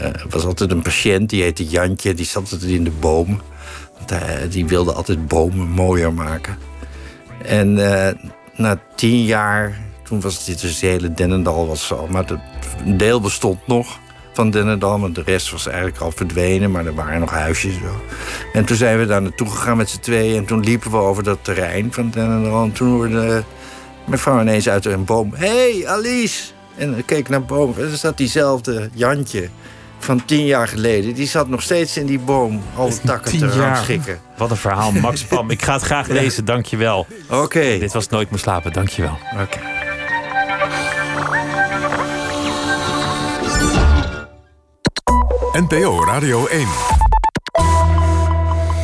Er 0.02 0.26
was 0.30 0.46
altijd 0.46 0.72
een 0.72 0.82
patiënt, 0.82 1.30
die 1.30 1.42
heette 1.42 1.66
Jantje, 1.66 2.14
die 2.14 2.26
zat 2.26 2.52
altijd 2.52 2.72
in 2.72 2.84
de 2.84 2.92
boom. 3.00 3.42
Die 4.50 4.66
wilde 4.66 4.94
altijd 4.94 5.28
bomen 5.28 5.68
mooier 5.68 6.14
maken. 6.14 6.58
En 7.46 7.92
eh, 7.92 8.14
na 8.56 8.80
tien 8.96 9.24
jaar, 9.24 9.80
toen 10.04 10.22
was 10.22 10.46
dit 10.46 10.62
dus 10.62 10.72
het 10.72 10.82
hele 10.82 11.14
Dennendal 11.14 11.68
was 11.68 11.88
zo. 11.88 12.08
Maar 12.08 12.26
een 12.86 12.98
deel 12.98 13.22
bestond 13.22 13.68
nog 13.68 14.00
van 14.34 14.50
Dennendal, 14.50 14.98
maar 14.98 15.12
de 15.12 15.24
rest 15.26 15.52
was 15.52 15.68
eigenlijk 15.68 15.98
al 16.02 16.12
verdwenen. 16.12 16.72
Maar 16.72 16.86
er 16.86 16.96
waren 16.96 17.20
nog 17.20 17.32
huisjes 17.32 17.74
zo. 17.74 18.02
En 18.54 18.66
toen 18.66 18.78
zijn 18.78 19.00
we 19.00 19.06
daar 19.06 19.22
naartoe 19.22 19.50
gegaan 19.50 19.78
met 19.78 19.90
z'n 19.90 20.00
tweeën. 20.00 20.38
En 20.38 20.46
toen 20.46 20.64
liepen 20.64 20.92
we 20.92 20.98
over 20.98 21.24
dat 21.24 21.40
terrein 21.42 21.94
van 21.94 22.10
Dennendal. 22.10 22.64
En 22.64 22.72
toen 22.72 22.90
hoorde 22.90 23.44
mijn 24.06 24.20
vrouw 24.20 24.42
ineens 24.42 24.70
uit 24.70 24.86
een 24.86 25.06
boom... 25.06 25.34
Hey, 25.34 25.84
Alice! 25.88 26.59
En 26.80 26.98
ik 26.98 27.06
keek 27.06 27.30
naar 27.30 27.44
boven. 27.44 27.84
En 27.84 27.92
er 27.92 27.98
zat 27.98 28.18
diezelfde 28.18 28.90
Jantje 28.94 29.50
van 30.00 30.26
tien 30.26 30.46
jaar 30.46 30.68
geleden. 30.68 31.14
Die 31.14 31.28
zat 31.28 31.48
nog 31.48 31.62
steeds 31.62 31.98
in 31.98 32.06
die 32.06 32.20
boom 32.20 32.62
alle 32.76 32.98
takken 33.06 33.32
Tien 33.32 33.40
te 33.40 33.48
rangschikken. 33.48 34.20
Wat 34.38 34.50
een 34.50 34.58
verhaal, 34.58 34.92
Max 34.92 35.24
Pam. 35.24 35.50
Ik 35.50 35.62
ga 35.62 35.74
het 35.74 35.82
graag 35.82 36.08
lezen, 36.08 36.46
dankjewel. 36.46 37.08
Oké. 37.30 37.78
Dit 37.80 37.94
was 37.94 38.08
Nooit 38.10 38.30
meer 38.30 38.40
slapen, 38.40 38.74
dankjewel. 38.74 39.18
Oké. 39.42 39.60
NPO 45.54 46.06
Radio 46.06 46.48
1. 46.48 46.99